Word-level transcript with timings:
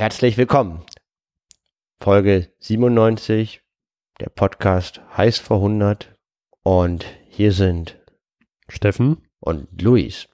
Herzlich 0.00 0.38
willkommen. 0.38 0.80
Folge 2.02 2.48
97, 2.60 3.60
der 4.18 4.30
Podcast 4.30 5.02
heiß 5.14 5.38
vor 5.38 5.58
100 5.58 6.14
und 6.62 7.04
hier 7.28 7.52
sind 7.52 8.00
Steffen 8.70 9.18
und 9.40 9.82
Luis. 9.82 10.26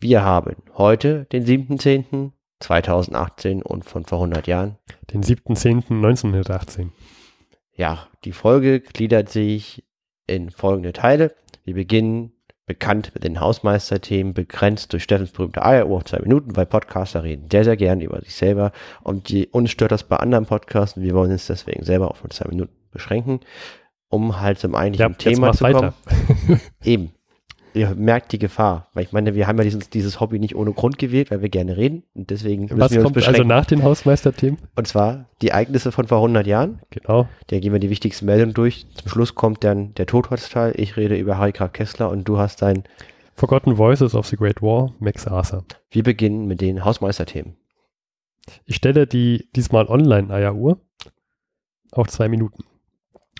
Wir 0.00 0.24
haben 0.24 0.56
heute 0.78 1.26
den 1.26 1.44
7.10.2018 1.44 3.62
und 3.62 3.84
von 3.84 4.06
vor 4.06 4.16
100 4.16 4.46
Jahren 4.46 4.78
den 5.12 5.22
7.10.1918. 5.22 6.88
Ja, 7.74 8.08
die 8.24 8.32
Folge 8.32 8.80
gliedert 8.80 9.28
sich 9.28 9.84
in 10.26 10.48
folgende 10.48 10.94
Teile. 10.94 11.36
Wir 11.64 11.74
beginnen 11.74 12.32
bekannt 12.66 13.10
mit 13.14 13.24
den 13.24 13.40
Hausmeisterthemen, 13.40 14.34
begrenzt 14.34 14.92
durch 14.92 15.02
Steffens 15.02 15.32
berühmte 15.32 15.64
Eieruhr 15.64 15.98
auf 15.98 16.04
zwei 16.04 16.20
Minuten, 16.20 16.56
weil 16.56 16.66
Podcaster 16.66 17.22
reden 17.24 17.48
sehr, 17.50 17.64
sehr 17.64 17.76
gern 17.76 18.00
über 18.00 18.20
sich 18.20 18.34
selber. 18.34 18.72
Und 19.02 19.28
die, 19.28 19.48
uns 19.48 19.70
stört 19.70 19.92
das 19.92 20.04
bei 20.04 20.16
anderen 20.16 20.46
Podcasts 20.46 20.96
und 20.96 21.02
wir 21.02 21.14
wollen 21.14 21.32
uns 21.32 21.46
deswegen 21.46 21.84
selber 21.84 22.10
auf 22.10 22.22
nur 22.22 22.30
zwei 22.30 22.48
Minuten 22.48 22.72
beschränken, 22.90 23.40
um 24.08 24.40
halt 24.40 24.58
zum 24.58 24.74
eigentlichen 24.74 25.12
ja, 25.12 25.16
Thema 25.16 25.52
zu 25.52 25.64
kommen. 25.64 25.92
Eben 26.84 27.12
ihr 27.74 27.94
merkt 27.94 28.32
die 28.32 28.38
Gefahr. 28.38 28.88
Weil 28.94 29.04
ich 29.04 29.12
meine, 29.12 29.34
wir 29.34 29.46
haben 29.46 29.58
ja 29.58 29.64
dieses, 29.64 29.90
dieses 29.90 30.20
Hobby 30.20 30.38
nicht 30.38 30.54
ohne 30.54 30.72
Grund 30.72 30.98
gewählt, 30.98 31.30
weil 31.30 31.42
wir 31.42 31.48
gerne 31.48 31.76
reden. 31.76 32.04
Und 32.14 32.30
deswegen 32.30 32.62
müssen 32.62 32.80
Was 32.80 32.92
wir 32.92 32.98
uns 32.98 33.04
kommt 33.04 33.14
beschränken. 33.14 33.42
also 33.42 33.48
nach 33.48 33.66
den 33.66 33.82
Hausmeisterthemen? 33.82 34.58
Und 34.76 34.86
zwar 34.86 35.26
die 35.40 35.48
Ereignisse 35.48 35.92
von 35.92 36.06
vor 36.06 36.18
100 36.18 36.46
Jahren. 36.46 36.80
Genau. 36.90 37.28
Da 37.48 37.58
gehen 37.58 37.72
wir 37.72 37.80
die 37.80 37.90
wichtigsten 37.90 38.26
Meldungen 38.26 38.54
durch. 38.54 38.86
Zum 38.94 39.08
Schluss 39.08 39.34
kommt 39.34 39.64
dann 39.64 39.94
der 39.94 40.06
Totholzteil. 40.06 40.74
Ich 40.76 40.96
rede 40.96 41.16
über 41.16 41.38
Harry 41.38 41.52
Graf 41.52 41.72
Kessler 41.72 42.10
und 42.10 42.28
du 42.28 42.38
hast 42.38 42.62
dein 42.62 42.84
Forgotten 43.34 43.78
Voices 43.78 44.14
of 44.14 44.26
the 44.26 44.36
Great 44.36 44.62
War, 44.62 44.92
Max 44.98 45.26
Arthur. 45.26 45.64
Wir 45.90 46.02
beginnen 46.02 46.46
mit 46.46 46.60
den 46.60 46.84
Hausmeisterthemen. 46.84 47.56
Ich 48.66 48.76
stelle 48.76 49.06
die 49.06 49.48
diesmal 49.54 49.86
online 49.86 50.32
Eieruhr 50.32 50.80
auf 51.92 52.08
zwei 52.08 52.28
Minuten. 52.28 52.64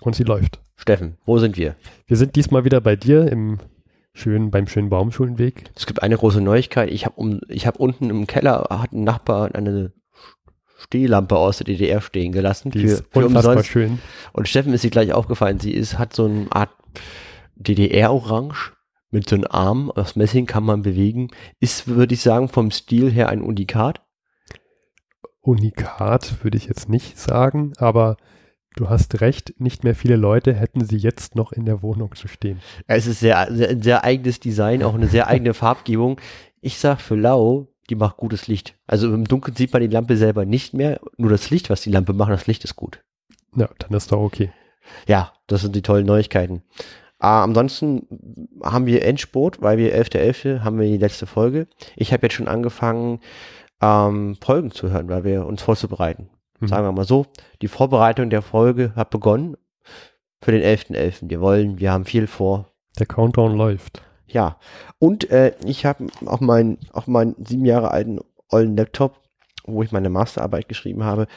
Und 0.01 0.15
sie 0.15 0.23
läuft. 0.23 0.59
Steffen, 0.75 1.17
wo 1.25 1.37
sind 1.37 1.55
wir? 1.55 1.75
Wir 2.07 2.17
sind 2.17 2.35
diesmal 2.35 2.65
wieder 2.65 2.81
bei 2.81 2.95
dir 2.95 3.31
im 3.31 3.59
Schön 4.15 4.51
beim 4.51 4.67
schönen 4.67 4.89
Baumschulenweg. 4.89 5.71
Es 5.75 5.87
gibt 5.87 6.03
eine 6.03 6.17
große 6.17 6.39
Neuigkeit. 6.39 6.91
Ich 6.91 7.05
habe 7.05 7.15
um, 7.15 7.41
ich 7.47 7.65
habe 7.65 7.79
unten 7.79 8.09
im 8.09 8.27
Keller 8.27 8.67
hat 8.69 8.93
ein 8.93 9.03
Nachbar 9.03 9.53
eine 9.55 9.91
Stehlampe 10.77 11.37
aus 11.37 11.57
der 11.57 11.65
DDR 11.65 12.01
stehen 12.01 12.31
gelassen. 12.31 12.69
Die 12.71 12.79
für, 12.79 12.85
ist 12.85 13.05
für 13.09 13.25
unfassbar 13.25 13.53
umsonst. 13.53 13.69
schön. 13.69 13.99
Und 14.31 14.47
Steffen 14.47 14.73
ist 14.73 14.81
sie 14.81 14.91
gleich 14.91 15.13
aufgefallen. 15.13 15.59
Sie 15.59 15.73
ist, 15.73 15.97
hat 15.97 16.13
so 16.13 16.25
eine 16.25 16.47
Art 16.51 16.69
DDR-Orange 17.55 18.73
mit 19.09 19.27
so 19.27 19.35
einem 19.35 19.47
Arm. 19.49 19.89
Aus 19.89 20.15
Messing 20.15 20.45
kann 20.45 20.63
man 20.63 20.83
bewegen. 20.83 21.29
Ist, 21.59 21.87
würde 21.87 22.13
ich 22.13 22.21
sagen, 22.21 22.49
vom 22.49 22.69
Stil 22.69 23.11
her 23.11 23.29
ein 23.29 23.41
Unikat. 23.41 24.01
Unikat 25.41 26.43
würde 26.43 26.57
ich 26.57 26.65
jetzt 26.65 26.87
nicht 26.87 27.17
sagen, 27.17 27.73
aber 27.77 28.17
Du 28.75 28.89
hast 28.89 29.21
recht, 29.21 29.59
nicht 29.59 29.83
mehr 29.83 29.95
viele 29.95 30.15
Leute 30.15 30.53
hätten 30.53 30.83
sie 30.83 30.97
jetzt 30.97 31.35
noch 31.35 31.51
in 31.51 31.65
der 31.65 31.83
Wohnung 31.83 32.15
zu 32.15 32.27
stehen. 32.27 32.59
Es 32.87 33.05
ist 33.05 33.19
sehr, 33.19 33.47
sehr, 33.51 33.81
sehr 33.81 34.03
eigenes 34.03 34.39
Design, 34.39 34.83
auch 34.83 34.95
eine 34.95 35.07
sehr 35.07 35.27
eigene 35.27 35.53
Farbgebung. 35.53 36.19
Ich 36.59 36.79
sag 36.79 36.99
für 36.99 37.15
Lau, 37.15 37.67
die 37.89 37.95
macht 37.95 38.17
gutes 38.17 38.47
Licht. 38.47 38.75
Also 38.87 39.13
im 39.13 39.25
Dunkeln 39.25 39.55
sieht 39.55 39.73
man 39.73 39.81
die 39.81 39.87
Lampe 39.87 40.17
selber 40.17 40.45
nicht 40.45 40.73
mehr, 40.73 40.99
nur 41.17 41.29
das 41.29 41.49
Licht, 41.49 41.69
was 41.69 41.81
die 41.81 41.91
Lampe 41.91 42.13
macht, 42.13 42.31
das 42.31 42.47
Licht 42.47 42.63
ist 42.63 42.75
gut. 42.75 43.03
Ja, 43.55 43.69
dann 43.77 43.93
ist 43.93 44.11
doch 44.11 44.19
okay. 44.19 44.51
Ja, 45.07 45.33
das 45.47 45.61
sind 45.61 45.75
die 45.75 45.81
tollen 45.81 46.05
Neuigkeiten. 46.05 46.63
Ah, 47.19 47.43
ansonsten 47.43 48.07
haben 48.63 48.85
wir 48.85 49.05
Endspurt, 49.05 49.61
weil 49.61 49.77
wir 49.77 49.95
11.11. 49.95 50.57
.11. 50.57 50.63
haben 50.63 50.79
wir 50.79 50.87
die 50.87 50.97
letzte 50.97 51.25
Folge. 51.25 51.67
Ich 51.95 52.11
habe 52.11 52.25
jetzt 52.25 52.33
schon 52.33 52.47
angefangen, 52.47 53.19
ähm, 53.81 54.35
Folgen 54.41 54.71
zu 54.71 54.89
hören, 54.89 55.07
weil 55.09 55.23
wir 55.23 55.45
uns 55.45 55.61
vorzubereiten. 55.61 56.29
Mhm. 56.59 56.67
Sagen 56.67 56.85
wir 56.85 56.91
mal 56.91 57.05
so, 57.05 57.25
die 57.61 57.67
Vorbereitung 57.67 58.29
der 58.29 58.41
Folge 58.41 58.93
hat 58.95 59.09
begonnen 59.09 59.57
für 60.41 60.51
den 60.51 60.61
11.11. 60.61 60.95
.11. 60.95 61.29
Wir 61.29 61.41
wollen, 61.41 61.79
wir 61.79 61.91
haben 61.91 62.05
viel 62.05 62.27
vor. 62.27 62.69
Der 62.99 63.05
Countdown 63.05 63.55
läuft. 63.55 64.01
Ja, 64.27 64.57
und 64.99 65.29
äh, 65.29 65.53
ich 65.65 65.85
habe 65.85 66.07
auf 66.25 66.41
meinen 66.41 66.77
auf 66.91 67.07
meinen 67.07 67.35
sieben 67.43 67.65
Jahre 67.65 67.91
alten 67.91 68.19
ollen 68.49 68.77
Laptop, 68.77 69.19
wo 69.65 69.83
ich 69.83 69.91
meine 69.91 70.09
Masterarbeit 70.09 70.67
geschrieben 70.67 71.03
habe, 71.03 71.27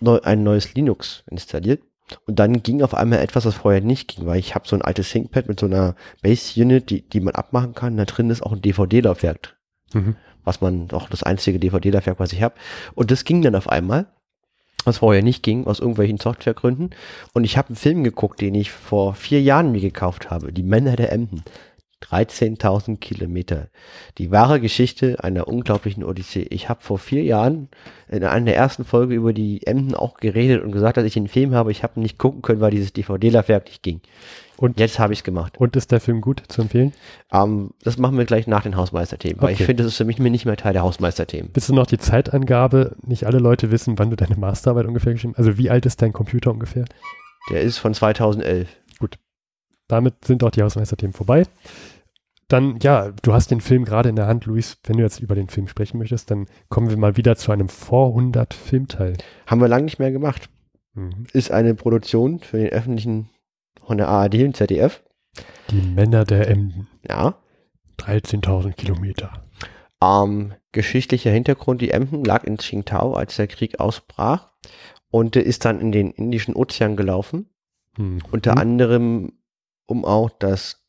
neu, 0.00 0.20
ein 0.22 0.42
neues 0.42 0.74
Linux 0.74 1.24
installiert. 1.30 1.82
Und 2.26 2.38
dann 2.38 2.62
ging 2.62 2.82
auf 2.82 2.94
einmal 2.94 3.18
etwas, 3.18 3.46
was 3.46 3.56
vorher 3.56 3.80
nicht 3.80 4.08
ging, 4.08 4.26
weil 4.26 4.38
ich 4.38 4.54
habe 4.54 4.68
so 4.68 4.76
ein 4.76 4.82
altes 4.82 5.10
ThinkPad 5.10 5.48
mit 5.48 5.58
so 5.58 5.66
einer 5.66 5.96
Base-Unit, 6.22 6.88
die, 6.88 7.08
die 7.08 7.20
man 7.20 7.34
abmachen 7.34 7.74
kann. 7.74 7.96
Da 7.96 8.04
drin 8.04 8.30
ist 8.30 8.42
auch 8.42 8.52
ein 8.52 8.62
DVD-Laufwerk, 8.62 9.56
mhm. 9.92 10.14
was 10.44 10.60
man 10.60 10.88
auch 10.92 11.08
das 11.08 11.24
einzige 11.24 11.58
DVD-Laufwerk, 11.58 12.20
was 12.20 12.32
ich 12.32 12.42
habe. 12.42 12.54
Und 12.94 13.10
das 13.10 13.24
ging 13.24 13.42
dann 13.42 13.56
auf 13.56 13.68
einmal 13.68 14.06
was 14.86 14.98
vorher 14.98 15.22
nicht 15.22 15.42
ging, 15.42 15.66
aus 15.66 15.80
irgendwelchen 15.80 16.18
Softwaregründen. 16.18 16.90
Und 17.32 17.44
ich 17.44 17.56
habe 17.56 17.68
einen 17.68 17.76
Film 17.76 18.04
geguckt, 18.04 18.40
den 18.40 18.54
ich 18.54 18.70
vor 18.70 19.14
vier 19.14 19.42
Jahren 19.42 19.72
mir 19.72 19.80
gekauft 19.80 20.30
habe, 20.30 20.52
Die 20.52 20.62
Männer 20.62 20.96
der 20.96 21.12
Emden. 21.12 21.42
13.000 22.02 22.98
Kilometer. 22.98 23.68
Die 24.18 24.30
wahre 24.30 24.60
Geschichte 24.60 25.22
einer 25.24 25.48
unglaublichen 25.48 26.04
Odyssee. 26.04 26.46
Ich 26.50 26.68
habe 26.68 26.82
vor 26.82 26.98
vier 26.98 27.22
Jahren 27.22 27.68
in 28.08 28.22
einer 28.22 28.44
der 28.46 28.56
ersten 28.56 28.84
Folge 28.84 29.14
über 29.14 29.32
die 29.32 29.66
Emden 29.66 29.94
auch 29.94 30.18
geredet 30.18 30.62
und 30.62 30.72
gesagt, 30.72 30.98
dass 30.98 31.04
ich 31.04 31.16
einen 31.16 31.28
Film 31.28 31.54
habe. 31.54 31.72
Ich 31.72 31.82
habe 31.82 31.98
nicht 31.98 32.18
gucken 32.18 32.42
können, 32.42 32.60
weil 32.60 32.70
dieses 32.70 32.92
DVD-Laufwerk 32.92 33.64
nicht 33.66 33.82
ging. 33.82 34.00
Und 34.56 34.80
jetzt 34.80 34.98
habe 34.98 35.12
ich 35.12 35.20
es 35.20 35.24
gemacht. 35.24 35.58
Und 35.58 35.76
ist 35.76 35.92
der 35.92 36.00
Film 36.00 36.20
gut 36.20 36.42
zu 36.48 36.62
empfehlen? 36.62 36.92
Ähm, 37.32 37.70
das 37.82 37.98
machen 37.98 38.16
wir 38.16 38.24
gleich 38.24 38.46
nach 38.46 38.62
den 38.62 38.76
Hausmeisterthemen, 38.76 39.36
okay. 39.36 39.46
weil 39.46 39.52
ich 39.52 39.62
finde, 39.62 39.82
das 39.82 39.92
ist 39.92 39.98
für 39.98 40.04
mich 40.04 40.18
nicht 40.18 40.46
mehr 40.46 40.56
Teil 40.56 40.72
der 40.72 40.82
Hausmeisterthemen. 40.82 41.52
Bist 41.52 41.68
du 41.68 41.74
noch 41.74 41.86
die 41.86 41.98
Zeitangabe? 41.98 42.96
Nicht 43.02 43.26
alle 43.26 43.38
Leute 43.38 43.70
wissen, 43.70 43.98
wann 43.98 44.10
du 44.10 44.16
deine 44.16 44.36
Masterarbeit 44.36 44.86
ungefähr 44.86 45.12
geschrieben 45.12 45.34
hast. 45.36 45.46
Also 45.46 45.58
wie 45.58 45.70
alt 45.70 45.86
ist 45.86 46.00
dein 46.00 46.12
Computer 46.12 46.50
ungefähr? 46.50 46.86
Der 47.50 47.60
ist 47.60 47.78
von 47.78 47.94
2011. 47.94 48.68
Gut. 48.98 49.18
Damit 49.88 50.24
sind 50.24 50.42
auch 50.42 50.50
die 50.50 50.62
Hausmeisterthemen 50.62 51.12
vorbei. 51.12 51.44
Dann, 52.48 52.78
ja, 52.80 53.12
du 53.22 53.32
hast 53.32 53.50
den 53.50 53.60
Film 53.60 53.84
gerade 53.84 54.08
in 54.08 54.16
der 54.16 54.26
Hand, 54.26 54.46
Luis. 54.46 54.78
Wenn 54.84 54.96
du 54.96 55.02
jetzt 55.02 55.20
über 55.20 55.34
den 55.34 55.48
Film 55.48 55.66
sprechen 55.66 55.98
möchtest, 55.98 56.30
dann 56.30 56.46
kommen 56.68 56.90
wir 56.90 56.96
mal 56.96 57.16
wieder 57.16 57.36
zu 57.36 57.50
einem 57.50 57.68
Vorhundert 57.68 58.54
Filmteil. 58.54 59.16
Haben 59.46 59.60
wir 59.60 59.68
lange 59.68 59.84
nicht 59.84 59.98
mehr 59.98 60.12
gemacht. 60.12 60.48
Mhm. 60.94 61.26
Ist 61.32 61.50
eine 61.50 61.74
Produktion 61.74 62.38
für 62.38 62.58
den 62.58 62.70
öffentlichen 62.70 63.28
von 63.86 63.98
der 63.98 64.08
ARD 64.08 64.34
und 64.42 64.56
ZDF. 64.56 65.02
Die 65.70 65.80
Männer 65.80 66.24
der 66.24 66.48
Emden. 66.48 66.88
Ja. 67.08 67.36
13.000 67.98 68.72
Kilometer. 68.72 69.44
Ähm, 70.02 70.54
geschichtlicher 70.72 71.30
Hintergrund, 71.30 71.80
die 71.80 71.90
Emden 71.90 72.24
lag 72.24 72.44
in 72.44 72.58
Qingtao, 72.58 73.14
als 73.14 73.36
der 73.36 73.46
Krieg 73.46 73.80
ausbrach 73.80 74.50
und 75.10 75.36
ist 75.36 75.64
dann 75.64 75.80
in 75.80 75.92
den 75.92 76.10
Indischen 76.10 76.54
Ozean 76.54 76.96
gelaufen. 76.96 77.48
Mhm. 77.96 78.18
Unter 78.30 78.58
anderem, 78.58 79.32
um 79.86 80.04
auch 80.04 80.30
das 80.30 80.84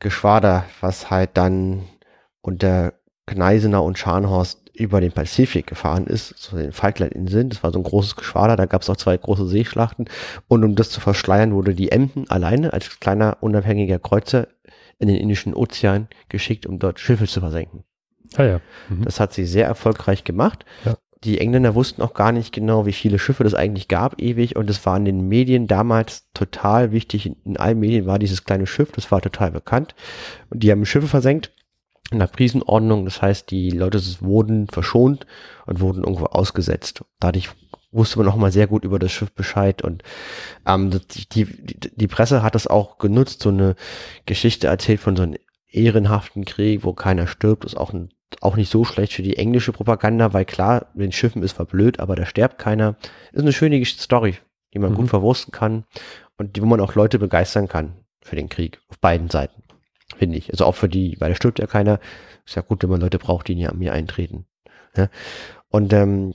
Geschwader, 0.00 0.64
was 0.80 1.10
halt 1.10 1.36
dann 1.36 1.84
unter 2.40 2.94
Gneisenau 3.26 3.86
und 3.86 3.98
Scharnhorst 3.98 4.61
über 4.74 5.00
den 5.00 5.12
Pazifik 5.12 5.66
gefahren 5.66 6.06
ist, 6.06 6.28
zu 6.38 6.56
den 6.56 6.72
Falklandinseln. 6.72 7.50
Das 7.50 7.62
war 7.62 7.72
so 7.72 7.78
ein 7.78 7.84
großes 7.84 8.16
Geschwader, 8.16 8.56
da 8.56 8.66
gab 8.66 8.82
es 8.82 8.90
auch 8.90 8.96
zwei 8.96 9.16
große 9.16 9.46
Seeschlachten. 9.46 10.06
Und 10.48 10.64
um 10.64 10.74
das 10.74 10.90
zu 10.90 11.00
verschleiern, 11.00 11.54
wurde 11.54 11.74
die 11.74 11.92
Emden 11.92 12.28
alleine 12.30 12.72
als 12.72 12.98
kleiner 13.00 13.38
unabhängiger 13.40 13.98
Kreuzer 13.98 14.48
in 14.98 15.08
den 15.08 15.16
Indischen 15.16 15.54
Ozean 15.54 16.08
geschickt, 16.28 16.64
um 16.66 16.78
dort 16.78 17.00
Schiffe 17.00 17.26
zu 17.26 17.40
versenken. 17.40 17.84
Ah 18.36 18.44
ja. 18.44 18.60
Mhm. 18.88 19.04
Das 19.04 19.20
hat 19.20 19.32
sie 19.32 19.44
sehr 19.44 19.66
erfolgreich 19.66 20.24
gemacht. 20.24 20.64
Ja. 20.84 20.96
Die 21.24 21.38
Engländer 21.38 21.74
wussten 21.74 22.02
auch 22.02 22.14
gar 22.14 22.32
nicht 22.32 22.52
genau, 22.52 22.84
wie 22.86 22.92
viele 22.92 23.18
Schiffe 23.18 23.44
das 23.44 23.54
eigentlich 23.54 23.88
gab, 23.88 24.20
ewig. 24.20 24.56
Und 24.56 24.68
es 24.70 24.84
war 24.86 24.96
in 24.96 25.04
den 25.04 25.28
Medien 25.28 25.66
damals 25.66 26.28
total 26.34 26.92
wichtig. 26.92 27.30
In 27.44 27.56
allen 27.56 27.78
Medien 27.78 28.06
war 28.06 28.18
dieses 28.18 28.44
kleine 28.44 28.66
Schiff, 28.66 28.90
das 28.92 29.10
war 29.12 29.20
total 29.20 29.52
bekannt. 29.52 29.94
Und 30.50 30.62
die 30.62 30.70
haben 30.70 30.84
Schiffe 30.84 31.08
versenkt 31.08 31.52
in 32.12 32.18
der 32.18 32.26
Prisenordnung. 32.26 33.04
Das 33.04 33.22
heißt, 33.22 33.50
die 33.50 33.70
Leute 33.70 34.00
wurden 34.20 34.68
verschont 34.68 35.26
und 35.66 35.80
wurden 35.80 36.04
irgendwo 36.04 36.26
ausgesetzt. 36.26 37.04
Dadurch 37.20 37.50
wusste 37.92 38.18
man 38.18 38.28
auch 38.28 38.36
mal 38.36 38.52
sehr 38.52 38.66
gut 38.66 38.84
über 38.84 38.98
das 38.98 39.12
Schiff 39.12 39.30
Bescheid 39.32 39.82
und 39.82 40.02
ähm, 40.66 40.90
die, 40.90 41.26
die, 41.44 41.90
die 41.94 42.08
Presse 42.08 42.42
hat 42.42 42.54
das 42.54 42.66
auch 42.66 42.98
genutzt, 42.98 43.42
so 43.42 43.50
eine 43.50 43.76
Geschichte 44.26 44.66
erzählt 44.66 45.00
von 45.00 45.14
so 45.14 45.22
einem 45.22 45.36
ehrenhaften 45.70 46.44
Krieg, 46.44 46.84
wo 46.84 46.92
keiner 46.92 47.26
stirbt, 47.26 47.64
ist 47.64 47.76
auch, 47.76 47.92
ein, 47.92 48.10
auch 48.40 48.56
nicht 48.56 48.70
so 48.70 48.84
schlecht 48.84 49.12
für 49.12 49.22
die 49.22 49.36
englische 49.36 49.72
Propaganda, 49.72 50.32
weil 50.32 50.44
klar, 50.44 50.86
den 50.94 51.12
Schiffen 51.12 51.42
ist 51.42 51.52
verblöd, 51.52 52.00
aber 52.00 52.16
da 52.16 52.26
stirbt 52.26 52.58
keiner. 52.58 52.96
Ist 53.32 53.42
eine 53.42 53.52
schöne 53.52 53.82
Story, 53.84 54.36
die 54.74 54.78
man 54.78 54.92
mhm. 54.92 54.96
gut 54.96 55.08
verwursten 55.08 55.52
kann 55.52 55.84
und 56.38 56.56
die, 56.56 56.62
wo 56.62 56.66
man 56.66 56.80
auch 56.80 56.94
Leute 56.94 57.18
begeistern 57.18 57.68
kann 57.68 57.94
für 58.22 58.36
den 58.36 58.48
Krieg 58.48 58.80
auf 58.88 58.98
beiden 58.98 59.30
Seiten 59.30 59.61
finde 60.16 60.38
ich. 60.38 60.50
Also 60.50 60.64
auch 60.64 60.74
für 60.74 60.88
die, 60.88 61.16
weil 61.20 61.30
da 61.30 61.36
stirbt 61.36 61.58
ja 61.58 61.66
keiner. 61.66 62.00
Ist 62.44 62.56
ja 62.56 62.62
gut, 62.62 62.82
wenn 62.82 62.90
man 62.90 63.00
Leute 63.00 63.18
braucht, 63.18 63.48
die 63.48 63.66
an 63.66 63.78
mir 63.78 63.92
eintreten. 63.92 64.46
Ja? 64.96 65.08
Und 65.68 65.92
ähm, 65.92 66.34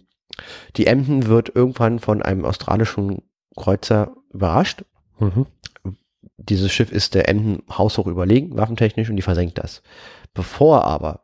die 0.76 0.88
Emden 0.88 1.28
wird 1.28 1.54
irgendwann 1.54 2.00
von 2.00 2.22
einem 2.22 2.46
australischen 2.46 3.24
Kreuzer 3.56 4.16
überrascht. 4.32 4.84
Mhm. 5.20 5.48
Dieses 6.38 6.72
Schiff 6.72 6.92
ist 6.92 7.16
der 7.16 7.28
Emden 7.28 7.64
haushoch 7.70 8.08
überlegen, 8.08 8.56
waffentechnisch, 8.56 9.10
und 9.10 9.16
die 9.16 9.22
versenkt 9.22 9.58
das. 9.58 9.82
Bevor 10.34 10.84
aber 10.84 11.22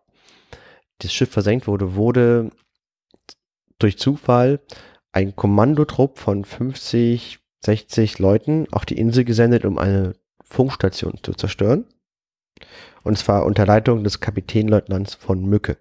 das 0.99 1.13
Schiff 1.13 1.29
versenkt 1.29 1.67
wurde, 1.67 1.95
wurde 1.95 2.49
durch 3.79 3.97
Zufall 3.97 4.59
ein 5.11 5.35
Kommandotrupp 5.35 6.17
von 6.17 6.45
50, 6.45 7.39
60 7.63 8.19
Leuten 8.19 8.67
auf 8.71 8.85
die 8.85 8.97
Insel 8.97 9.23
gesendet, 9.23 9.65
um 9.65 9.77
eine 9.77 10.13
Funkstation 10.43 11.19
zu 11.21 11.33
zerstören. 11.33 11.85
Und 13.03 13.17
zwar 13.17 13.45
unter 13.45 13.65
Leitung 13.65 14.03
des 14.03 14.19
Kapitänleutnants 14.19 15.15
von 15.15 15.45
Mücke. 15.45 15.77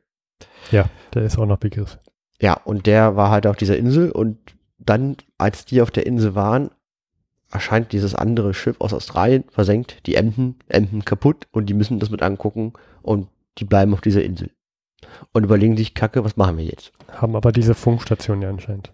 Ja, 0.70 0.86
der 1.14 1.22
ist 1.22 1.38
auch 1.38 1.46
noch 1.46 1.58
Begriff. 1.58 1.98
Ja, 2.40 2.54
und 2.54 2.86
der 2.86 3.16
war 3.16 3.30
halt 3.30 3.46
auf 3.46 3.56
dieser 3.56 3.76
Insel 3.76 4.10
und 4.10 4.38
dann, 4.78 5.16
als 5.38 5.64
die 5.64 5.80
auf 5.80 5.90
der 5.90 6.06
Insel 6.06 6.34
waren, 6.34 6.70
erscheint 7.52 7.92
dieses 7.92 8.14
andere 8.14 8.54
Schiff 8.54 8.80
aus 8.80 8.92
Australien, 8.92 9.44
versenkt, 9.50 10.06
die 10.06 10.14
Emden, 10.14 10.58
Emden 10.68 11.04
kaputt 11.04 11.46
und 11.52 11.66
die 11.66 11.74
müssen 11.74 12.00
das 12.00 12.10
mit 12.10 12.22
angucken 12.22 12.72
und 13.02 13.28
die 13.58 13.64
bleiben 13.64 13.92
auf 13.92 14.00
dieser 14.00 14.24
Insel. 14.24 14.50
Und 15.32 15.44
überlegen 15.44 15.76
sich, 15.76 15.94
Kacke, 15.94 16.24
was 16.24 16.36
machen 16.36 16.56
wir 16.56 16.64
jetzt? 16.64 16.92
Haben 17.10 17.36
aber 17.36 17.52
diese 17.52 17.74
Funkstation 17.74 18.40
ja 18.40 18.48
anscheinend. 18.48 18.92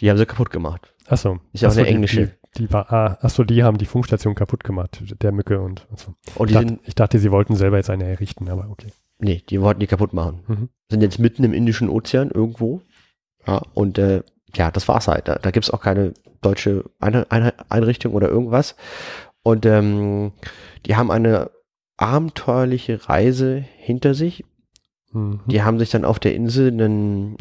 Die 0.00 0.08
haben 0.08 0.16
sie 0.16 0.26
kaputt 0.26 0.50
gemacht. 0.50 0.94
Achso. 1.06 1.40
Ist 1.52 1.62
ja 1.62 1.68
auch 1.68 1.76
eine 1.76 1.86
englische. 1.86 2.32
Die, 2.56 2.72
war, 2.72 2.92
ah, 2.92 3.18
achso, 3.20 3.44
die 3.44 3.62
haben 3.62 3.78
die 3.78 3.86
Funkstation 3.86 4.34
kaputt 4.34 4.64
gemacht, 4.64 5.02
der 5.22 5.32
Mücke 5.32 5.60
und, 5.60 5.86
und 5.88 5.98
so. 5.98 6.14
Und 6.34 6.50
Ich 6.50 6.56
die 6.56 6.64
dachte, 6.64 6.80
ich 6.84 6.94
dachte, 6.94 7.18
sie 7.18 7.30
wollten 7.30 7.54
selber 7.54 7.76
jetzt 7.76 7.90
eine 7.90 8.04
errichten, 8.04 8.48
aber 8.48 8.68
okay. 8.70 8.88
nee, 9.18 9.42
die 9.48 9.60
wollten 9.60 9.80
die 9.80 9.86
kaputt 9.86 10.12
machen. 10.12 10.40
Mhm. 10.48 10.68
Sind 10.90 11.02
jetzt 11.02 11.18
mitten 11.18 11.44
im 11.44 11.52
Indischen 11.52 11.88
Ozean 11.88 12.30
irgendwo. 12.30 12.82
Ja, 13.46 13.62
und 13.74 13.98
äh, 13.98 14.22
ja, 14.54 14.70
das 14.70 14.88
war's 14.88 15.06
halt. 15.06 15.28
Da, 15.28 15.36
da 15.36 15.50
gibt's 15.52 15.70
auch 15.70 15.80
keine 15.80 16.12
deutsche 16.40 16.84
Ein 16.98 17.30
Ein 17.30 17.52
Einrichtung 17.68 18.14
oder 18.14 18.28
irgendwas. 18.28 18.74
Und 19.42 19.64
ähm, 19.64 20.32
die 20.86 20.96
haben 20.96 21.10
eine 21.10 21.50
abenteuerliche 21.96 23.08
Reise 23.08 23.64
hinter 23.76 24.14
sich. 24.14 24.44
Mhm. 25.12 25.40
Die 25.46 25.62
haben 25.62 25.78
sich 25.78 25.90
dann 25.90 26.04
auf 26.04 26.18
der 26.18 26.34
Insel 26.34 26.68
einen, 26.68 27.36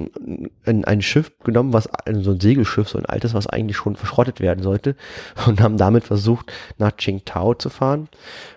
ein, 0.66 0.86
ein 0.86 1.02
Schiff 1.02 1.32
genommen, 1.44 1.74
was 1.74 1.88
so 2.22 2.32
ein 2.32 2.40
Segelschiff, 2.40 2.90
so 2.90 2.98
ein 2.98 3.06
altes, 3.06 3.34
was 3.34 3.48
eigentlich 3.48 3.78
schon 3.78 3.96
verschrottet 3.96 4.40
werden 4.40 4.64
sollte, 4.64 4.96
und 5.48 5.62
haben 5.62 5.78
damit 5.78 6.04
versucht, 6.04 6.52
nach 6.78 6.96
Qingtao 6.96 7.54
zu 7.54 7.70
fahren 7.70 8.10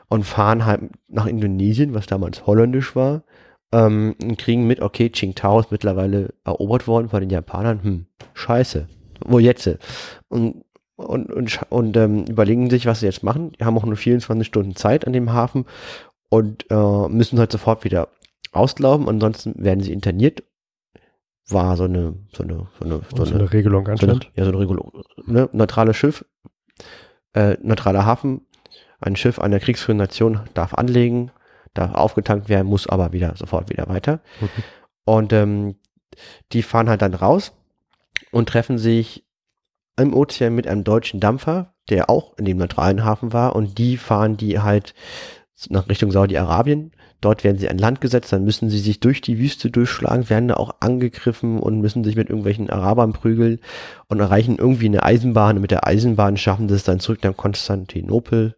und 0.09 0.25
fahren 0.25 0.65
halt 0.65 0.83
nach 1.09 1.27
Indonesien, 1.27 1.95
was 1.95 2.07
damals 2.07 2.47
holländisch 2.47 2.97
war, 2.97 3.23
ähm, 3.73 4.15
und 4.23 4.39
kriegen 4.39 4.67
mit, 4.67 4.81
okay, 4.81 5.11
Qingtao 5.11 5.61
ist 5.61 5.73
mittlerweile 5.73 6.35
erobert 6.45 6.87
worden 6.87 7.09
von 7.09 7.21
den 7.21 7.31
Japanern. 7.31 7.83
Hm, 7.83 8.07
scheiße. 8.35 8.89
Wo 9.25 9.39
jetzt? 9.39 9.79
Und 10.29 10.65
und, 10.97 11.33
und, 11.33 11.61
und 11.71 11.97
ähm, 11.97 12.25
überlegen 12.27 12.71
sich, 12.71 12.87
was 12.87 13.01
sie 13.01 13.07
jetzt 13.07 13.25
machen. 13.25 13.53
Die 13.53 13.65
haben 13.65 13.77
auch 13.77 13.85
nur 13.85 13.97
24 13.97 14.47
Stunden 14.47 14.77
Zeit 14.77 15.07
an 15.07 15.13
dem 15.13 15.33
Hafen 15.33 15.65
und 16.29 16.67
äh, 16.71 17.09
müssen 17.09 17.39
halt 17.39 17.51
sofort 17.51 17.83
wieder 17.83 18.09
auslaufen, 18.53 19.09
ansonsten 19.09 19.55
werden 19.57 19.81
sie 19.81 19.93
interniert. 19.93 20.45
War 21.49 21.77
so 21.77 21.85
eine, 21.85 22.15
so 22.33 22.45
eine, 22.45 22.67
so 22.79 22.85
eine, 22.85 22.95
Und 22.99 23.27
so 23.27 23.35
eine 23.35 23.53
Regelung 23.53 23.85
so 23.85 23.91
eine, 23.91 24.01
anscheinend. 24.01 24.31
ja, 24.37 24.45
so 24.45 24.51
eine 24.51 24.61
Regulierung. 24.61 25.03
Ne? 25.27 25.49
Neutrales 25.53 25.97
Schiff, 25.97 26.25
äh, 27.35 27.57
neutraler 27.63 28.07
Hafen, 28.07 28.47
ein 29.01 29.17
Schiff 29.17 29.39
einer 29.39 29.59
kriegsführenden 29.59 30.05
Nation 30.07 30.41
darf 30.55 30.75
anlegen, 30.75 31.33
darf 31.75 31.95
aufgetankt 31.95 32.49
werden, 32.49 32.69
muss 32.69 32.87
aber 32.87 33.13
wieder 33.13 33.35
sofort 33.37 33.71
wieder 33.71 33.89
weiter. 33.89 34.21
Mhm. 34.41 34.49
Und 35.05 35.33
ähm, 35.33 35.75
die 36.53 36.63
fahren 36.63 36.89
halt 36.89 37.03
dann 37.03 37.15
raus 37.15 37.53
und 38.31 38.49
treffen 38.49 38.79
sich 38.79 39.27
im 39.97 40.15
Ozean 40.15 40.55
mit 40.55 40.67
einem 40.67 40.85
deutschen 40.85 41.21
Dampfer, 41.21 41.75
der 41.91 42.09
auch 42.09 42.37
in 42.39 42.45
dem 42.45 42.59
neutralen 42.59 43.05
Hafen 43.05 43.33
war. 43.33 43.57
Und 43.57 43.79
die 43.79 43.97
fahren 43.97 44.37
die 44.37 44.61
halt 44.61 44.95
nach 45.69 45.89
Richtung 45.89 46.11
Saudi-Arabien. 46.11 46.93
Dort 47.23 47.45
werden 47.45 47.57
sie 47.57 47.71
an 47.71 47.79
Land 47.79 48.01
gesetzt, 48.01 48.33
dann 48.33 48.45
müssen 48.45 48.69
sie 48.69 48.81
sich 48.81 48.99
durch 48.99 49.21
die 49.21 49.39
Wüste 49.39 49.71
durchschlagen, 49.71 50.29
werden 50.29 50.49
da 50.49 50.55
auch 50.55 50.75
angegriffen 50.81 51.61
und 51.61 51.81
müssen 51.81 52.03
sich 52.03 52.17
mit 52.17 52.29
irgendwelchen 52.29 52.69
Arabern 52.69 53.13
prügeln 53.13 53.61
und 54.09 54.21
erreichen 54.21 54.57
irgendwie 54.59 54.87
eine 54.87 55.05
Eisenbahn. 55.05 55.57
Und 55.57 55.63
mit 55.63 55.71
der 55.71 55.87
Eisenbahn 55.87 56.37
schaffen 56.37 56.69
sie 56.69 56.75
es 56.75 56.85
dann 56.85 56.99
zurück 56.99 57.23
nach 57.23 57.37
Konstantinopel 57.37 58.57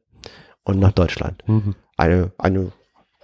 und 0.65 0.81
nach 0.81 0.93
Deutschland. 0.93 1.47
Mhm. 1.47 1.75
Eine, 1.99 2.33
eine 2.39 2.73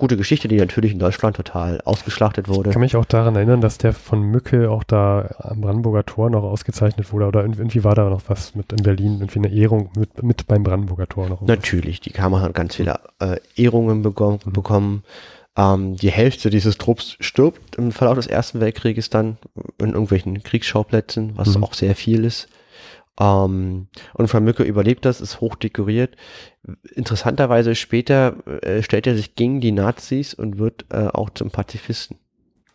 gute 0.00 0.16
Geschichte, 0.16 0.48
die 0.48 0.56
natürlich 0.56 0.90
in 0.92 0.98
Deutschland 0.98 1.36
total 1.36 1.80
ausgeschlachtet 1.82 2.48
wurde. 2.48 2.70
Ich 2.70 2.72
kann 2.72 2.80
mich 2.80 2.96
auch 2.96 3.04
daran 3.04 3.36
erinnern, 3.36 3.60
dass 3.60 3.78
der 3.78 3.92
von 3.92 4.20
Mücke 4.22 4.70
auch 4.70 4.82
da 4.82 5.36
am 5.38 5.60
Brandenburger 5.60 6.04
Tor 6.04 6.30
noch 6.30 6.42
ausgezeichnet 6.42 7.12
wurde. 7.12 7.26
Oder 7.26 7.42
irgendwie 7.42 7.84
war 7.84 7.94
da 7.94 8.10
noch 8.10 8.22
was 8.26 8.54
mit 8.56 8.72
in 8.72 8.82
Berlin, 8.82 9.18
irgendwie 9.20 9.38
eine 9.38 9.52
Ehrung 9.52 9.90
mit, 9.96 10.22
mit 10.22 10.46
beim 10.48 10.64
Brandenburger 10.64 11.08
Tor 11.08 11.28
noch. 11.28 11.40
Natürlich, 11.42 12.00
die 12.00 12.10
Kamera 12.10 12.42
hat 12.42 12.54
ganz 12.54 12.74
viele 12.74 12.98
äh, 13.20 13.36
Ehrungen 13.54 14.02
bekommen. 14.02 14.40
bekommen. 14.46 15.04
Ähm, 15.56 15.96
die 15.96 16.10
Hälfte 16.10 16.50
dieses 16.50 16.78
Trupps 16.78 17.16
stirbt 17.20 17.76
im 17.76 17.92
Verlauf 17.92 18.16
des 18.16 18.26
Ersten 18.26 18.60
Weltkrieges 18.60 19.10
dann 19.10 19.36
in 19.78 19.90
irgendwelchen 19.90 20.42
Kriegsschauplätzen, 20.42 21.32
was 21.36 21.56
Mhm. 21.56 21.64
auch 21.64 21.74
sehr 21.74 21.94
viel 21.94 22.24
ist. 22.24 22.48
Ähm, 23.18 23.88
und 24.14 24.28
Mücke 24.40 24.62
überlebt 24.62 25.04
das, 25.04 25.20
ist 25.20 25.40
hoch 25.40 25.56
dekoriert. 25.56 26.16
Interessanterweise 26.94 27.74
später 27.74 28.36
äh, 28.62 28.82
stellt 28.82 29.06
er 29.06 29.16
sich 29.16 29.34
gegen 29.34 29.60
die 29.60 29.72
Nazis 29.72 30.34
und 30.34 30.58
wird 30.58 30.86
äh, 30.90 31.08
auch 31.08 31.30
zum 31.30 31.50
Pazifisten. 31.50 32.18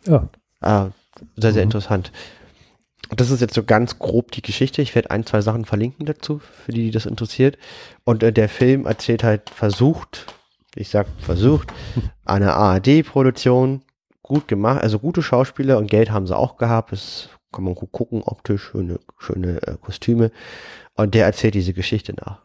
Ja, 0.06 0.28
Ah, 0.60 0.90
sehr, 1.36 1.52
sehr 1.52 1.62
Mhm. 1.62 1.68
interessant. 1.68 2.12
Das 3.10 3.30
ist 3.30 3.40
jetzt 3.40 3.54
so 3.54 3.62
ganz 3.62 3.98
grob 3.98 4.32
die 4.32 4.42
Geschichte. 4.42 4.82
Ich 4.82 4.94
werde 4.94 5.10
ein, 5.10 5.24
zwei 5.24 5.40
Sachen 5.40 5.64
verlinken 5.64 6.06
dazu, 6.06 6.40
für 6.40 6.72
die, 6.72 6.84
die 6.86 6.90
das 6.90 7.06
interessiert. 7.06 7.56
Und 8.04 8.22
äh, 8.22 8.32
der 8.32 8.48
Film 8.48 8.86
erzählt 8.86 9.22
halt 9.22 9.50
versucht, 9.50 10.26
ich 10.74 10.88
sag 10.88 11.06
versucht, 11.18 11.72
eine 12.24 12.54
ARD-Produktion, 12.54 13.82
gut 14.22 14.48
gemacht, 14.48 14.82
also 14.82 14.98
gute 14.98 15.22
Schauspieler 15.22 15.78
und 15.78 15.88
Geld 15.88 16.10
haben 16.10 16.26
sie 16.26 16.36
auch 16.36 16.56
gehabt. 16.56 16.90
Das 16.90 17.28
kann 17.56 17.64
man 17.64 17.74
gucken, 17.74 18.22
optisch, 18.24 18.62
schöne, 18.62 19.00
schöne 19.18 19.60
äh, 19.62 19.74
Kostüme. 19.80 20.30
Und 20.94 21.14
der 21.14 21.24
erzählt 21.26 21.54
diese 21.54 21.72
Geschichte 21.72 22.14
nach. 22.14 22.38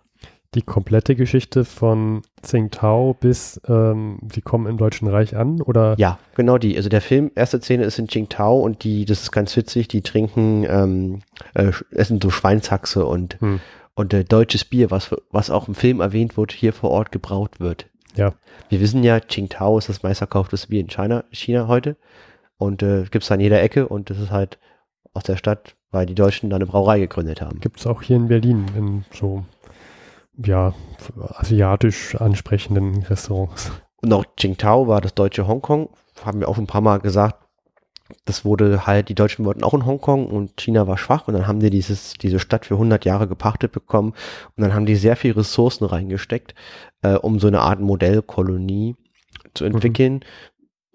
die 0.53 0.61
komplette 0.61 1.15
Geschichte 1.15 1.63
von 1.63 2.23
Tsingtao 2.41 3.15
bis 3.17 3.61
ähm, 3.69 4.19
sie 4.33 4.41
kommen 4.41 4.67
im 4.67 4.75
Deutschen 4.77 5.07
Reich 5.07 5.35
an 5.37 5.61
oder 5.61 5.95
Ja, 5.97 6.19
genau 6.35 6.57
die. 6.57 6.75
Also 6.75 6.89
der 6.89 6.99
Film, 6.99 7.31
erste 7.35 7.59
Szene 7.61 7.85
ist 7.85 7.99
in 7.99 8.07
Qingtao 8.07 8.59
und 8.59 8.83
die, 8.83 9.05
das 9.05 9.21
ist 9.21 9.31
ganz 9.31 9.55
witzig, 9.55 9.87
die 9.87 10.01
trinken, 10.01 10.65
ähm, 10.67 11.21
äh, 11.53 11.71
essen 11.91 12.19
so 12.21 12.29
Schweinshaxe 12.29 13.05
und, 13.05 13.39
Hm. 13.39 13.61
und 13.95 14.13
äh, 14.13 14.25
deutsches 14.25 14.65
Bier, 14.65 14.91
was, 14.91 15.15
was 15.29 15.49
auch 15.49 15.69
im 15.69 15.75
Film 15.75 16.01
erwähnt 16.01 16.35
wird, 16.35 16.51
hier 16.51 16.73
vor 16.73 16.89
Ort 16.91 17.13
gebraut 17.13 17.59
wird. 17.61 17.85
Ja. 18.17 18.33
Wir 18.67 18.81
wissen 18.81 19.03
ja, 19.03 19.21
Qingtao 19.21 19.77
ist 19.77 19.87
das 19.87 20.03
meistverkauftes 20.03 20.67
Bier 20.67 20.81
in 20.81 20.89
China, 20.89 21.23
China 21.31 21.67
heute 21.69 21.95
und 22.57 22.83
äh, 22.83 23.05
gibt's 23.09 23.29
da 23.29 23.35
an 23.35 23.39
jeder 23.39 23.61
Ecke 23.61 23.87
und 23.87 24.09
das 24.09 24.19
ist 24.19 24.31
halt 24.31 24.59
aus 25.13 25.23
der 25.23 25.37
Stadt, 25.37 25.75
weil 25.91 26.05
die 26.05 26.15
Deutschen 26.15 26.49
da 26.49 26.55
eine 26.55 26.65
Brauerei 26.65 26.99
gegründet 26.99 27.41
haben. 27.41 27.59
gibt 27.59 27.79
es 27.79 27.87
auch 27.87 28.01
hier 28.01 28.15
in 28.15 28.27
Berlin 28.27 28.65
in 28.77 29.05
so 29.11 29.43
ja 30.37 30.73
asiatisch 31.35 32.15
ansprechenden 32.15 33.03
Restaurants. 33.03 33.71
Und 34.01 34.13
auch 34.13 34.25
Qingtao 34.37 34.87
war 34.87 35.01
das 35.01 35.13
deutsche 35.13 35.47
Hongkong, 35.47 35.89
haben 36.23 36.39
wir 36.39 36.49
auch 36.49 36.57
ein 36.57 36.67
paar 36.67 36.81
Mal 36.81 36.99
gesagt. 36.99 37.37
Das 38.25 38.43
wurde 38.43 38.85
halt, 38.85 39.07
die 39.07 39.15
Deutschen 39.15 39.45
wollten 39.45 39.63
auch 39.63 39.73
in 39.73 39.85
Hongkong 39.85 40.27
und 40.27 40.59
China 40.59 40.85
war 40.85 40.97
schwach 40.97 41.27
und 41.27 41.33
dann 41.33 41.47
haben 41.47 41.61
die 41.61 41.69
dieses, 41.69 42.13
diese 42.13 42.39
Stadt 42.39 42.65
für 42.65 42.73
100 42.73 43.05
Jahre 43.05 43.27
gepachtet 43.27 43.71
bekommen 43.71 44.13
und 44.57 44.61
dann 44.61 44.73
haben 44.73 44.85
die 44.85 44.97
sehr 44.97 45.15
viel 45.15 45.31
Ressourcen 45.31 45.85
reingesteckt, 45.85 46.53
äh, 47.03 47.13
um 47.13 47.39
so 47.39 47.47
eine 47.47 47.61
Art 47.61 47.79
Modellkolonie 47.79 48.95
zu 49.53 49.65
entwickeln, 49.65 50.25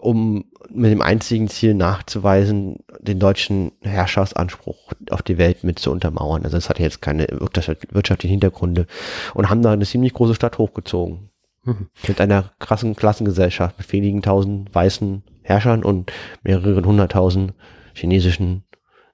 um 0.06 0.44
mit 0.70 0.92
dem 0.92 1.02
einzigen 1.02 1.48
Ziel 1.48 1.74
nachzuweisen, 1.74 2.84
den 3.00 3.18
deutschen 3.18 3.72
Herrschaftsanspruch 3.82 4.92
auf 5.10 5.22
die 5.22 5.36
Welt 5.36 5.64
mit 5.64 5.80
zu 5.80 5.90
untermauern. 5.90 6.44
Also 6.44 6.56
es 6.56 6.68
hatte 6.68 6.82
jetzt 6.82 7.02
keine 7.02 7.26
wirtschaft- 7.26 7.92
wirtschaftlichen 7.92 8.32
Hintergründe 8.32 8.86
und 9.34 9.50
haben 9.50 9.62
da 9.62 9.72
eine 9.72 9.84
ziemlich 9.84 10.14
große 10.14 10.34
Stadt 10.36 10.58
hochgezogen. 10.58 11.30
Mhm. 11.64 11.88
Mit 12.06 12.20
einer 12.20 12.52
krassen 12.60 12.94
Klassengesellschaft, 12.94 13.78
mit 13.78 13.92
wenigen 13.92 14.22
tausend 14.22 14.72
weißen 14.72 15.24
Herrschern 15.42 15.82
und 15.82 16.12
mehreren 16.42 16.86
hunderttausend 16.86 17.54
chinesischen 17.92 18.64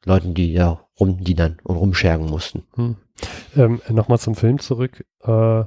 Leuten, 0.04 0.34
die 0.34 0.52
ja 0.52 0.84
rumdienern 1.00 1.58
und 1.64 1.76
rumschergen 1.76 2.28
mussten. 2.28 2.64
Hm. 2.75 2.96
Ähm, 3.56 3.80
Nochmal 3.88 4.18
zum 4.18 4.34
Film 4.34 4.58
zurück. 4.58 5.06
Äh, 5.20 5.64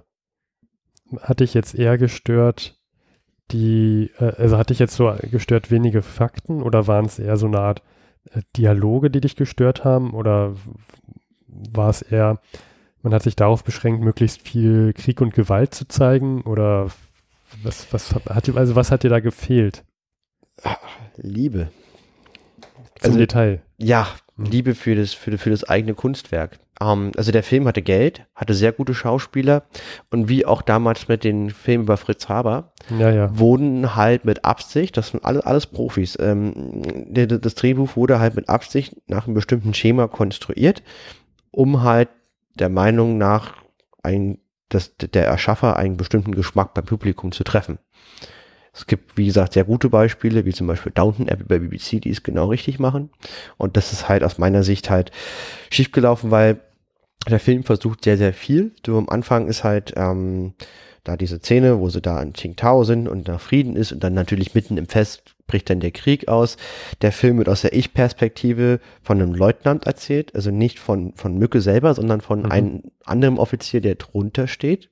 hatte 1.20 1.44
ich 1.44 1.53
jetzt 1.53 1.75
eher 1.75 1.98
gestört, 1.98 2.75
die, 3.52 4.12
äh, 4.20 4.34
also 4.38 4.58
hatte 4.58 4.74
ich 4.74 4.80
jetzt 4.80 4.96
so 4.96 5.14
gestört 5.32 5.72
wenige 5.72 6.02
Fakten 6.02 6.62
oder 6.62 6.88
waren 6.88 7.06
es 7.06 7.20
eher 7.20 7.38
so 7.38 7.46
eine 7.48 7.60
Art 7.60 7.82
äh, 8.32 8.42
Dialoge, 8.58 9.10
die 9.10 9.22
dich 9.22 9.36
gestört 9.36 9.84
haben? 9.84 10.14
Oder 10.14 10.56
war 11.48 11.90
es 11.90 12.02
eher, 12.02 12.40
man 13.02 13.14
hat 13.14 13.24
sich 13.24 13.36
darauf 13.36 13.64
beschränkt, 13.64 14.04
möglichst 14.04 14.42
viel 14.42 14.94
Krieg 14.94 15.22
und 15.22 15.34
Gewalt 15.34 15.74
zu 15.74 15.88
zeigen? 15.88 16.42
Oder 16.42 16.88
was, 17.64 17.92
was 17.94 18.14
hat, 18.16 18.48
dir- 18.48 18.58
also 18.58 18.75
was 18.75 18.92
hat 18.92 19.04
dir 19.04 19.10
da 19.10 19.20
gefehlt 19.20 19.84
Liebe. 21.18 21.70
zum 23.00 23.12
Also- 23.12 23.18
Detail? 23.20 23.62
Ja, 23.78 24.08
mhm. 24.38 24.46
Liebe 24.46 24.75
für 24.75 24.96
das, 24.96 25.14
für, 25.14 25.38
für 25.38 25.50
das 25.52 25.64
eigene 25.66 25.94
Kunstwerk. 25.94 26.60
Ähm, 26.82 27.12
also 27.15 27.32
der 27.32 27.44
Film 27.44 27.67
hatte 27.67 27.82
Geld, 27.82 28.25
hatte 28.36 28.53
sehr 28.53 28.72
gute 28.72 28.94
Schauspieler 28.94 29.63
und 30.12 30.29
wie 30.29 30.46
auch 30.46 30.62
damals 30.62 31.08
mit 31.08 31.24
den 31.24 31.50
Filmen 31.50 31.84
über 31.84 31.98
Fritz 31.98 32.27
Haber, 32.27 32.74
ja, 32.98 33.12
ja. 33.12 33.38
wurden 33.39 33.96
halt 33.96 34.25
mit 34.25 34.46
Absicht, 34.46 34.98
das 34.98 35.10
sind 35.10 35.24
alles, 35.24 35.44
alles 35.44 35.65
Profis, 35.67 36.17
ähm, 36.20 36.82
der, 37.08 37.27
das 37.27 37.55
Drehbuch 37.55 37.96
wurde 37.96 38.20
halt 38.20 38.36
mit 38.36 38.50
Absicht 38.50 38.96
nach 39.08 39.25
einem 39.25 39.36
bestimmten 39.36 39.74
Schema 39.74 40.08
konstruiert, 40.08 40.84
um 41.51 41.84
halt 41.84 42.10
der 42.55 42.70
Meinung 42.70 43.17
nach 43.17 43.53
ein, 44.03 44.39
dass 44.70 44.96
der 44.98 45.25
Erschaffer 45.25 45.77
einen 45.77 45.98
bestimmten 45.98 46.34
Geschmack 46.34 46.74
beim 46.74 46.86
Publikum 46.86 47.32
zu 47.32 47.44
treffen. 47.44 47.79
Es 48.75 48.88
gibt, 48.88 49.17
wie 49.17 49.25
gesagt, 49.25 49.53
sehr 49.53 49.63
gute 49.63 49.89
Beispiele, 49.89 50.44
wie 50.46 50.53
zum 50.53 50.67
Beispiel 50.67 50.91
Downton 50.94 51.29
Abbey 51.29 51.46
bei 51.46 51.60
BBC, 51.60 52.01
die 52.01 52.10
es 52.10 52.24
genau 52.24 52.48
richtig 52.48 52.77
machen. 52.77 53.10
Und 53.58 53.77
das 53.77 53.94
ist 53.94 54.10
halt 54.10 54.24
aus 54.24 54.38
meiner 54.38 54.63
Sicht 54.63 54.89
halt 54.89 55.12
schiefgelaufen, 55.72 56.29
weil 56.29 56.60
der 57.29 57.39
Film 57.39 57.63
versucht 57.63 58.03
sehr, 58.03 58.17
sehr 58.17 58.34
viel. 58.34 58.74
Du 58.84 58.98
am 58.98 59.08
Anfang 59.08 59.48
ist 59.48 59.63
halt 59.63 59.94
ähm, 59.96 60.53
da 61.05 61.15
diese 61.15 61.38
Szene, 61.38 61.79
wo 61.79 61.89
sie 61.89 62.01
da 62.01 62.22
in 62.22 62.34
Qingtao 62.34 62.84
sind 62.84 63.08
und 63.08 63.29
da 63.29 63.38
Frieden 63.38 63.77
ist 63.77 63.94
und 63.94 64.03
dann 64.03 64.13
natürlich 64.13 64.53
mitten 64.53 64.77
im 64.77 64.88
Fest 64.88 65.36
bricht 65.48 65.70
dann 65.70 65.79
der 65.79 65.91
Krieg 65.91 66.27
aus. 66.27 66.58
Der 67.01 67.12
Film 67.12 67.38
wird 67.38 67.50
aus 67.50 67.62
der 67.62 67.74
Ich-Perspektive 67.74 68.79
von 69.03 69.22
einem 69.22 69.34
Leutnant 69.34 69.86
erzählt, 69.86 70.36
also 70.36 70.51
nicht 70.51 70.79
von, 70.79 71.13
von 71.15 71.38
Mücke 71.38 71.62
selber, 71.62 71.94
sondern 71.94 72.22
von 72.22 72.41
mhm. 72.41 72.51
einem 72.51 72.84
anderen 73.05 73.38
Offizier, 73.38 73.79
der 73.79 73.96
drunter 73.96 74.48
steht 74.48 74.89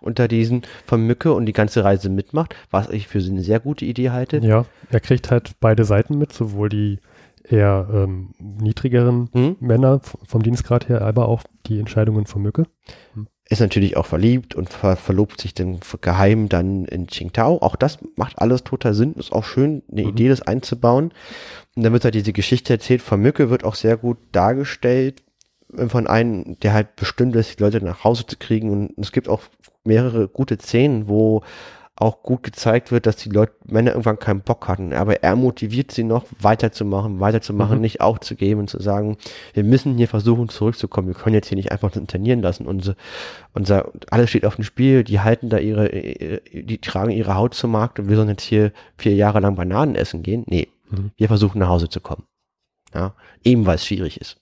unter 0.00 0.28
diesen 0.28 0.62
von 0.86 1.06
Mücke 1.06 1.32
und 1.32 1.46
die 1.46 1.52
ganze 1.52 1.84
Reise 1.84 2.08
mitmacht, 2.08 2.54
was 2.70 2.88
ich 2.90 3.08
für 3.08 3.18
eine 3.18 3.42
sehr 3.42 3.60
gute 3.60 3.84
Idee 3.84 4.10
halte. 4.10 4.38
Ja, 4.38 4.66
er 4.90 5.00
kriegt 5.00 5.30
halt 5.30 5.52
beide 5.60 5.84
Seiten 5.84 6.18
mit, 6.18 6.32
sowohl 6.32 6.68
die 6.68 6.98
eher 7.48 7.88
ähm, 7.92 8.30
niedrigeren 8.38 9.28
hm? 9.32 9.56
Männer 9.60 10.00
vom 10.00 10.42
Dienstgrad 10.42 10.88
her, 10.88 11.02
aber 11.02 11.28
auch 11.28 11.42
die 11.66 11.78
Entscheidungen 11.78 12.26
von 12.26 12.42
Mücke. 12.42 12.64
Hm. 13.14 13.28
Ist 13.48 13.60
natürlich 13.60 13.96
auch 13.96 14.06
verliebt 14.06 14.56
und 14.56 14.70
ver 14.70 14.96
verlobt 14.96 15.40
sich 15.40 15.54
dann 15.54 15.78
geheim 16.00 16.48
dann 16.48 16.84
in 16.84 17.06
Qingtao. 17.06 17.62
Auch 17.62 17.76
das 17.76 17.98
macht 18.16 18.40
alles 18.40 18.64
total 18.64 18.92
Sinn. 18.92 19.14
Ist 19.14 19.32
auch 19.32 19.44
schön, 19.44 19.84
eine 19.90 20.02
mhm. 20.02 20.08
Idee, 20.08 20.28
das 20.28 20.42
einzubauen. 20.42 21.12
Und 21.76 21.84
dann 21.84 21.92
wird 21.92 22.02
halt 22.02 22.16
diese 22.16 22.32
Geschichte 22.32 22.72
erzählt. 22.72 23.02
Von 23.02 23.20
Mücke 23.20 23.48
wird 23.48 23.62
auch 23.62 23.76
sehr 23.76 23.96
gut 23.96 24.18
dargestellt, 24.32 25.22
von 25.86 26.08
einem, 26.08 26.58
der 26.58 26.72
halt 26.72 26.96
bestimmt 26.96 27.36
ist, 27.36 27.56
die 27.56 27.62
Leute 27.62 27.84
nach 27.84 28.02
Hause 28.02 28.26
zu 28.26 28.36
kriegen. 28.36 28.70
Und 28.70 28.98
es 28.98 29.12
gibt 29.12 29.28
auch 29.28 29.42
mehrere 29.86 30.28
gute 30.28 30.58
Szenen, 30.58 31.08
wo 31.08 31.42
auch 31.98 32.22
gut 32.22 32.42
gezeigt 32.42 32.92
wird, 32.92 33.06
dass 33.06 33.16
die 33.16 33.30
Leute, 33.30 33.54
Männer 33.66 33.92
irgendwann 33.92 34.18
keinen 34.18 34.42
Bock 34.42 34.68
hatten. 34.68 34.92
Aber 34.92 35.22
er 35.22 35.34
motiviert 35.34 35.92
sie 35.92 36.04
noch 36.04 36.26
weiterzumachen, 36.38 37.20
weiterzumachen, 37.20 37.76
mhm. 37.76 37.80
nicht 37.80 38.02
aufzugeben 38.02 38.60
und 38.60 38.70
zu 38.70 38.82
sagen, 38.82 39.16
wir 39.54 39.64
müssen 39.64 39.96
hier 39.96 40.06
versuchen 40.06 40.50
zurückzukommen. 40.50 41.08
Wir 41.08 41.14
können 41.14 41.34
jetzt 41.34 41.48
hier 41.48 41.56
nicht 41.56 41.72
einfach 41.72 41.96
internieren 41.96 42.42
lassen. 42.42 42.66
Unser, 42.66 42.96
unser, 43.54 43.90
alles 44.10 44.28
steht 44.28 44.44
auf 44.44 44.56
dem 44.56 44.64
Spiel. 44.64 45.04
Die 45.04 45.20
halten 45.20 45.48
da 45.48 45.56
ihre, 45.56 45.88
die 45.88 46.78
tragen 46.82 47.10
ihre 47.10 47.34
Haut 47.34 47.54
zum 47.54 47.70
Markt 47.70 47.98
und 47.98 48.10
wir 48.10 48.16
sollen 48.16 48.28
jetzt 48.28 48.44
hier 48.44 48.72
vier 48.98 49.14
Jahre 49.14 49.40
lang 49.40 49.56
Bananen 49.56 49.94
essen 49.94 50.22
gehen. 50.22 50.44
Nee, 50.46 50.68
mhm. 50.90 51.12
wir 51.16 51.28
versuchen 51.28 51.60
nach 51.60 51.68
Hause 51.68 51.88
zu 51.88 52.00
kommen. 52.00 52.24
Ja, 52.94 53.14
eben 53.42 53.64
weil 53.64 53.76
es 53.76 53.86
schwierig 53.86 54.20
ist. 54.20 54.38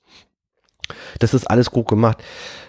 Das 1.19 1.35
ist 1.35 1.51
alles 1.51 1.71
gut 1.71 1.89
gemacht. 1.89 2.23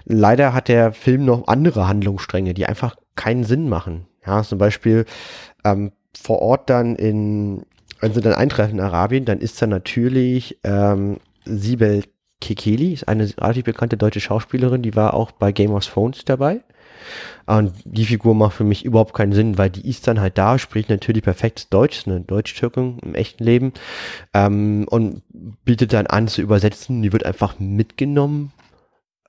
Leider 0.05 0.53
hat 0.53 0.67
der 0.67 0.93
Film 0.93 1.25
noch 1.25 1.47
andere 1.47 1.87
Handlungsstränge, 1.87 2.53
die 2.53 2.65
einfach 2.65 2.95
keinen 3.15 3.43
Sinn 3.43 3.69
machen. 3.69 4.07
Ja, 4.25 4.43
zum 4.43 4.57
Beispiel 4.57 5.05
ähm, 5.63 5.91
vor 6.19 6.41
Ort 6.41 6.69
dann 6.69 6.95
in, 6.95 7.65
wenn 7.99 8.13
sie 8.13 8.21
dann 8.21 8.33
eintreffen 8.33 8.79
in 8.79 8.85
Arabien, 8.85 9.25
dann 9.25 9.39
ist 9.39 9.61
da 9.61 9.67
natürlich 9.67 10.59
ähm, 10.63 11.17
Sibel 11.45 12.03
Kekeli, 12.41 12.93
ist 12.93 13.07
eine 13.07 13.23
relativ 13.39 13.63
bekannte 13.63 13.97
deutsche 13.97 14.19
Schauspielerin, 14.19 14.81
die 14.81 14.95
war 14.95 15.13
auch 15.13 15.31
bei 15.31 15.51
Game 15.51 15.71
of 15.71 15.85
Thrones 15.85 16.25
dabei. 16.25 16.61
Und 17.45 17.73
die 17.85 18.05
Figur 18.05 18.35
macht 18.35 18.55
für 18.55 18.63
mich 18.63 18.85
überhaupt 18.85 19.13
keinen 19.13 19.33
Sinn, 19.33 19.57
weil 19.57 19.69
die 19.69 19.87
ist 19.87 20.07
dann 20.07 20.19
halt 20.19 20.37
da, 20.37 20.57
spricht 20.57 20.89
natürlich 20.89 21.23
perfektes 21.23 21.69
Deutsch, 21.69 22.07
eine 22.07 22.21
Deutsch-Türkin 22.21 22.99
im 22.99 23.15
echten 23.15 23.43
Leben 23.43 23.73
ähm, 24.33 24.85
und 24.89 25.21
bietet 25.63 25.93
dann 25.93 26.07
an 26.07 26.27
zu 26.27 26.41
übersetzen. 26.41 27.01
Die 27.01 27.13
wird 27.13 27.25
einfach 27.25 27.59
mitgenommen 27.59 28.51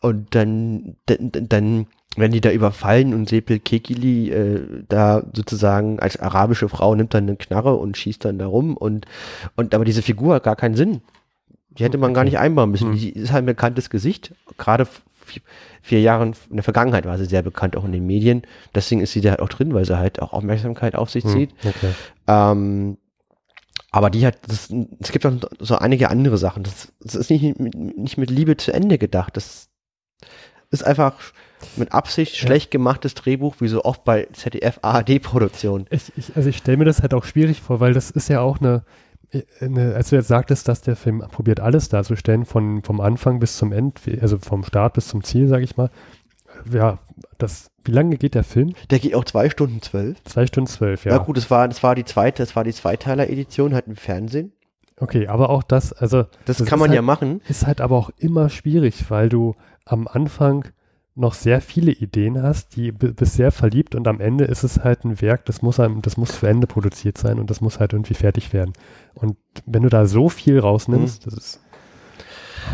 und 0.01 0.35
dann, 0.35 0.97
dann, 1.07 1.31
dann 1.33 1.87
werden 2.17 2.33
die 2.33 2.41
da 2.41 2.51
überfallen 2.51 3.13
und 3.13 3.29
Sepel 3.29 3.59
Kekili 3.59 4.31
äh, 4.31 4.85
da 4.89 5.23
sozusagen 5.35 6.01
als 6.01 6.19
arabische 6.19 6.69
Frau 6.69 6.95
nimmt 6.95 7.15
dann 7.15 7.25
eine 7.25 7.37
Knarre 7.37 7.75
und 7.75 7.97
schießt 7.97 8.25
dann 8.25 8.39
da 8.39 8.47
rum 8.47 8.77
und, 8.77 9.07
und 9.55 9.75
aber 9.75 9.85
diese 9.85 10.03
Figur 10.03 10.37
hat 10.37 10.45
gar 10.45 10.57
keinen 10.57 10.77
Sinn. 10.77 11.03
Die 11.71 11.85
hätte 11.85 11.99
man 11.99 12.15
gar 12.15 12.25
nicht 12.25 12.39
einbauen 12.39 12.71
müssen. 12.71 12.93
Hm. 12.93 12.99
Die 12.99 13.11
ist 13.11 13.33
halt 13.33 13.43
ein 13.43 13.47
bekanntes 13.47 13.91
Gesicht, 13.91 14.35
gerade 14.57 14.87
vier 15.83 16.01
Jahren 16.01 16.35
in 16.51 16.57
der 16.57 16.65
Vergangenheit 16.65 17.05
war 17.05 17.19
sie 17.19 17.27
sehr 17.27 17.43
bekannt, 17.43 17.77
auch 17.77 17.85
in 17.85 17.93
den 17.93 18.07
Medien. 18.07 18.43
Deswegen 18.75 19.01
ist 19.01 19.13
sie 19.13 19.21
da 19.21 19.31
halt 19.31 19.41
auch 19.41 19.49
drin, 19.49 19.75
weil 19.75 19.85
sie 19.85 19.99
halt 19.99 20.21
auch 20.21 20.33
Aufmerksamkeit 20.33 20.95
auf 20.95 21.11
sich 21.11 21.25
hm, 21.25 21.31
zieht. 21.31 21.55
Okay. 21.65 21.93
Ähm, 22.27 22.99
aber 23.91 24.11
die 24.11 24.27
hat, 24.27 24.37
das, 24.47 24.69
es 25.01 25.13
gibt 25.13 25.25
auch 25.25 25.33
so 25.59 25.77
einige 25.77 26.11
andere 26.11 26.37
Sachen. 26.37 26.65
Das, 26.65 26.93
das 27.01 27.15
ist 27.15 27.31
nicht, 27.31 27.59
nicht 27.59 28.19
mit 28.19 28.31
Liebe 28.31 28.57
zu 28.57 28.73
Ende 28.73 28.99
gedacht. 28.99 29.37
Das 29.37 29.69
ist 30.71 30.85
einfach 30.85 31.15
mit 31.77 31.93
Absicht 31.93 32.37
schlecht 32.37 32.71
gemachtes 32.71 33.15
Drehbuch, 33.15 33.57
wie 33.61 33.69
so 33.69 33.85
oft 33.85 34.05
bei 34.05 34.29
ZDF 34.33 34.81
ARD-Produktionen. 34.83 35.87
Ich, 35.91 36.13
ich, 36.17 36.37
also 36.37 36.49
ich 36.49 36.59
stelle 36.59 36.77
mir 36.77 36.85
das 36.85 37.03
halt 37.03 37.15
auch 37.15 37.25
schwierig 37.25 37.63
vor, 37.63 37.81
weil 37.81 37.95
das 37.95 38.11
ist 38.11 38.29
ja 38.29 38.41
auch 38.41 38.61
eine, 38.61 38.85
als 39.61 40.11
du 40.11 40.17
jetzt 40.17 40.29
sagtest, 40.29 40.69
dass 40.69 40.83
der 40.83 40.97
Film 40.97 41.19
probiert 41.31 41.61
alles 41.61 41.89
darzustellen, 41.89 42.45
von, 42.45 42.83
vom 42.83 43.01
Anfang 43.01 43.39
bis 43.39 43.57
zum 43.57 43.73
Ende, 43.73 44.01
also 44.21 44.39
vom 44.39 44.65
Start 44.65 44.95
bis 44.95 45.09
zum 45.09 45.25
Ziel, 45.25 45.49
sage 45.49 45.65
ich 45.65 45.77
mal. 45.77 45.91
Ja, 46.73 46.99
das, 47.39 47.71
wie 47.85 47.93
lange 47.93 48.17
geht 48.17 48.35
der 48.35 48.45
Film? 48.45 48.73
Der 48.91 48.99
geht 48.99 49.15
auch 49.15 49.25
zwei 49.25 49.51
Stunden 49.51 49.83
zwölf. 49.83 50.23
Zwei 50.25 50.47
Stunden 50.47 50.69
zwölf, 50.69 51.05
ja. 51.05 51.13
Ja 51.13 51.19
gut, 51.19 51.37
das 51.37 51.51
war, 51.51 51.69
das 51.69 51.83
war 51.83 51.95
die 51.95 52.05
zweite, 52.05 52.43
das 52.43 52.57
war 52.57 52.65
die 52.65 52.73
Zweiteiler-Edition, 52.73 53.75
halt 53.75 53.87
im 53.87 53.97
Fernsehen. 53.97 54.53
Okay, 54.99 55.27
aber 55.27 55.51
auch 55.51 55.63
das, 55.63 55.93
also. 55.93 56.25
Das, 56.47 56.57
das 56.59 56.67
kann 56.67 56.79
man 56.79 56.89
halt, 56.89 56.97
ja 56.97 57.03
machen. 57.03 57.43
Ist 57.49 57.67
halt 57.67 57.81
aber 57.81 57.97
auch 57.97 58.11
immer 58.17 58.49
schwierig, 58.49 59.11
weil 59.11 59.29
du 59.29 59.55
am 59.85 60.09
Anfang 60.09 60.67
noch 61.17 61.35
sehr 61.35 61.61
viele 61.61 61.93
Ideen 61.93 62.43
hast, 62.43 62.77
die 62.77 62.93
bist 62.93 63.35
sehr 63.35 63.51
verliebt 63.51 63.95
und 63.95 64.07
am 64.07 64.21
Ende 64.21 64.45
ist 64.45 64.65
es 64.65 64.85
halt 64.85 65.05
ein 65.05 65.21
Werk, 65.21 65.47
das 65.47 65.63
muss 65.63 65.81
einem, 65.81 66.03
das 66.03 66.17
muss 66.17 66.39
zu 66.39 66.47
Ende 66.47 66.67
produziert 66.67 67.17
sein 67.17 67.39
und 67.39 67.49
das 67.49 67.61
muss 67.61 67.81
halt 67.81 67.95
irgendwie 67.95 68.15
fertig 68.15 68.53
werden. 68.53 68.73
Und 69.15 69.37
wenn 69.65 69.83
du 69.83 69.89
da 69.89 70.07
so 70.07 70.29
viel 70.29 70.59
rausnimmst, 70.59 71.27
mhm. 71.27 71.31
das 71.31 71.39
ist 71.39 71.61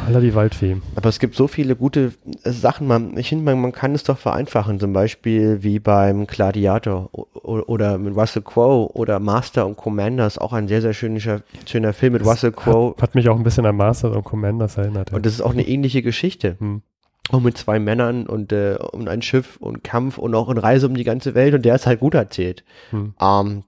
aller 0.07 0.21
die 0.21 0.35
Waldfee. 0.35 0.79
Aber 0.97 1.09
es 1.09 1.21
gibt 1.21 1.37
so 1.37 1.47
viele 1.47 1.77
gute 1.77 2.13
äh, 2.43 2.51
Sachen, 2.51 2.87
man, 2.87 3.17
ich 3.17 3.29
finde, 3.29 3.45
man, 3.45 3.61
man 3.61 3.73
kann 3.73 3.95
es 3.95 4.03
doch 4.03 4.19
vereinfachen, 4.19 4.81
zum 4.81 4.93
Beispiel 4.93 5.63
wie 5.63 5.79
beim 5.79 6.27
Gladiator 6.27 7.11
oder 7.13 7.99
mit 7.99 8.17
Russell 8.17 8.43
Crowe 8.43 8.91
oder 8.95 9.21
Master 9.21 9.67
und 9.67 9.77
Commander 9.77 10.27
ist 10.27 10.41
auch 10.41 10.53
ein 10.53 10.67
sehr, 10.67 10.81
sehr 10.81 10.95
schöner, 10.95 11.43
schöner 11.67 11.93
Film 11.93 12.15
mit 12.15 12.23
das 12.23 12.29
Russell 12.29 12.53
Crowe. 12.53 12.95
Hat, 12.97 13.03
hat, 13.03 13.15
mich 13.15 13.29
auch 13.29 13.37
ein 13.37 13.45
bisschen 13.45 13.67
an 13.67 13.77
Master 13.77 14.11
und 14.11 14.25
Commanders 14.25 14.79
erinnert. 14.79 15.11
Ja. 15.11 15.17
Und 15.17 15.27
das 15.27 15.35
ist 15.35 15.43
auch 15.43 15.53
eine 15.53 15.67
ähnliche 15.67 16.03
Geschichte. 16.03 16.57
Hm 16.59 16.83
auch 17.31 17.41
mit 17.41 17.57
zwei 17.57 17.79
Männern 17.79 18.27
und, 18.27 18.53
äh, 18.53 18.77
und 18.93 19.09
ein 19.09 19.23
Schiff 19.23 19.57
und 19.59 19.85
Kampf 19.85 20.19
und 20.19 20.35
auch 20.35 20.49
eine 20.49 20.63
Reise 20.63 20.87
um 20.87 20.95
die 20.95 21.05
ganze 21.05 21.35
Welt 21.35 21.55
und 21.55 21.65
der 21.65 21.75
ist 21.77 21.87
halt 21.87 22.01
gut 22.01 22.15
erzählt. 22.15 22.65
Hm. 22.91 23.15
Ähm, 23.21 23.65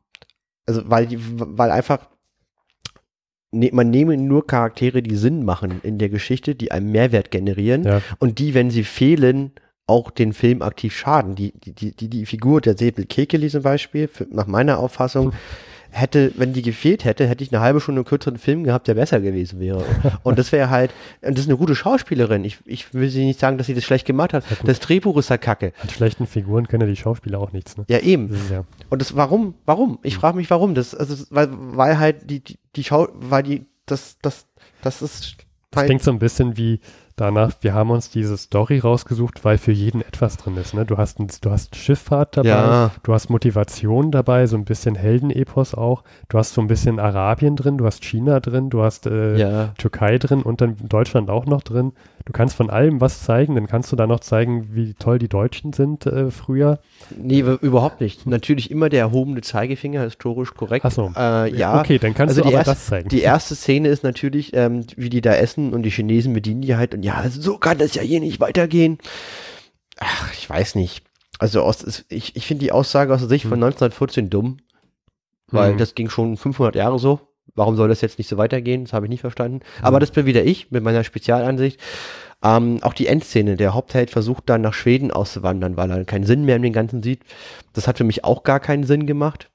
also 0.66 0.82
weil 0.86 1.06
die, 1.06 1.18
weil 1.20 1.70
einfach 1.70 2.08
ne, 3.52 3.70
man 3.72 3.90
nehme 3.90 4.16
nur 4.16 4.46
Charaktere, 4.46 5.02
die 5.02 5.16
Sinn 5.16 5.44
machen 5.44 5.80
in 5.82 5.98
der 5.98 6.08
Geschichte, 6.08 6.54
die 6.54 6.72
einen 6.72 6.90
Mehrwert 6.90 7.30
generieren 7.30 7.84
ja. 7.84 8.02
und 8.18 8.38
die, 8.38 8.54
wenn 8.54 8.70
sie 8.70 8.84
fehlen, 8.84 9.52
auch 9.86 10.10
den 10.10 10.32
Film 10.32 10.62
aktiv 10.62 10.96
schaden. 10.96 11.34
Die, 11.34 11.52
die, 11.52 11.94
die, 11.94 12.08
die 12.08 12.26
Figur 12.26 12.60
der 12.60 12.76
Säbel 12.76 13.04
Kekeli 13.04 13.48
zum 13.48 13.62
Beispiel, 13.62 14.08
für, 14.08 14.26
nach 14.30 14.46
meiner 14.46 14.78
Auffassung, 14.78 15.32
hätte, 15.94 16.32
wenn 16.36 16.52
die 16.52 16.62
gefehlt 16.62 17.04
hätte, 17.04 17.26
hätte 17.26 17.44
ich 17.44 17.52
eine 17.52 17.62
halbe 17.62 17.80
Stunde 17.80 18.02
kürzeren 18.04 18.36
Film 18.36 18.64
gehabt, 18.64 18.88
der 18.88 18.94
besser 18.94 19.20
gewesen 19.20 19.60
wäre. 19.60 19.84
Und 20.22 20.38
das 20.38 20.50
wäre 20.50 20.68
halt, 20.68 20.92
und 21.22 21.38
das 21.38 21.44
ist 21.44 21.48
eine 21.48 21.56
gute 21.56 21.74
Schauspielerin. 21.74 22.44
Ich, 22.44 22.58
ich 22.64 22.92
will 22.92 23.08
sie 23.08 23.24
nicht 23.24 23.38
sagen, 23.38 23.58
dass 23.58 23.68
sie 23.68 23.74
das 23.74 23.84
schlecht 23.84 24.06
gemacht 24.06 24.32
hat. 24.32 24.44
Ja, 24.50 24.56
das 24.64 24.80
Drehbuch 24.80 25.16
ist 25.16 25.30
da 25.30 25.38
kacke. 25.38 25.72
Mit 25.82 25.92
schlechten 25.92 26.26
Figuren 26.26 26.66
können 26.66 26.82
ja 26.82 26.86
die 26.88 26.96
Schauspieler 26.96 27.38
auch 27.38 27.52
nichts, 27.52 27.76
ne? 27.76 27.84
Ja, 27.88 27.98
eben. 28.00 28.28
Das 28.30 28.50
ja. 28.50 28.64
Und 28.90 29.00
das, 29.00 29.14
warum? 29.14 29.54
Warum? 29.64 29.98
Ich 30.02 30.16
frage 30.16 30.36
mich, 30.36 30.50
warum. 30.50 30.74
Das, 30.74 30.94
also, 30.94 31.24
weil, 31.30 31.48
weil 31.50 31.98
halt 31.98 32.28
die, 32.30 32.40
die, 32.40 32.58
die 32.74 32.84
Schau, 32.84 33.08
weil 33.14 33.42
die, 33.44 33.66
das, 33.86 34.18
das, 34.20 34.46
das 34.82 35.00
ist 35.02 35.36
das 35.70 35.84
klingt 35.86 36.02
so 36.02 36.10
ein 36.10 36.18
bisschen 36.18 36.56
wie 36.56 36.80
danach, 37.16 37.52
wir 37.60 37.74
haben 37.74 37.90
uns 37.90 38.10
diese 38.10 38.36
Story 38.36 38.78
rausgesucht, 38.78 39.44
weil 39.44 39.58
für 39.58 39.72
jeden 39.72 40.00
etwas 40.02 40.36
drin 40.36 40.56
ist. 40.56 40.74
Ne? 40.74 40.84
Du, 40.84 40.96
hast 40.98 41.20
ein, 41.20 41.28
du 41.40 41.50
hast 41.50 41.76
Schifffahrt 41.76 42.36
dabei, 42.36 42.48
Ja. 42.48 42.90
du 43.02 43.12
hast 43.14 43.30
Motivation 43.30 44.10
dabei, 44.10 44.46
so 44.46 44.56
ein 44.56 44.64
bisschen 44.64 44.94
Heldenepos 44.94 45.74
auch, 45.74 46.02
du 46.28 46.38
hast 46.38 46.54
so 46.54 46.60
ein 46.60 46.66
bisschen 46.66 46.98
Arabien 46.98 47.56
drin, 47.56 47.78
du 47.78 47.86
hast 47.86 48.04
China 48.04 48.40
drin, 48.40 48.70
du 48.70 48.82
hast 48.82 49.06
äh, 49.06 49.36
Ja. 49.36 49.68
Türkei 49.78 50.18
drin 50.18 50.42
und 50.42 50.60
dann 50.60 50.76
Deutschland 50.88 51.30
auch 51.30 51.46
noch 51.46 51.62
drin. 51.62 51.92
Du 52.26 52.32
kannst 52.32 52.56
von 52.56 52.70
allem 52.70 53.02
was 53.02 53.22
zeigen, 53.22 53.54
dann 53.54 53.66
kannst 53.66 53.92
du 53.92 53.96
da 53.96 54.06
noch 54.06 54.20
zeigen, 54.20 54.74
wie 54.74 54.94
toll 54.94 55.18
die 55.18 55.28
Deutschen 55.28 55.74
sind 55.74 56.06
äh, 56.06 56.30
früher. 56.30 56.80
Nee, 57.14 57.40
überhaupt 57.40 58.00
nicht. 58.00 58.24
Natürlich 58.26 58.70
immer 58.70 58.88
der 58.88 59.00
erhobene 59.00 59.42
Zeigefinger, 59.42 60.00
historisch 60.02 60.54
korrekt. 60.54 60.86
Ach 60.86 60.90
so. 60.90 61.12
Äh, 61.14 61.54
ja. 61.54 61.78
Okay, 61.80 61.98
dann 61.98 62.14
kannst 62.14 62.30
Also 62.30 62.40
du 62.40 62.48
aber 62.48 62.56
erste- 62.56 62.70
das 62.72 62.86
zeigen. 62.86 63.08
Die 63.10 63.20
erste 63.20 63.54
Szene 63.54 63.88
ist 63.88 64.04
natürlich, 64.04 64.54
ähm, 64.56 64.86
wie 64.96 65.10
die 65.10 65.20
da 65.20 65.34
essen 65.34 65.74
und 65.74 65.82
die 65.82 65.90
Chinesen 65.90 66.32
bedienen 66.32 66.62
die 66.62 66.76
halt 66.76 66.94
und 66.94 67.02
ja, 67.02 67.24
so 67.28 67.58
kann 67.58 67.76
das 67.76 67.94
ja 67.94 68.00
hier 68.00 68.20
nicht 68.20 68.40
weitergehen. 68.40 68.96
Ach, 69.98 70.32
ich 70.32 70.48
weiß 70.48 70.76
nicht. 70.76 71.04
Also 71.38 71.60
aus, 71.62 72.04
ich, 72.08 72.36
ich 72.36 72.46
finde 72.46 72.64
die 72.64 72.72
Aussage 72.72 73.12
aus 73.12 73.20
der 73.20 73.28
Sicht 73.28 73.44
von 73.44 73.62
1914 73.62 74.30
dumm, 74.30 74.56
weil 75.50 75.72
Hm. 75.72 75.78
das 75.78 75.94
ging 75.94 76.08
schon 76.08 76.38
500 76.38 76.74
Jahre 76.74 76.98
so. 76.98 77.20
Warum 77.54 77.76
soll 77.76 77.88
das 77.88 78.00
jetzt 78.00 78.18
nicht 78.18 78.28
so 78.28 78.36
weitergehen? 78.36 78.84
Das 78.84 78.92
habe 78.92 79.06
ich 79.06 79.10
nicht 79.10 79.20
verstanden. 79.20 79.60
Aber 79.82 80.00
das 80.00 80.10
bin 80.10 80.26
wieder 80.26 80.44
ich 80.44 80.70
mit 80.70 80.82
meiner 80.82 81.04
Spezialansicht. 81.04 81.80
Ähm, 82.42 82.78
auch 82.82 82.92
die 82.94 83.06
Endszene, 83.06 83.56
der 83.56 83.74
Hauptheld 83.74 84.10
versucht 84.10 84.48
dann 84.50 84.60
nach 84.60 84.74
Schweden 84.74 85.10
auszuwandern, 85.10 85.76
weil 85.76 85.90
er 85.90 86.04
keinen 86.04 86.26
Sinn 86.26 86.44
mehr 86.44 86.56
in 86.56 86.62
den 86.62 86.72
Ganzen 86.72 87.02
sieht. 87.02 87.20
Das 87.72 87.86
hat 87.86 87.98
für 87.98 88.04
mich 88.04 88.24
auch 88.24 88.42
gar 88.42 88.60
keinen 88.60 88.84
Sinn 88.84 89.06
gemacht. 89.06 89.50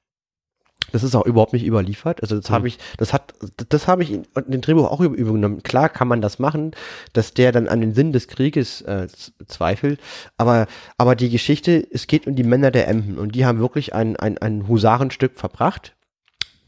Das 0.91 1.03
ist 1.03 1.13
auch 1.13 1.25
überhaupt 1.25 1.53
nicht 1.53 1.67
überliefert. 1.67 2.23
Also 2.23 2.37
das 2.37 2.47
Hm. 2.47 2.55
habe 2.55 2.67
ich, 2.67 2.79
das 2.97 3.13
hat, 3.13 3.35
das 3.69 3.87
habe 3.87 4.01
ich 4.01 4.11
in, 4.11 4.23
in 4.35 4.51
dem 4.51 4.61
Drehbuch 4.61 4.89
auch 4.89 5.01
über- 5.01 5.15
übernommen. 5.15 5.61
Klar 5.61 5.87
kann 5.89 6.07
man 6.07 6.21
das 6.21 6.39
machen, 6.39 6.71
dass 7.13 7.33
der 7.35 7.51
dann 7.51 7.67
an 7.67 7.81
den 7.81 7.93
Sinn 7.93 8.11
des 8.11 8.27
Krieges 8.27 8.81
äh, 8.81 9.07
zweifelt. 9.45 9.99
Aber, 10.37 10.65
aber 10.97 11.15
die 11.15 11.29
Geschichte, 11.29 11.85
es 11.91 12.07
geht 12.07 12.25
um 12.25 12.35
die 12.35 12.43
Männer 12.43 12.71
der 12.71 12.87
Emden 12.87 13.19
und 13.19 13.35
die 13.35 13.45
haben 13.45 13.59
wirklich 13.59 13.93
ein, 13.93 14.15
ein, 14.15 14.39
ein 14.39 14.67
Husarenstück 14.67 15.37
verbracht, 15.37 15.95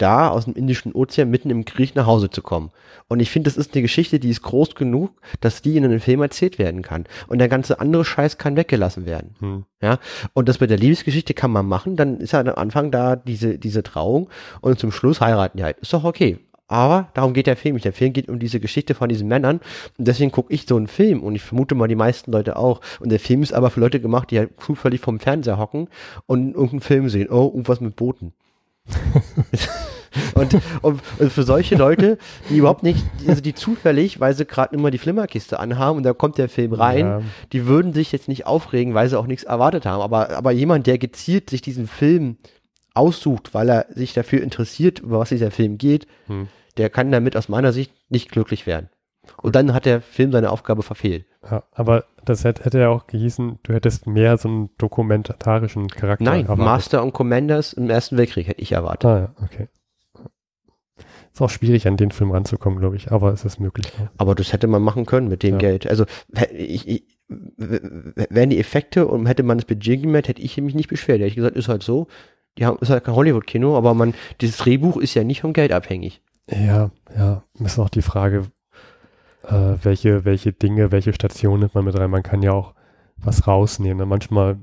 da 0.01 0.29
aus 0.29 0.45
dem 0.45 0.55
Indischen 0.55 0.93
Ozean 0.93 1.29
mitten 1.29 1.49
im 1.49 1.65
Krieg 1.65 1.95
nach 1.95 2.05
Hause 2.05 2.29
zu 2.29 2.41
kommen. 2.41 2.71
Und 3.07 3.19
ich 3.19 3.29
finde, 3.29 3.49
das 3.49 3.57
ist 3.57 3.73
eine 3.73 3.81
Geschichte, 3.81 4.19
die 4.19 4.29
ist 4.29 4.41
groß 4.41 4.75
genug, 4.75 5.11
dass 5.41 5.61
die 5.61 5.77
in 5.77 5.85
einem 5.85 5.99
Film 5.99 6.21
erzählt 6.21 6.59
werden 6.59 6.81
kann. 6.81 7.05
Und 7.27 7.39
der 7.39 7.49
ganze 7.49 7.79
andere 7.79 8.05
Scheiß 8.05 8.37
kann 8.37 8.55
weggelassen 8.55 9.05
werden. 9.05 9.35
Hm. 9.39 9.65
Ja, 9.81 9.99
und 10.33 10.47
das 10.47 10.59
mit 10.59 10.69
der 10.69 10.77
Liebesgeschichte 10.77 11.33
kann 11.33 11.51
man 11.51 11.65
machen, 11.65 11.95
dann 11.95 12.19
ist 12.19 12.33
ja 12.33 12.39
am 12.39 12.55
Anfang 12.55 12.91
da 12.91 13.15
diese, 13.15 13.57
diese 13.57 13.83
Trauung 13.83 14.29
und 14.61 14.79
zum 14.79 14.91
Schluss 14.91 15.21
heiraten 15.21 15.57
die 15.57 15.63
halt. 15.63 15.79
Ist 15.79 15.93
doch 15.93 16.03
okay. 16.03 16.39
Aber 16.71 17.09
darum 17.15 17.33
geht 17.33 17.47
der 17.47 17.57
Film 17.57 17.73
nicht. 17.73 17.83
Der 17.83 17.91
Film 17.91 18.13
geht 18.13 18.29
um 18.29 18.39
diese 18.39 18.61
Geschichte 18.61 18.95
von 18.95 19.09
diesen 19.09 19.27
Männern 19.27 19.59
und 19.97 20.07
deswegen 20.07 20.31
gucke 20.31 20.53
ich 20.53 20.65
so 20.65 20.77
einen 20.77 20.87
Film 20.87 21.21
und 21.21 21.35
ich 21.35 21.41
vermute 21.41 21.75
mal 21.75 21.89
die 21.89 21.95
meisten 21.95 22.31
Leute 22.31 22.55
auch. 22.55 22.79
Und 23.01 23.09
der 23.09 23.19
Film 23.19 23.43
ist 23.43 23.53
aber 23.53 23.69
für 23.71 23.81
Leute 23.81 23.99
gemacht, 23.99 24.31
die 24.31 24.39
halt 24.39 24.51
zufällig 24.57 25.01
vom 25.01 25.19
Fernseher 25.19 25.57
hocken 25.57 25.89
und 26.27 26.53
irgendeinen 26.53 26.79
Film 26.79 27.09
sehen. 27.09 27.29
Oh, 27.29 27.47
irgendwas 27.47 27.81
mit 27.81 27.97
Booten. 27.97 28.31
und, 30.35 30.53
und, 30.81 31.01
und 31.19 31.31
für 31.31 31.43
solche 31.43 31.75
Leute, 31.75 32.17
die 32.49 32.57
überhaupt 32.57 32.83
nicht, 32.83 33.03
also 33.27 33.41
die 33.41 33.53
zufällig, 33.53 34.19
weil 34.19 34.33
sie 34.33 34.45
gerade 34.45 34.75
immer 34.75 34.91
die 34.91 34.97
Flimmerkiste 34.97 35.59
anhaben 35.59 35.97
und 35.97 36.03
da 36.03 36.13
kommt 36.13 36.37
der 36.37 36.49
Film 36.49 36.73
rein, 36.73 37.05
Ja. 37.05 37.21
die 37.53 37.65
würden 37.65 37.93
sich 37.93 38.11
jetzt 38.11 38.27
nicht 38.27 38.45
aufregen, 38.45 38.93
weil 38.93 39.07
sie 39.09 39.17
auch 39.17 39.27
nichts 39.27 39.43
erwartet 39.43 39.85
haben. 39.85 40.01
Aber, 40.01 40.31
aber 40.31 40.51
jemand, 40.51 40.87
der 40.87 40.97
gezielt 40.97 41.49
sich 41.49 41.61
diesen 41.61 41.87
Film 41.87 42.37
aussucht, 42.93 43.53
weil 43.53 43.69
er 43.69 43.85
sich 43.89 44.13
dafür 44.13 44.41
interessiert, 44.41 44.99
über 44.99 45.19
was 45.19 45.29
dieser 45.29 45.51
Film 45.51 45.77
geht, 45.77 46.07
Hm. 46.27 46.47
der 46.77 46.89
kann 46.89 47.11
damit 47.11 47.37
aus 47.37 47.47
meiner 47.49 47.71
Sicht 47.71 47.91
nicht 48.09 48.31
glücklich 48.31 48.65
werden. 48.67 48.89
Und 49.37 49.55
dann 49.55 49.73
hat 49.73 49.85
der 49.85 50.01
Film 50.01 50.31
seine 50.31 50.49
Aufgabe 50.51 50.83
verfehlt. 50.83 51.25
Ja, 51.49 51.63
aber 51.71 52.03
das 52.25 52.43
hätte, 52.43 52.63
hätte 52.63 52.79
ja 52.79 52.89
auch 52.89 53.07
gehießen, 53.07 53.59
du 53.63 53.73
hättest 53.73 54.07
mehr 54.07 54.37
so 54.37 54.47
einen 54.49 54.69
dokumentarischen 54.77 55.87
Charakter 55.87 56.23
Nein, 56.25 56.43
erwartet. 56.43 56.65
Master 56.65 57.03
und 57.03 57.13
Commanders 57.13 57.73
im 57.73 57.89
Ersten 57.89 58.17
Weltkrieg 58.17 58.47
hätte 58.47 58.61
ich 58.61 58.71
erwartet. 58.73 59.05
Ah 59.05 59.19
ja, 59.19 59.35
okay. 59.43 59.67
Ist 61.33 61.41
auch 61.41 61.49
schwierig, 61.49 61.87
an 61.87 61.95
den 61.95 62.11
Film 62.11 62.31
ranzukommen, 62.31 62.79
glaube 62.79 62.97
ich, 62.97 63.11
aber 63.11 63.31
es 63.31 63.45
ist 63.45 63.59
möglich. 63.59 63.91
Ja. 63.97 64.11
Aber 64.17 64.35
das 64.35 64.51
hätte 64.51 64.67
man 64.67 64.81
machen 64.81 65.05
können 65.05 65.29
mit 65.29 65.43
dem 65.43 65.53
Ja. 65.53 65.59
Geld. 65.59 65.87
Also 65.87 66.05
ich, 66.51 66.87
ich, 66.87 67.03
wären 67.27 68.49
die 68.49 68.59
Effekte 68.59 69.07
und 69.07 69.25
hätte 69.27 69.43
man 69.43 69.57
das 69.57 69.65
Budget 69.65 70.01
gemerkt, 70.01 70.27
hätte 70.27 70.41
ich 70.41 70.57
mich 70.57 70.75
nicht 70.75 70.89
beschwert. 70.89 71.19
Hätte 71.19 71.29
ich 71.29 71.35
gesagt, 71.35 71.55
ist 71.55 71.69
halt 71.69 71.83
so. 71.83 72.07
Die 72.57 72.65
haben, 72.65 72.77
ist 72.81 72.89
halt 72.89 73.05
kein 73.05 73.15
Hollywood-Kino, 73.15 73.77
aber 73.77 73.93
man, 73.93 74.13
dieses 74.41 74.57
Drehbuch 74.57 74.97
ist 74.97 75.13
ja 75.13 75.23
nicht 75.23 75.39
vom 75.39 75.53
Geld 75.53 75.71
abhängig. 75.71 76.21
Ja, 76.49 76.91
ja. 77.15 77.43
Ist 77.63 77.79
auch 77.79 77.87
die 77.87 78.01
Frage, 78.01 78.47
äh, 79.43 79.75
welche, 79.83 80.25
welche 80.25 80.53
Dinge, 80.53 80.91
welche 80.91 81.13
Stationen 81.13 81.61
nimmt 81.61 81.75
man 81.75 81.85
mit 81.85 81.97
rein. 81.97 82.09
Man 82.11 82.23
kann 82.23 82.41
ja 82.43 82.51
auch 82.53 82.73
was 83.17 83.47
rausnehmen. 83.47 83.97
ne? 83.97 84.05
Manchmal 84.05 84.59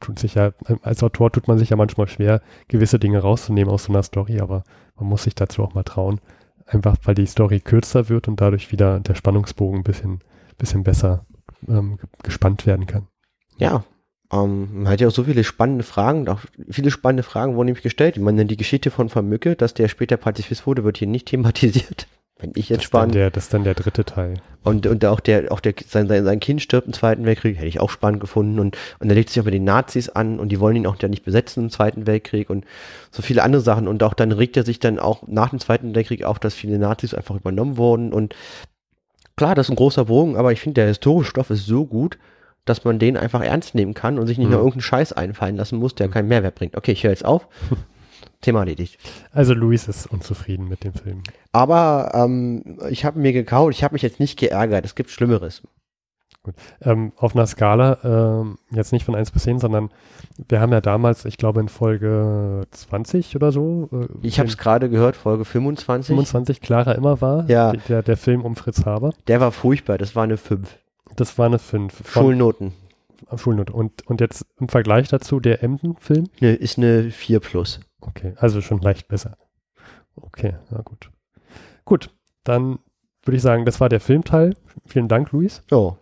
tut 0.00 0.18
sich 0.18 0.34
ja, 0.34 0.52
als 0.82 1.02
Autor 1.02 1.32
tut 1.32 1.48
man 1.48 1.58
sich 1.58 1.70
ja 1.70 1.76
manchmal 1.76 2.08
schwer, 2.08 2.42
gewisse 2.68 2.98
Dinge 2.98 3.18
rauszunehmen 3.20 3.72
aus 3.72 3.84
so 3.84 3.92
einer 3.92 4.02
Story, 4.02 4.40
aber 4.40 4.64
man 4.96 5.08
muss 5.08 5.22
sich 5.24 5.34
dazu 5.34 5.62
auch 5.62 5.74
mal 5.74 5.84
trauen. 5.84 6.20
Einfach 6.66 6.96
weil 7.04 7.14
die 7.14 7.26
Story 7.26 7.60
kürzer 7.60 8.08
wird 8.08 8.28
und 8.28 8.40
dadurch 8.40 8.72
wieder 8.72 9.00
der 9.00 9.14
Spannungsbogen 9.14 9.80
ein 9.80 9.84
bisschen, 9.84 10.20
bisschen 10.58 10.82
besser 10.82 11.24
ähm, 11.68 11.96
ge- 11.96 12.08
gespannt 12.22 12.66
werden 12.66 12.86
kann. 12.86 13.06
Ja, 13.56 13.84
ähm, 14.32 14.82
man 14.82 14.88
hat 14.92 15.00
ja 15.00 15.06
auch 15.08 15.12
so 15.12 15.24
viele 15.24 15.44
spannende 15.44 15.84
Fragen, 15.84 16.28
auch 16.28 16.40
viele 16.68 16.90
spannende 16.90 17.22
Fragen 17.22 17.54
wurden 17.54 17.66
nämlich 17.66 17.84
gestellt. 17.84 18.16
Ich 18.16 18.22
meine, 18.22 18.44
die 18.46 18.56
Geschichte 18.56 18.90
von 18.90 19.08
Vermücke, 19.08 19.54
dass 19.54 19.74
der 19.74 19.86
später 19.88 20.16
Pazifist 20.16 20.66
wurde, 20.66 20.82
wird 20.84 20.98
hier 20.98 21.08
nicht 21.08 21.26
thematisiert. 21.28 22.08
Wenn 22.38 22.52
ich 22.54 22.68
jetzt 22.68 22.84
spannend. 22.84 23.14
der, 23.14 23.30
das 23.30 23.44
ist 23.44 23.54
dann 23.54 23.64
der 23.64 23.72
dritte 23.74 24.04
Teil. 24.04 24.34
Und, 24.62 24.86
und 24.86 25.04
auch 25.06 25.20
der, 25.20 25.50
auch 25.52 25.60
der, 25.60 25.74
sein, 25.86 26.06
sein, 26.06 26.24
sein 26.24 26.38
Kind 26.40 26.60
stirbt 26.60 26.86
im 26.86 26.92
Zweiten 26.92 27.24
Weltkrieg, 27.24 27.56
hätte 27.56 27.66
ich 27.66 27.80
auch 27.80 27.88
spannend 27.88 28.20
gefunden. 28.20 28.58
Und, 28.58 28.76
und 28.98 29.08
er 29.08 29.14
legt 29.14 29.30
sich 29.30 29.40
auch 29.40 29.44
mit 29.46 29.54
den 29.54 29.64
Nazis 29.64 30.10
an 30.10 30.38
und 30.38 30.50
die 30.50 30.60
wollen 30.60 30.76
ihn 30.76 30.86
auch 30.86 30.96
ja 31.00 31.08
nicht 31.08 31.24
besetzen 31.24 31.64
im 31.64 31.70
Zweiten 31.70 32.06
Weltkrieg 32.06 32.50
und 32.50 32.66
so 33.10 33.22
viele 33.22 33.42
andere 33.42 33.62
Sachen. 33.62 33.88
Und 33.88 34.02
auch 34.02 34.12
dann 34.12 34.32
regt 34.32 34.56
er 34.56 34.64
sich 34.64 34.80
dann 34.80 34.98
auch 34.98 35.22
nach 35.26 35.50
dem 35.50 35.60
Zweiten 35.60 35.94
Weltkrieg 35.94 36.24
auf, 36.24 36.38
dass 36.38 36.52
viele 36.54 36.78
Nazis 36.78 37.14
einfach 37.14 37.36
übernommen 37.36 37.78
wurden. 37.78 38.12
Und 38.12 38.34
klar, 39.36 39.54
das 39.54 39.66
ist 39.68 39.70
ein 39.70 39.76
großer 39.76 40.04
Bogen, 40.06 40.36
aber 40.36 40.52
ich 40.52 40.60
finde, 40.60 40.80
der 40.82 40.88
historische 40.88 41.30
Stoff 41.30 41.48
ist 41.50 41.64
so 41.64 41.86
gut, 41.86 42.18
dass 42.66 42.84
man 42.84 42.98
den 42.98 43.16
einfach 43.16 43.42
ernst 43.42 43.74
nehmen 43.74 43.94
kann 43.94 44.18
und 44.18 44.26
sich 44.26 44.36
nicht 44.36 44.48
Mhm. 44.48 44.52
nur 44.54 44.60
irgendeinen 44.60 44.82
Scheiß 44.82 45.12
einfallen 45.14 45.56
lassen 45.56 45.78
muss, 45.78 45.94
der 45.94 46.08
keinen 46.08 46.28
Mehrwert 46.28 46.56
bringt. 46.56 46.76
Okay, 46.76 46.92
ich 46.92 47.02
höre 47.04 47.12
jetzt 47.12 47.24
auf. 47.24 47.48
Thema 48.40 48.60
erledigt. 48.60 48.98
Also 49.32 49.54
Luis 49.54 49.88
ist 49.88 50.06
unzufrieden 50.06 50.68
mit 50.68 50.84
dem 50.84 50.92
Film. 50.94 51.22
Aber 51.52 52.12
ähm, 52.14 52.78
ich 52.90 53.04
habe 53.04 53.18
mir 53.18 53.32
gekauft, 53.32 53.72
ich 53.74 53.82
habe 53.84 53.94
mich 53.94 54.02
jetzt 54.02 54.20
nicht 54.20 54.38
geärgert. 54.38 54.84
Es 54.84 54.94
gibt 54.94 55.10
Schlimmeres. 55.10 55.62
Ähm, 56.80 57.12
auf 57.16 57.34
einer 57.34 57.46
Skala, 57.46 57.98
ähm, 58.04 58.58
jetzt 58.70 58.92
nicht 58.92 59.04
von 59.04 59.16
1 59.16 59.32
bis 59.32 59.42
10, 59.44 59.58
sondern 59.58 59.90
wir 60.48 60.60
haben 60.60 60.72
ja 60.72 60.80
damals, 60.80 61.24
ich 61.24 61.38
glaube 61.38 61.58
in 61.60 61.68
Folge 61.68 62.66
20 62.70 63.34
oder 63.34 63.50
so, 63.50 63.88
äh, 63.92 64.06
Ich 64.22 64.38
habe 64.38 64.48
es 64.48 64.56
gerade 64.56 64.88
gehört, 64.88 65.16
Folge 65.16 65.44
25. 65.44 66.08
25 66.08 66.60
Clara 66.60 66.92
immer 66.92 67.20
war, 67.20 67.48
Ja. 67.50 67.72
der, 67.72 68.02
der 68.04 68.16
Film 68.16 68.42
um 68.42 68.54
Fritz 68.54 68.84
Haber. 68.84 69.12
Der 69.26 69.40
war 69.40 69.50
furchtbar, 69.50 69.98
das 69.98 70.14
war 70.14 70.22
eine 70.24 70.36
5. 70.36 70.78
Das 71.16 71.36
war 71.38 71.46
eine 71.46 71.58
5. 71.58 71.92
Von, 72.04 72.22
Schulnoten. 72.22 72.72
Schulnote. 73.36 73.72
Und, 73.72 74.06
und 74.06 74.20
jetzt 74.20 74.46
im 74.60 74.68
Vergleich 74.68 75.08
dazu 75.08 75.40
der 75.40 75.62
Emden-Film? 75.64 76.28
Ne, 76.40 76.54
ist 76.54 76.78
eine 76.78 77.10
4 77.10 77.40
plus. 77.40 77.80
Okay, 78.06 78.34
also 78.38 78.60
schon 78.60 78.80
leicht 78.80 79.08
besser. 79.08 79.36
Okay, 80.16 80.54
na 80.70 80.80
gut. 80.82 81.10
Gut, 81.84 82.10
dann 82.44 82.78
würde 83.22 83.36
ich 83.36 83.42
sagen, 83.42 83.64
das 83.64 83.80
war 83.80 83.88
der 83.88 84.00
Filmteil. 84.00 84.54
Vielen 84.86 85.08
Dank, 85.08 85.32
Luis. 85.32 85.62
Oh, 85.70 85.96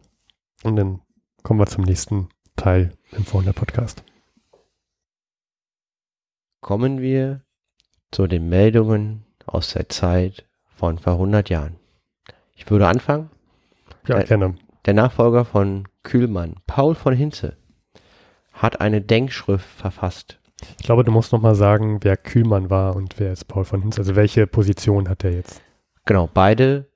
Und 0.63 0.77
dann 0.77 1.01
kommen 1.43 1.59
wir 1.61 1.67
zum 1.67 1.85
nächsten 1.85 2.29
Teil 2.57 2.93
im 3.13 3.25
Vorne 3.25 3.53
Podcast. 3.53 4.05
kommen 6.61 7.01
wir 7.01 7.43
zu 8.11 8.27
den 8.27 8.49
Meldungen 8.49 9.27
aus 9.45 9.75
der 9.75 9.89
Zeit 9.91 10.47
von 10.65 10.99
vor 10.99 11.15
100 11.15 11.51
Jahren. 11.51 11.77
Ich 12.55 12.71
würde 12.71 12.89
anfangen. 12.89 13.31
Ja, 14.07 14.19
Äh, 14.21 14.25
gerne. 14.25 14.55
Der 14.87 14.95
Nachfolger 14.95 15.45
von 15.45 15.87
Kühlmann, 16.03 16.57
Paul 16.67 16.95
von 16.95 17.15
Hinze, 17.15 17.57
hat 18.53 18.81
eine 18.81 19.03
Denkschrift 19.03 19.67
verfasst. 19.67 20.41
Ich 20.79 20.85
glaube, 20.85 21.05
du 21.05 21.13
musst 21.13 21.33
noch 21.33 21.41
mal 21.41 21.55
sagen, 21.55 21.99
wer 22.03 22.17
Kühlmann 22.17 22.71
war 22.71 22.97
und 22.97 23.19
wer 23.19 23.33
ist 23.33 23.47
Paul 23.47 23.65
von 23.65 23.83
Hinz. 23.83 23.99
Also 23.99 24.17
welche 24.17 24.47
Position 24.47 25.09
hat 25.09 25.25
er 25.25 25.33
jetzt? 25.33 25.63
Genau, 26.05 26.29
beide 26.33 26.87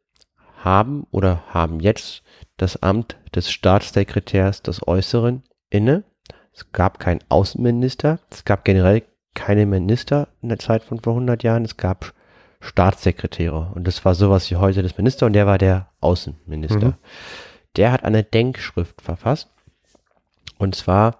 haben 0.59 1.07
oder 1.11 1.43
haben 1.49 1.81
jetzt 1.81 2.23
das 2.57 2.83
Amt 2.83 3.17
des 3.35 3.51
Staatssekretärs 3.51 4.63
des 4.63 4.87
Äußeren 4.87 5.43
inne. 5.71 6.05
Es 6.53 6.73
gab 6.73 6.99
keinen 6.99 7.21
Außenminister, 7.29 8.19
es 8.31 8.45
gab 8.45 8.65
generell 8.65 9.05
keine 9.35 9.67
Minister 9.67 10.29
in 10.43 10.49
der 10.49 10.59
Zeit 10.59 10.83
von 10.83 11.01
vor 11.01 11.13
100 11.13 11.43
Jahren, 11.43 11.65
es 11.65 11.77
gab 11.77 12.13
Staatssekretäre 12.61 13.71
und 13.75 13.87
das 13.87 14.05
war 14.05 14.17
sowas 14.17 14.51
wie 14.51 14.57
heute 14.57 14.83
das 14.83 14.99
Minister 14.99 15.27
und 15.27 15.33
der 15.33 15.47
war 15.47 15.59
der 15.59 15.91
Außenminister. 16.01 16.89
Mhm. 16.89 16.95
Der 17.77 17.93
hat 17.93 18.03
eine 18.03 18.25
Denkschrift 18.25 19.01
verfasst 19.01 19.49
und 20.59 20.75
zwar 20.75 21.19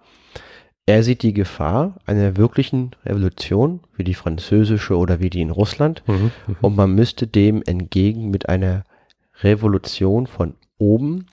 er 0.89 1.03
sieht 1.03 1.21
die 1.21 1.33
Gefahr 1.33 1.95
einer 2.07 2.35
wirklichen 2.35 2.91
Revolution, 3.05 3.81
wie 3.95 4.03
die 4.03 4.15
französische 4.15 4.97
oder 4.97 5.19
wie 5.19 5.29
die 5.29 5.41
in 5.41 5.51
Russland, 5.51 6.01
Mhm. 6.07 6.31
Mhm. 6.47 6.55
und 6.61 6.75
man 6.75 6.95
müsste 6.95 7.27
dem 7.27 7.61
entgegen 7.65 8.31
mit 8.31 8.49
einer 8.49 8.83
Revolution 9.43 10.25
von 10.27 10.55
oben 10.77 11.25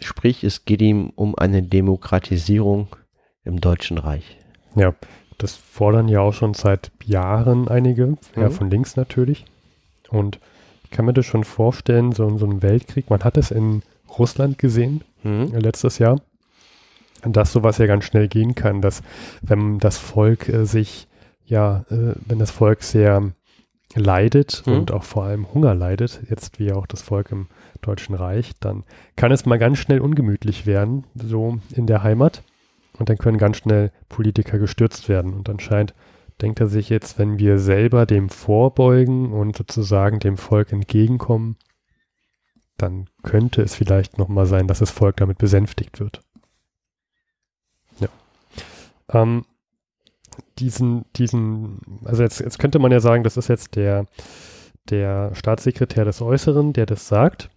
Sprich, 0.00 0.44
es 0.44 0.64
geht 0.64 0.80
ihm 0.80 1.10
um 1.16 1.36
eine 1.36 1.62
Demokratisierung 1.62 2.86
im 3.44 3.60
Deutschen 3.60 3.98
Reich. 3.98 4.38
Ja, 4.76 4.94
das 5.38 5.56
fordern 5.56 6.06
ja 6.08 6.20
auch 6.20 6.32
schon 6.32 6.54
seit 6.54 6.92
Jahren 7.04 7.66
einige, 7.68 8.06
mhm. 8.06 8.16
ja, 8.36 8.50
von 8.50 8.70
links 8.70 8.94
natürlich. 8.94 9.44
Und 10.08 10.38
ich 10.84 10.90
kann 10.90 11.04
mir 11.04 11.12
das 11.12 11.26
schon 11.26 11.44
vorstellen, 11.44 12.12
so 12.12 12.38
so 12.38 12.46
einem 12.46 12.62
Weltkrieg, 12.62 13.10
man 13.10 13.24
hat 13.24 13.36
es 13.36 13.50
in 13.50 13.82
Russland 14.18 14.58
gesehen, 14.58 15.02
mhm. 15.22 15.52
Letztes 15.52 15.98
Jahr, 15.98 16.20
dass 17.22 17.52
sowas 17.52 17.78
ja 17.78 17.86
ganz 17.86 18.04
schnell 18.04 18.28
gehen 18.28 18.54
kann, 18.54 18.80
dass 18.80 19.02
wenn 19.42 19.78
das 19.78 19.98
Volk 19.98 20.48
äh, 20.48 20.64
sich, 20.64 21.08
ja, 21.44 21.84
äh, 21.90 22.14
wenn 22.26 22.38
das 22.38 22.50
Volk 22.50 22.82
sehr 22.82 23.32
leidet 23.94 24.62
mhm. 24.66 24.72
und 24.74 24.92
auch 24.92 25.02
vor 25.02 25.24
allem 25.24 25.52
Hunger 25.52 25.74
leidet, 25.74 26.20
jetzt 26.28 26.58
wie 26.58 26.72
auch 26.72 26.86
das 26.86 27.02
Volk 27.02 27.32
im 27.32 27.48
Deutschen 27.80 28.14
Reich, 28.14 28.52
dann 28.60 28.84
kann 29.16 29.32
es 29.32 29.46
mal 29.46 29.58
ganz 29.58 29.78
schnell 29.78 30.00
ungemütlich 30.00 30.66
werden, 30.66 31.04
so 31.14 31.58
in 31.74 31.86
der 31.86 32.02
Heimat. 32.02 32.42
Und 32.98 33.08
dann 33.08 33.18
können 33.18 33.38
ganz 33.38 33.58
schnell 33.58 33.92
Politiker 34.08 34.58
gestürzt 34.58 35.08
werden. 35.08 35.32
Und 35.32 35.48
anscheinend 35.48 35.94
denkt 36.42 36.60
er 36.60 36.66
sich 36.66 36.88
jetzt, 36.88 37.18
wenn 37.18 37.38
wir 37.38 37.58
selber 37.58 38.06
dem 38.06 38.28
vorbeugen 38.28 39.32
und 39.32 39.56
sozusagen 39.56 40.18
dem 40.18 40.36
Volk 40.36 40.72
entgegenkommen, 40.72 41.56
dann 42.76 43.08
könnte 43.22 43.62
es 43.62 43.74
vielleicht 43.74 44.18
nochmal 44.18 44.46
sein, 44.46 44.66
dass 44.66 44.78
das 44.78 44.90
Volk 44.90 45.16
damit 45.16 45.38
besänftigt 45.38 46.00
wird. 46.00 46.22
Ähm, 49.12 49.44
diesen, 50.58 51.04
diesen, 51.16 51.80
also 52.04 52.22
jetzt, 52.22 52.40
jetzt 52.40 52.58
könnte 52.58 52.78
man 52.78 52.92
ja 52.92 53.00
sagen, 53.00 53.24
das 53.24 53.36
ist 53.36 53.48
jetzt 53.48 53.76
der, 53.76 54.06
der 54.90 55.34
Staatssekretär 55.34 56.04
des 56.04 56.20
Äußeren, 56.20 56.72
der 56.72 56.86
das 56.86 57.08
sagt. 57.08 57.50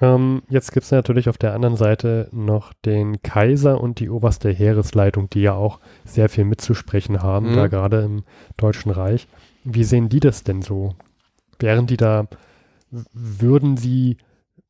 Ähm, 0.00 0.42
jetzt 0.48 0.72
gibt 0.72 0.84
es 0.84 0.90
natürlich 0.90 1.28
auf 1.28 1.38
der 1.38 1.54
anderen 1.54 1.76
Seite 1.76 2.28
noch 2.32 2.72
den 2.72 3.22
Kaiser 3.22 3.80
und 3.80 4.00
die 4.00 4.10
oberste 4.10 4.50
Heeresleitung, 4.50 5.30
die 5.30 5.42
ja 5.42 5.54
auch 5.54 5.80
sehr 6.04 6.28
viel 6.28 6.44
mitzusprechen 6.44 7.22
haben, 7.22 7.52
mhm. 7.52 7.56
da 7.56 7.66
gerade 7.68 8.02
im 8.02 8.24
Deutschen 8.56 8.90
Reich. 8.90 9.28
Wie 9.64 9.84
sehen 9.84 10.08
die 10.08 10.20
das 10.20 10.42
denn 10.42 10.62
so? 10.62 10.94
Wären 11.58 11.86
die 11.86 11.96
da, 11.96 12.26
würden 13.12 13.76
sie 13.76 14.16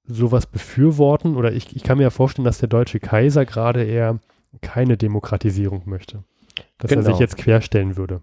sowas 0.04 0.46
befürworten? 0.46 1.36
Oder 1.36 1.52
ich, 1.52 1.74
ich 1.74 1.82
kann 1.82 1.98
mir 1.98 2.04
ja 2.04 2.10
vorstellen, 2.10 2.44
dass 2.44 2.58
der 2.58 2.68
deutsche 2.68 3.00
Kaiser 3.00 3.46
gerade 3.46 3.84
eher 3.84 4.18
keine 4.60 4.96
Demokratisierung 4.96 5.82
möchte. 5.86 6.24
Dass 6.78 6.90
genau. 6.90 7.00
er 7.00 7.04
sich 7.04 7.12
genau. 7.12 7.20
jetzt 7.20 7.36
querstellen 7.38 7.96
würde. 7.96 8.22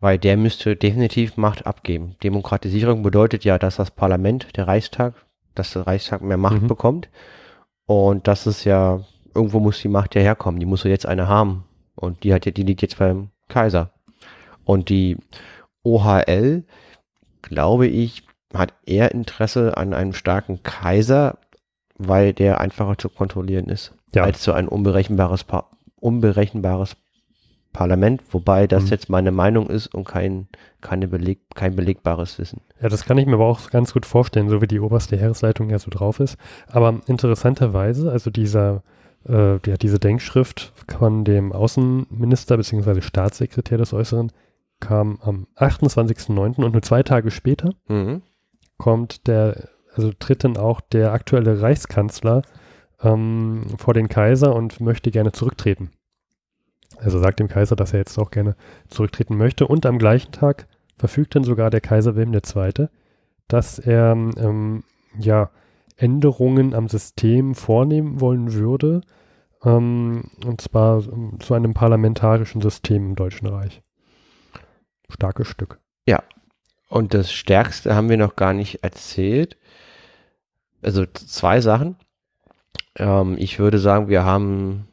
Weil 0.00 0.18
der 0.18 0.36
müsste 0.36 0.74
definitiv 0.74 1.36
Macht 1.36 1.66
abgeben. 1.66 2.16
Demokratisierung 2.22 3.02
bedeutet 3.02 3.44
ja, 3.44 3.58
dass 3.58 3.76
das 3.76 3.92
Parlament, 3.92 4.56
der 4.56 4.66
Reichstag, 4.66 5.14
dass 5.54 5.72
der 5.72 5.86
Reichstag 5.86 6.22
mehr 6.22 6.36
Macht 6.36 6.62
mhm. 6.62 6.66
bekommt. 6.66 7.08
Und 7.86 8.26
das 8.26 8.46
ist 8.46 8.64
ja, 8.64 9.04
irgendwo 9.34 9.60
muss 9.60 9.80
die 9.80 9.88
Macht 9.88 10.14
ja 10.14 10.20
herkommen. 10.20 10.58
Die 10.58 10.66
muss 10.66 10.82
ja 10.82 10.90
jetzt 10.90 11.06
eine 11.06 11.28
haben. 11.28 11.64
Und 11.94 12.24
die 12.24 12.34
hat 12.34 12.44
die 12.44 12.62
liegt 12.62 12.82
jetzt 12.82 12.98
beim 12.98 13.30
Kaiser. 13.48 13.92
Und 14.64 14.88
die 14.88 15.18
OHL, 15.84 16.64
glaube 17.42 17.86
ich, 17.86 18.24
hat 18.54 18.74
eher 18.86 19.12
Interesse 19.12 19.76
an 19.76 19.94
einem 19.94 20.12
starken 20.12 20.62
Kaiser, 20.62 21.38
weil 21.96 22.32
der 22.32 22.60
einfacher 22.60 22.98
zu 22.98 23.08
kontrollieren 23.08 23.66
ist, 23.66 23.94
ja. 24.14 24.24
als 24.24 24.42
so 24.44 24.52
ein 24.52 24.68
unberechenbares, 24.68 25.44
unberechenbares 26.00 26.96
Parlament, 27.72 28.22
wobei 28.30 28.66
das 28.66 28.84
mhm. 28.84 28.88
jetzt 28.90 29.08
meine 29.08 29.32
Meinung 29.32 29.68
ist 29.68 29.94
und 29.94 30.04
kein, 30.04 30.48
keine 30.80 31.08
Beleg, 31.08 31.40
kein 31.54 31.74
belegbares 31.74 32.38
Wissen. 32.38 32.60
Ja, 32.80 32.88
das 32.88 33.04
kann 33.04 33.16
ich 33.18 33.26
mir 33.26 33.34
aber 33.34 33.46
auch 33.46 33.70
ganz 33.70 33.94
gut 33.94 34.04
vorstellen, 34.04 34.48
so 34.48 34.60
wie 34.60 34.66
die 34.66 34.80
oberste 34.80 35.16
Heeresleitung 35.16 35.70
ja 35.70 35.78
so 35.78 35.90
drauf 35.90 36.20
ist. 36.20 36.36
Aber 36.68 37.00
interessanterweise, 37.06 38.12
also 38.12 38.30
dieser, 38.30 38.82
äh, 39.26 39.54
ja, 39.66 39.76
diese 39.80 39.98
Denkschrift 39.98 40.72
von 40.86 41.24
dem 41.24 41.52
Außenminister 41.52 42.56
bzw. 42.56 43.00
Staatssekretär 43.00 43.78
des 43.78 43.94
Äußeren 43.94 44.32
kam 44.80 45.18
am 45.22 45.46
28.09. 45.56 46.62
und 46.62 46.72
nur 46.72 46.82
zwei 46.82 47.02
Tage 47.02 47.30
später 47.30 47.72
mhm. 47.88 48.20
kommt 48.76 49.26
der, 49.28 49.68
also 49.94 50.12
tritt 50.18 50.44
dann 50.44 50.58
auch 50.58 50.80
der 50.80 51.12
aktuelle 51.12 51.62
Reichskanzler 51.62 52.42
ähm, 53.02 53.62
vor 53.78 53.94
den 53.94 54.08
Kaiser 54.08 54.54
und 54.54 54.80
möchte 54.80 55.10
gerne 55.10 55.32
zurücktreten. 55.32 55.90
Also 56.98 57.18
sagt 57.18 57.40
dem 57.40 57.48
Kaiser, 57.48 57.76
dass 57.76 57.92
er 57.92 58.00
jetzt 58.00 58.18
auch 58.18 58.30
gerne 58.30 58.56
zurücktreten 58.88 59.36
möchte. 59.36 59.66
Und 59.66 59.86
am 59.86 59.98
gleichen 59.98 60.32
Tag 60.32 60.66
verfügt 60.96 61.34
dann 61.34 61.44
sogar 61.44 61.70
der 61.70 61.80
Kaiser 61.80 62.14
Wilhelm 62.14 62.34
II., 62.34 62.88
dass 63.48 63.78
er 63.78 64.12
ähm, 64.12 64.84
ja, 65.18 65.50
Änderungen 65.96 66.74
am 66.74 66.88
System 66.88 67.54
vornehmen 67.54 68.20
wollen 68.20 68.52
würde. 68.52 69.02
Ähm, 69.64 70.30
und 70.46 70.60
zwar 70.60 71.02
ähm, 71.06 71.38
zu 71.40 71.54
einem 71.54 71.74
parlamentarischen 71.74 72.60
System 72.62 73.06
im 73.10 73.14
Deutschen 73.16 73.48
Reich. 73.48 73.82
Starkes 75.08 75.48
Stück. 75.48 75.78
Ja. 76.06 76.22
Und 76.88 77.14
das 77.14 77.32
Stärkste 77.32 77.94
haben 77.94 78.08
wir 78.08 78.16
noch 78.16 78.36
gar 78.36 78.52
nicht 78.52 78.84
erzählt. 78.84 79.56
Also 80.82 81.06
zwei 81.06 81.60
Sachen. 81.60 81.96
Ähm, 82.96 83.36
ich 83.38 83.58
würde 83.58 83.78
sagen, 83.78 84.08
wir 84.08 84.24
haben 84.24 84.88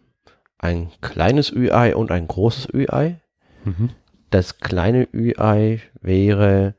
ein 0.58 0.90
kleines 1.02 1.52
Ü-Ei 1.52 1.96
und 1.96 2.12
ein 2.12 2.28
großes 2.28 2.74
Ü-Ei. 2.74 3.20
Mhm. 3.64 3.90
Das 4.30 4.60
kleine 4.60 5.08
Ü-Ei 5.14 5.82
wäre, 6.02 6.76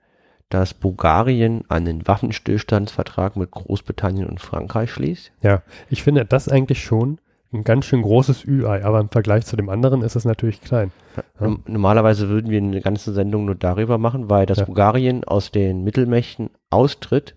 dass 0.50 0.74
Bulgarien 0.74 1.64
einen 1.68 2.06
Waffenstillstandsvertrag 2.06 3.36
mit 3.36 3.50
Großbritannien 3.50 4.28
und 4.28 4.40
Frankreich 4.40 4.90
schließt. 4.90 5.32
Ja, 5.42 5.62
ich 5.88 6.02
finde 6.02 6.24
das 6.24 6.48
eigentlich 6.48 6.82
schon 6.82 7.18
ein 7.52 7.64
ganz 7.64 7.86
schön 7.86 8.02
großes 8.02 8.44
Ü-Ei, 8.44 8.84
aber 8.84 9.00
im 9.00 9.08
Vergleich 9.08 9.44
zu 9.44 9.56
dem 9.56 9.68
anderen 9.68 10.02
ist 10.02 10.14
es 10.14 10.24
natürlich 10.24 10.60
klein. 10.60 10.92
Ja. 11.40 11.56
Normalerweise 11.66 12.28
würden 12.28 12.50
wir 12.50 12.58
eine 12.58 12.80
ganze 12.80 13.12
Sendung 13.12 13.44
nur 13.44 13.56
darüber 13.56 13.98
machen, 13.98 14.30
weil 14.30 14.46
das 14.46 14.58
ja. 14.58 14.64
Bulgarien 14.64 15.24
aus 15.24 15.50
den 15.50 15.82
Mittelmächten 15.82 16.50
austritt, 16.70 17.34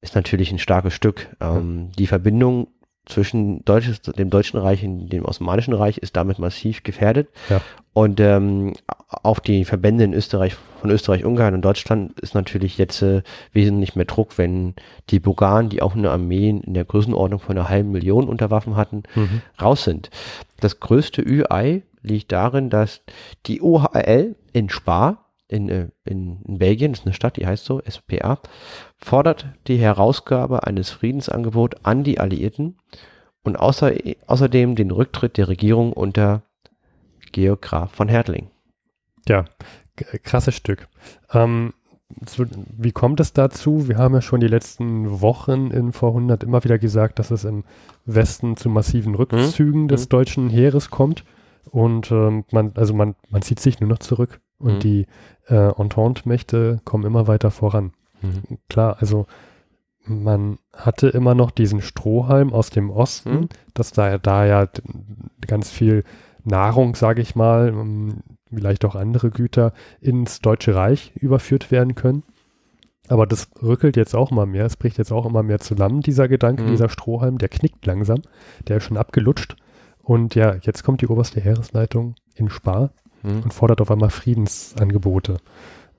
ist 0.00 0.14
natürlich 0.14 0.50
ein 0.50 0.58
starkes 0.58 0.94
Stück. 0.94 1.28
Ähm, 1.40 1.86
ja. 1.86 1.92
Die 1.98 2.06
Verbindung 2.06 2.68
zwischen 3.06 3.64
Deutsches, 3.64 4.02
dem 4.02 4.30
Deutschen 4.30 4.58
Reich 4.58 4.84
und 4.84 5.08
dem 5.08 5.24
Osmanischen 5.24 5.74
Reich 5.74 5.98
ist 5.98 6.16
damit 6.16 6.38
massiv 6.38 6.82
gefährdet. 6.82 7.28
Ja. 7.48 7.60
Und 7.92 8.20
ähm, 8.20 8.74
auf 9.08 9.40
die 9.40 9.64
Verbände 9.64 10.04
in 10.04 10.14
Österreich, 10.14 10.54
von 10.80 10.90
Österreich, 10.90 11.24
Ungarn 11.24 11.54
und 11.54 11.62
Deutschland 11.62 12.18
ist 12.20 12.34
natürlich 12.34 12.78
jetzt 12.78 13.02
äh, 13.02 13.22
wesentlich 13.52 13.96
mehr 13.96 14.04
Druck, 14.04 14.38
wenn 14.38 14.74
die 15.10 15.18
Bulgaren, 15.18 15.68
die 15.68 15.82
auch 15.82 15.96
eine 15.96 16.10
Armee 16.10 16.50
in 16.50 16.74
der 16.74 16.84
Größenordnung 16.84 17.40
von 17.40 17.58
einer 17.58 17.68
halben 17.68 17.90
Million 17.90 18.28
unter 18.28 18.50
Waffen 18.50 18.76
hatten, 18.76 19.02
mhm. 19.14 19.42
raus 19.60 19.84
sind. 19.84 20.10
Das 20.60 20.78
größte 20.78 21.20
Ü-Ei 21.22 21.82
liegt 22.02 22.32
darin, 22.32 22.70
dass 22.70 23.02
die 23.46 23.60
OHL 23.60 24.36
in 24.52 24.70
Spa, 24.70 25.26
in, 25.50 25.68
äh, 25.68 25.88
in, 26.04 26.42
in 26.42 26.58
Belgien, 26.58 26.92
das 26.92 27.00
ist 27.00 27.06
eine 27.06 27.14
Stadt, 27.14 27.36
die 27.36 27.46
heißt 27.46 27.64
so, 27.64 27.82
SPA, 27.88 28.40
fordert 28.96 29.46
die 29.66 29.78
Herausgabe 29.78 30.64
eines 30.64 30.90
Friedensangebots 30.90 31.84
an 31.84 32.04
die 32.04 32.20
Alliierten 32.20 32.76
und 33.42 33.56
außer, 33.56 33.92
außerdem 34.26 34.76
den 34.76 34.90
Rücktritt 34.90 35.36
der 35.36 35.48
Regierung 35.48 35.92
unter 35.92 36.42
Georg 37.32 37.62
Graf 37.62 37.92
von 37.92 38.08
Hertling. 38.08 38.50
Ja, 39.28 39.44
krasses 40.22 40.54
Stück. 40.54 40.88
Ähm, 41.32 41.74
wie 42.76 42.92
kommt 42.92 43.20
es 43.20 43.32
dazu? 43.32 43.88
Wir 43.88 43.96
haben 43.96 44.14
ja 44.14 44.20
schon 44.20 44.40
die 44.40 44.48
letzten 44.48 45.20
Wochen 45.20 45.70
in 45.70 45.92
V100 45.92 46.42
immer 46.42 46.64
wieder 46.64 46.78
gesagt, 46.78 47.18
dass 47.18 47.30
es 47.30 47.44
im 47.44 47.64
Westen 48.04 48.56
zu 48.56 48.68
massiven 48.68 49.14
Rückzügen 49.14 49.82
mhm. 49.82 49.88
des 49.88 50.06
mhm. 50.06 50.08
deutschen 50.08 50.50
Heeres 50.50 50.90
kommt. 50.90 51.24
Und 51.70 52.10
ähm, 52.10 52.44
man, 52.50 52.72
also 52.74 52.94
man, 52.94 53.14
man 53.28 53.42
zieht 53.42 53.60
sich 53.60 53.78
nur 53.80 53.90
noch 53.90 53.98
zurück. 53.98 54.40
Und 54.60 54.74
mhm. 54.74 54.80
die 54.80 55.06
äh, 55.48 55.72
Entente-Mächte 55.80 56.80
kommen 56.84 57.04
immer 57.04 57.26
weiter 57.26 57.50
voran. 57.50 57.92
Mhm. 58.22 58.58
Klar, 58.68 58.98
also 59.00 59.26
man 60.04 60.58
hatte 60.74 61.08
immer 61.08 61.34
noch 61.34 61.50
diesen 61.50 61.82
Strohhalm 61.82 62.52
aus 62.52 62.70
dem 62.70 62.90
Osten, 62.90 63.32
mhm. 63.32 63.48
dass 63.74 63.92
da, 63.92 64.18
da 64.18 64.46
ja 64.46 64.68
ganz 65.46 65.70
viel 65.70 66.04
Nahrung, 66.44 66.94
sage 66.94 67.22
ich 67.22 67.34
mal, 67.34 67.68
ähm, 67.68 68.18
vielleicht 68.52 68.84
auch 68.84 68.94
andere 68.94 69.30
Güter 69.30 69.72
ins 70.00 70.40
Deutsche 70.40 70.74
Reich 70.74 71.12
überführt 71.16 71.70
werden 71.70 71.94
können. 71.94 72.22
Aber 73.08 73.26
das 73.26 73.50
rückelt 73.60 73.96
jetzt 73.96 74.14
auch 74.14 74.30
immer 74.30 74.46
mehr, 74.46 74.66
es 74.66 74.76
bricht 74.76 74.98
jetzt 74.98 75.12
auch 75.12 75.26
immer 75.26 75.42
mehr 75.42 75.58
zusammen, 75.58 76.00
dieser 76.00 76.28
Gedanke, 76.28 76.62
mhm. 76.62 76.68
dieser 76.68 76.88
Strohhalm, 76.88 77.38
der 77.38 77.48
knickt 77.48 77.84
langsam, 77.86 78.22
der 78.68 78.76
ist 78.78 78.84
schon 78.84 78.96
abgelutscht. 78.96 79.56
Und 80.02 80.34
ja, 80.34 80.56
jetzt 80.62 80.84
kommt 80.84 81.00
die 81.02 81.08
oberste 81.08 81.40
Heeresleitung 81.40 82.14
in 82.34 82.48
Spar 82.48 82.90
mhm. 83.22 83.42
und 83.42 83.54
fordert 83.54 83.80
auf 83.80 83.90
einmal 83.90 84.10
Friedensangebote. 84.10 85.38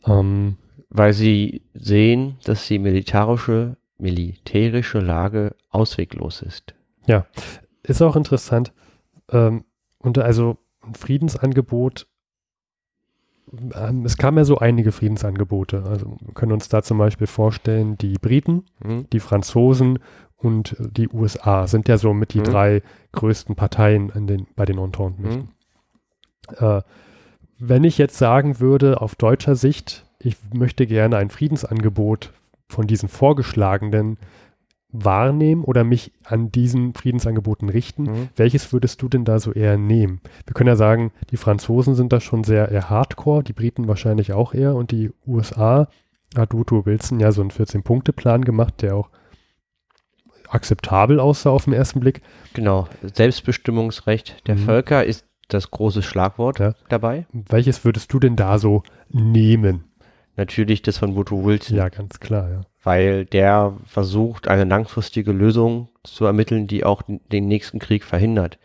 Ähm, 0.05 0.57
Weil 0.89 1.13
sie 1.13 1.61
sehen, 1.73 2.37
dass 2.43 2.67
die 2.67 2.79
militärische, 2.79 3.77
militärische 3.97 4.99
Lage 4.99 5.55
ausweglos 5.69 6.41
ist. 6.41 6.73
Ja, 7.05 7.25
ist 7.83 8.01
auch 8.01 8.15
interessant. 8.15 8.73
Ähm, 9.29 9.63
und 9.99 10.17
also 10.17 10.57
ein 10.81 10.95
Friedensangebot, 10.95 12.07
ähm, 13.75 14.05
es 14.05 14.17
kamen 14.17 14.37
ja 14.37 14.43
so 14.43 14.57
einige 14.57 14.91
Friedensangebote. 14.91 15.83
Also 15.83 16.17
wir 16.21 16.33
können 16.33 16.51
uns 16.51 16.69
da 16.69 16.81
zum 16.81 16.97
Beispiel 16.97 17.27
vorstellen, 17.27 17.97
die 17.97 18.13
Briten, 18.13 18.65
mhm. 18.83 19.09
die 19.11 19.19
Franzosen 19.19 19.99
und 20.37 20.75
die 20.79 21.09
USA 21.09 21.67
sind 21.67 21.87
ja 21.87 21.97
so 21.97 22.13
mit 22.13 22.33
die 22.33 22.39
mhm. 22.39 22.45
drei 22.45 22.83
größten 23.11 23.55
Parteien 23.55 24.11
den, 24.27 24.47
bei 24.55 24.65
den 24.65 24.77
Entente-Mächten. 24.77 25.49
Mhm. 26.49 26.55
Äh, 26.57 26.81
wenn 27.63 27.83
ich 27.83 27.99
jetzt 27.99 28.17
sagen 28.17 28.59
würde, 28.59 29.01
auf 29.01 29.15
deutscher 29.15 29.55
Sicht, 29.55 30.05
ich 30.17 30.35
möchte 30.51 30.87
gerne 30.87 31.17
ein 31.17 31.29
Friedensangebot 31.29 32.33
von 32.67 32.87
diesen 32.87 33.07
vorgeschlagenen 33.07 34.17
wahrnehmen 34.89 35.63
oder 35.63 35.83
mich 35.83 36.11
an 36.23 36.51
diesen 36.51 36.95
Friedensangeboten 36.95 37.69
richten, 37.69 38.03
mhm. 38.03 38.29
welches 38.35 38.73
würdest 38.73 39.01
du 39.01 39.07
denn 39.07 39.25
da 39.25 39.39
so 39.39 39.53
eher 39.53 39.77
nehmen? 39.77 40.21
Wir 40.47 40.55
können 40.55 40.69
ja 40.69 40.75
sagen, 40.75 41.11
die 41.29 41.37
Franzosen 41.37 41.93
sind 41.93 42.11
da 42.11 42.19
schon 42.19 42.43
sehr 42.43 42.69
eher 42.69 42.89
hardcore, 42.89 43.43
die 43.43 43.53
Briten 43.53 43.87
wahrscheinlich 43.87 44.33
auch 44.33 44.55
eher 44.55 44.75
und 44.75 44.91
die 44.91 45.11
USA 45.25 45.87
hat 46.35 46.53
Woodrow 46.53 46.85
Wilson 46.87 47.19
ja 47.19 47.31
so 47.31 47.41
einen 47.41 47.51
14-Punkte-Plan 47.51 48.43
gemacht, 48.43 48.81
der 48.81 48.95
auch 48.95 49.09
akzeptabel 50.49 51.19
aussah 51.19 51.51
auf 51.51 51.65
den 51.65 51.73
ersten 51.73 51.99
Blick. 51.99 52.21
Genau, 52.53 52.87
Selbstbestimmungsrecht 53.01 54.47
der 54.47 54.55
mhm. 54.55 54.65
Völker 54.65 55.05
ist 55.05 55.25
das 55.53 55.71
große 55.71 56.01
Schlagwort 56.01 56.59
ja. 56.59 56.73
dabei. 56.89 57.25
Welches 57.31 57.83
würdest 57.85 58.11
du 58.13 58.19
denn 58.19 58.35
da 58.35 58.57
so 58.57 58.83
nehmen? 59.09 59.85
Natürlich 60.37 60.81
das 60.81 60.97
von 60.97 61.15
Woodrow 61.15 61.43
Wilson. 61.43 61.77
Ja, 61.77 61.89
ganz 61.89 62.19
klar, 62.19 62.49
ja. 62.49 62.61
Weil 62.83 63.25
der 63.25 63.77
versucht, 63.85 64.47
eine 64.47 64.63
langfristige 64.63 65.31
Lösung 65.31 65.89
zu 66.03 66.25
ermitteln, 66.25 66.67
die 66.67 66.83
auch 66.83 67.03
den 67.07 67.47
nächsten 67.47 67.79
Krieg 67.79 68.03
verhindert. 68.03 68.57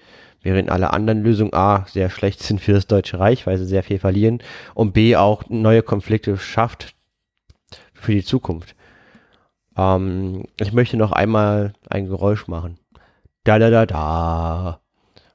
Während 0.43 0.71
alle 0.71 0.93
anderen 0.93 1.23
Lösungen 1.23 1.55
A 1.55 1.85
sehr 1.89 2.09
schlecht 2.09 2.43
sind 2.43 2.61
für 2.61 2.73
das 2.73 2.87
Deutsche 2.87 3.19
Reich, 3.19 3.47
weil 3.47 3.59
sie 3.59 3.67
sehr 3.67 3.83
viel 3.83 3.99
verlieren 3.99 4.39
und 4.75 4.93
B 4.93 5.17
auch 5.17 5.43
neue 5.49 5.83
Konflikte 5.83 6.37
schafft 6.39 6.95
für 7.93 8.13
die 8.13 8.25
Zukunft. 8.25 8.77
Ähm, 9.77 10.45
ich 10.61 10.73
möchte 10.73 10.97
noch 10.97 11.13
einmal 11.13 11.73
ein 11.91 12.07
Geräusch 12.07 12.47
machen. 12.47 12.79
Da 13.45 13.59
da 13.59 13.71
da 13.71 13.87
da. 13.87 14.81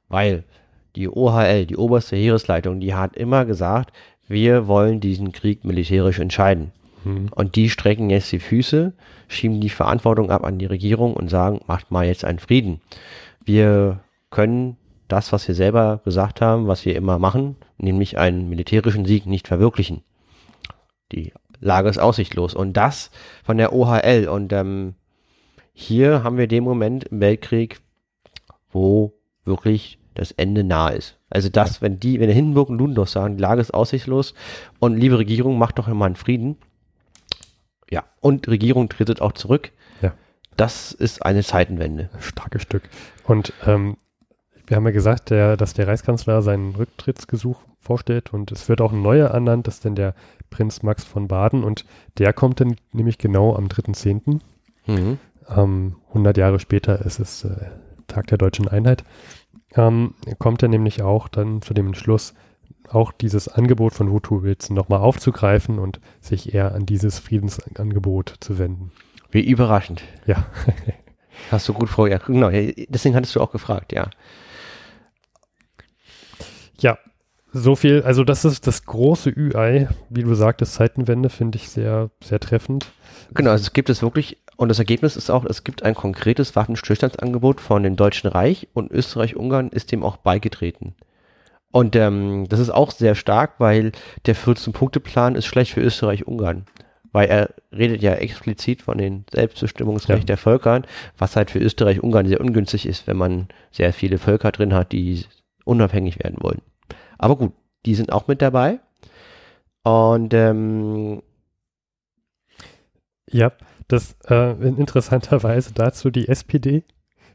Weil 0.08 0.46
die 0.96 1.10
OHL, 1.10 1.66
die 1.66 1.78
oberste 1.78 2.16
Heeresleitung, 2.16 2.80
die 2.80 2.94
hat 2.94 3.16
immer 3.16 3.46
gesagt, 3.46 3.92
wir 4.28 4.68
wollen 4.68 5.00
diesen 5.00 5.32
Krieg 5.32 5.64
militärisch 5.66 6.20
entscheiden. 6.20 6.72
Mhm. 7.04 7.30
Und 7.34 7.56
die 7.56 7.70
strecken 7.70 8.10
jetzt 8.10 8.32
die 8.32 8.40
Füße, 8.40 8.94
schieben 9.28 9.62
die 9.62 9.70
Verantwortung 9.70 10.32
ab 10.32 10.44
an 10.44 10.60
die 10.60 10.66
Regierung 10.66 11.14
und 11.14 11.30
sagen, 11.30 11.62
macht 11.68 11.92
mal 11.92 12.06
jetzt 12.06 12.26
einen 12.26 12.40
Frieden. 12.40 12.82
Wir 13.44 14.00
können 14.30 14.78
das, 15.08 15.32
was 15.34 15.48
wir 15.48 15.56
selber 15.56 16.02
gesagt 16.06 16.42
haben, 16.42 16.68
was 16.68 16.86
wir 16.86 16.96
immer 16.96 17.20
machen, 17.20 17.56
nämlich 17.78 18.18
einen 18.18 18.50
militärischen 18.50 19.06
Sieg 19.06 19.26
nicht 19.26 19.48
verwirklichen. 19.48 20.04
Die 21.12 21.34
Lage 21.60 21.90
ist 21.90 22.00
aussichtlos. 22.00 22.54
Und 22.54 22.74
das 22.74 23.12
von 23.44 23.58
der 23.58 23.74
OHL. 23.74 24.28
Und 24.30 24.54
ähm, 24.54 24.96
hier 25.74 26.24
haben 26.24 26.38
wir 26.38 26.48
den 26.48 26.64
Moment 26.64 27.06
im 27.06 27.20
Weltkrieg, 27.20 27.80
wo 28.72 29.14
wirklich 29.46 30.00
das 30.14 30.32
Ende 30.32 30.64
nahe 30.64 30.96
ist. 30.96 31.18
Also 31.30 31.50
das, 31.50 31.82
wenn 31.82 32.00
die, 32.00 32.20
wenn 32.20 32.28
der 32.28 32.36
Hindenburg 32.36 32.70
und 32.70 32.78
Ludendorff 32.78 33.10
sagen, 33.10 33.38
die 33.38 33.42
Lage 33.42 33.62
ist 33.62 33.74
aussichtslos 33.74 34.34
und 34.80 34.98
liebe 34.98 35.18
Regierung, 35.18 35.58
macht 35.58 35.80
doch 35.80 35.88
immer 35.88 36.06
einen 36.06 36.16
Frieden. 36.16 36.58
Ja, 37.90 38.04
und 38.20 38.48
Regierung 38.48 38.90
tretet 38.90 39.22
auch 39.22 39.34
zurück. 39.34 39.72
Ja. 40.02 40.14
Das 40.58 40.92
ist 40.92 41.26
eine 41.26 41.44
Zeitenwende. 41.44 42.10
Starkes 42.20 42.62
Stück. 42.62 42.84
Und 43.26 43.54
ähm, 43.66 43.98
wir 44.68 44.78
haben 44.78 44.86
ja 44.86 44.92
gesagt, 44.92 45.30
der, 45.30 45.58
dass 45.58 45.74
der 45.74 45.88
Reichskanzler 45.88 46.42
seinen 46.42 46.76
Rücktrittsgesuch 46.76 47.60
vorstellt 47.80 48.34
und 48.34 48.52
es 48.52 48.70
wird 48.70 48.80
auch 48.80 48.94
ein 48.94 49.02
neuer 49.02 49.30
ernannt, 49.30 49.68
das 49.68 49.76
ist 49.76 49.86
denn 49.86 49.96
der 49.96 50.14
Prinz 50.50 50.84
Max 50.84 51.04
von 51.04 51.28
Baden 51.28 51.64
und 51.64 51.86
der 52.18 52.32
kommt 52.32 52.60
dann 52.60 52.76
nämlich 52.92 53.18
genau 53.18 53.56
am 53.56 53.68
3.10. 53.68 54.40
Mhm. 54.86 55.20
Ähm, 55.50 55.96
100 56.10 56.38
Jahre 56.38 56.60
später 56.60 57.04
ist 57.06 57.20
es 57.20 57.44
äh, 57.44 57.72
Tag 58.08 58.28
der 58.28 58.38
deutschen 58.38 58.68
Einheit. 58.68 59.04
Ähm, 59.76 60.16
kommt 60.40 60.64
er 60.64 60.70
nämlich 60.70 61.02
auch 61.02 61.28
dann 61.28 61.62
zu 61.62 61.74
dem 61.74 61.88
Entschluss, 61.88 62.34
auch 62.90 63.12
dieses 63.12 63.48
Angebot 63.48 63.94
von 63.94 64.12
Woodrow 64.12 64.44
Wilson 64.44 64.76
nochmal 64.76 65.00
aufzugreifen 65.00 65.80
und 65.80 66.00
sich 66.20 66.54
eher 66.54 66.74
an 66.76 66.86
dieses 66.86 67.20
Friedensangebot 67.20 68.36
zu 68.42 68.60
wenden. 68.60 68.92
Wie 69.32 69.42
überraschend. 69.48 70.04
Ja. 70.26 70.46
Hast 71.50 71.68
du 71.70 71.74
gut 71.74 71.90
vorher. 71.90 72.20
Genau, 72.20 72.50
deswegen 72.50 73.16
hattest 73.16 73.36
du 73.36 73.42
auch 73.42 73.52
gefragt, 73.52 73.94
ja. 73.94 74.10
Ja, 76.80 76.98
so 77.54 77.76
viel, 77.76 78.04
also 78.04 78.24
das 78.24 78.46
ist 78.46 78.66
das 78.66 78.86
große 78.86 79.30
Ü-Ei, 79.30 79.90
wie 80.10 80.24
du 80.24 80.34
sagtest, 80.36 80.74
Zeitenwende 80.74 81.30
finde 81.30 81.58
ich 81.58 81.70
sehr, 81.70 82.10
sehr 82.24 82.40
treffend. 82.40 82.88
Genau, 83.34 83.52
also 83.52 83.64
es 83.64 83.74
gibt 83.74 83.90
es 83.90 84.02
wirklich, 84.02 84.38
und 84.56 84.70
das 84.70 84.80
Ergebnis 84.80 85.18
ist 85.18 85.30
auch, 85.30 85.46
es 85.46 85.64
gibt 85.64 85.84
ein 85.84 85.96
konkretes 85.96 86.56
Waffenstillstandsangebot 86.56 87.60
von 87.60 87.84
dem 87.84 87.96
Deutschen 87.96 88.30
Reich 88.30 88.68
und 88.74 88.92
Österreich-Ungarn 88.92 89.70
ist 89.70 89.92
dem 89.92 90.04
auch 90.04 90.18
beigetreten. 90.18 90.96
Und 91.72 91.96
ähm, 91.96 92.48
das 92.50 92.60
ist 92.60 92.70
auch 92.70 92.92
sehr 92.92 93.16
stark, 93.16 93.56
weil 93.60 93.92
der 94.26 94.36
14-Punkte-Plan 94.36 95.36
ist 95.36 95.46
schlecht 95.46 95.72
für 95.74 95.82
Österreich-Ungarn. 95.82 96.66
Weil 97.14 97.30
er 97.30 97.50
redet 97.74 98.02
ja 98.02 98.14
explizit 98.14 98.82
von 98.82 98.98
den 98.98 99.26
Selbstbestimmungsrecht 99.32 100.24
ja. 100.24 100.26
der 100.26 100.38
Völkern, 100.38 100.86
was 101.18 101.36
halt 101.36 101.52
für 101.52 101.60
Österreich-Ungarn 101.60 102.28
sehr 102.28 102.40
ungünstig 102.40 102.86
ist, 102.86 103.08
wenn 103.08 103.18
man 103.18 103.48
sehr 103.72 103.92
viele 103.92 104.18
Völker 104.18 104.52
drin 104.52 104.74
hat, 104.74 104.94
die 104.94 105.26
unabhängig 105.66 106.20
werden 106.24 106.38
wollen. 106.40 106.62
Aber 107.22 107.36
gut, 107.36 107.54
die 107.86 107.96
sind 107.96 108.12
auch 108.12 108.28
mit 108.28 108.42
dabei. 108.42 108.80
Und 109.84 110.34
ähm, 110.34 111.22
ja, 113.30 113.52
das 113.88 114.16
äh, 114.28 114.52
interessanterweise 114.68 115.72
dazu 115.76 116.10
die 116.10 116.28
SPD 116.28 116.84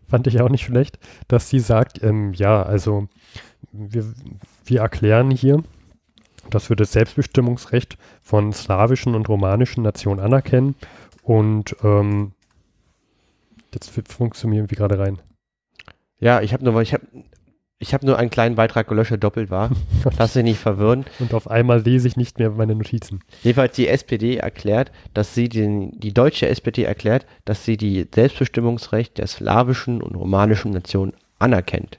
fand 0.09 0.27
ich 0.27 0.41
auch 0.41 0.49
nicht 0.49 0.65
schlecht, 0.65 0.99
dass 1.29 1.49
sie 1.49 1.61
sagt, 1.61 2.03
ähm, 2.03 2.33
ja, 2.33 2.63
also 2.63 3.09
wir, 3.73 4.13
wir 4.65 4.81
erklären 4.81 5.31
hier, 5.31 5.63
dass 6.51 6.69
wir 6.69 6.77
das 6.77 6.93
Selbstbestimmungsrecht 6.93 7.97
von 8.23 8.53
slawischen 8.53 9.15
und 9.15 9.29
romanischen 9.29 9.83
Nationen 9.83 10.21
anerkennen 10.21 10.77
und 11.23 11.77
ähm, 11.83 12.33
jetzt 13.75 13.91
funktioniert 14.09 14.61
irgendwie 14.61 14.77
gerade 14.77 14.99
rein. 14.99 15.19
Ja, 16.21 16.41
ich 16.41 16.53
habe 16.53 16.65
nur, 16.65 16.81
ich 16.83 16.95
habe 16.95 17.05
ich 17.79 17.93
habe 17.93 18.07
nur 18.07 18.19
einen 18.19 18.31
kleinen 18.31 18.55
Beitrag 18.55 18.89
gelöscht, 18.89 19.11
der 19.11 19.19
doppelt 19.19 19.51
war. 19.51 19.71
Lass 20.19 20.33
dich 20.33 20.45
nicht 20.45 20.61
verwirren. 20.61 21.05
Und 21.19 21.35
auf 21.35 21.51
einmal 21.51 21.81
lese 21.81 22.09
ich 22.09 22.17
nicht 22.17 22.39
mehr 22.39 22.51
meine 22.51 22.75
Notizen. 22.75 23.21
Jedenfalls 23.43 23.77
die 23.77 23.89
SPD 23.89 24.37
erklärt, 24.37 24.93
dass 25.13 25.35
sie 25.35 25.49
den, 25.49 25.93
die 25.99 26.15
deutsche 26.15 26.49
SPD 26.49 26.85
erklärt, 26.85 27.27
dass 27.45 27.65
sie 27.65 27.77
die 27.77 28.07
Selbstbestimmungsrecht 28.13 29.19
der 29.19 29.27
slawischen 29.27 30.03
und 30.03 30.17
romanischen 30.17 30.71
Nationen 30.71 31.13
anerkennt. 31.39 31.99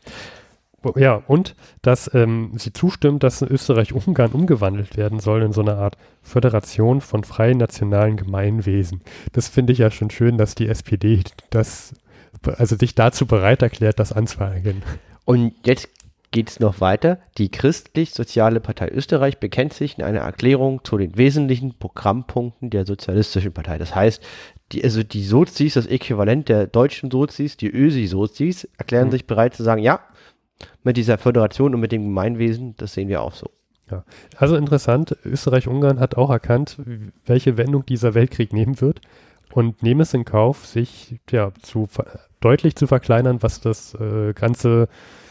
Ja, 0.95 1.21
und 1.27 1.55
dass 1.81 2.09
ähm, 2.13 2.51
sie 2.55 2.71
zustimmt, 2.71 3.23
dass 3.23 3.41
Österreich-Ungarn 3.41 4.31
umgewandelt 4.31 4.95
werden 4.95 5.19
soll 5.19 5.43
in 5.43 5.51
so 5.51 5.61
eine 5.61 5.75
Art 5.75 5.97
Föderation 6.21 7.01
von 7.01 7.23
freien 7.23 7.57
nationalen 7.57 8.15
Gemeinwesen. 8.15 9.01
Das 9.33 9.47
finde 9.47 9.73
ich 9.73 9.79
ja 9.79 9.91
schon 9.91 10.09
schön, 10.11 10.37
dass 10.37 10.55
die 10.55 10.69
SPD 10.69 11.23
das, 11.49 11.93
also 12.57 12.77
sich 12.77 12.95
dazu 12.95 13.25
bereit 13.25 13.61
erklärt, 13.63 13.99
das 13.99 14.13
anzuerkennen. 14.13 14.83
Und 15.27 15.55
jetzt 15.65 15.89
geht 16.31 16.49
es 16.49 16.61
noch 16.61 16.79
weiter. 16.79 17.19
Die 17.37 17.51
Christlich-Soziale 17.51 18.61
Partei 18.61 18.87
Österreich 18.87 19.39
bekennt 19.39 19.73
sich 19.73 19.97
in 19.97 20.05
einer 20.05 20.19
Erklärung 20.19 20.85
zu 20.85 20.97
den 20.97 21.17
wesentlichen 21.17 21.77
Programmpunkten 21.77 22.69
der 22.69 22.85
Sozialistischen 22.85 23.51
Partei. 23.51 23.77
Das 23.77 23.93
heißt, 23.93 24.23
die, 24.71 24.81
also 24.85 25.03
die 25.03 25.25
Sozis, 25.25 25.73
das 25.73 25.85
Äquivalent 25.85 26.47
der 26.47 26.65
deutschen 26.65 27.11
Sozis, 27.11 27.57
die 27.57 27.69
Ösi-Sozis, 27.69 28.69
erklären 28.77 29.07
mhm. 29.07 29.11
sich 29.11 29.27
bereit 29.27 29.53
zu 29.53 29.63
sagen, 29.63 29.81
ja, 29.81 29.99
mit 30.81 30.95
dieser 30.95 31.17
Föderation 31.17 31.75
und 31.75 31.81
mit 31.81 31.91
dem 31.91 32.03
Gemeinwesen, 32.03 32.75
das 32.77 32.93
sehen 32.93 33.09
wir 33.09 33.21
auch 33.21 33.33
so. 33.33 33.49
Ja, 33.91 34.05
also 34.37 34.55
interessant, 34.55 35.17
Österreich-Ungarn 35.25 35.99
hat 35.99 36.15
auch 36.15 36.29
erkannt, 36.29 36.77
welche 37.25 37.57
Wendung 37.57 37.85
dieser 37.85 38.13
Weltkrieg 38.13 38.53
nehmen 38.53 38.79
wird 38.79 39.01
und 39.51 39.83
nehmen 39.83 39.99
es 40.01 40.13
in 40.13 40.23
Kauf, 40.23 40.65
sich 40.65 41.19
ja, 41.29 41.51
zu 41.61 41.89
deutlich 42.39 42.75
zu 42.75 42.87
verkleinern, 42.87 43.41
was 43.41 43.61
das 43.61 43.93
äh, 43.95 44.33
ganze 44.33 44.87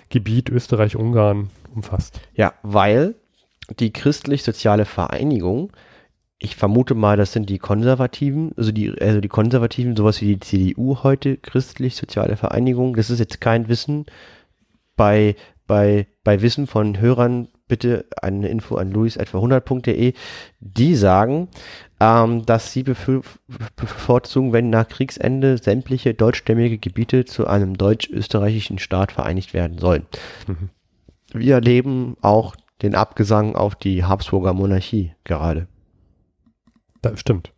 Gebiet 0.09 0.49
Österreich-Ungarn 0.51 1.51
umfasst. 1.75 2.21
Ja, 2.35 2.55
weil 2.63 3.15
die 3.81 3.93
christlich-soziale 3.93 4.85
Vereinigung, 4.85 5.73
ich 6.39 6.57
vermute 6.57 6.95
mal, 6.95 7.17
das 7.17 7.33
sind 7.33 7.49
die 7.49 7.59
Konservativen, 7.59 8.53
also 8.57 8.71
die, 8.71 8.93
also 9.01 9.21
die 9.21 9.29
Konservativen, 9.29 9.97
sowas 9.97 10.21
wie 10.21 10.37
die 10.37 10.41
CDU 10.41 11.03
heute, 11.03 11.37
christlich-soziale 11.37 12.37
Vereinigung, 12.37 12.95
das 12.95 13.11
ist 13.11 13.19
jetzt 13.19 13.41
kein 13.41 13.69
Wissen. 13.69 14.07
Bei, 14.97 15.35
bei, 15.67 16.07
bei 16.25 16.43
Wissen 16.43 16.67
von 16.67 17.01
Hörern 17.01 17.49
bitte 17.69 18.07
eine 18.21 18.49
Info 18.49 18.77
an 18.77 18.93
luis.100.de. 18.93 20.13
Die 20.61 20.95
sagen, 20.95 21.49
ähm, 22.01 22.45
dass 22.45 22.73
sie 22.73 22.83
bevorzugen, 22.83 24.53
wenn 24.53 24.71
nach 24.71 24.89
Kriegsende 24.89 25.59
sämtliche 25.59 26.15
deutschstämmige 26.15 26.79
Gebiete 26.79 27.25
zu 27.25 27.47
einem 27.47 27.77
deutsch-österreichischen 27.77 28.79
Staat 28.79 29.13
vereinigt 29.13 29.55
werden 29.55 29.79
sollen. 29.79 30.07
Mhm. 30.47 30.71
Wir 31.33 31.55
erleben 31.55 32.17
auch 32.21 32.55
den 32.83 32.95
Abgesang 32.95 33.57
auf 33.57 33.75
die 33.75 34.05
Habsburger 34.05 34.53
Monarchie 34.53 35.15
gerade. 35.25 35.67
Das 37.01 37.21
stimmt. 37.21 37.53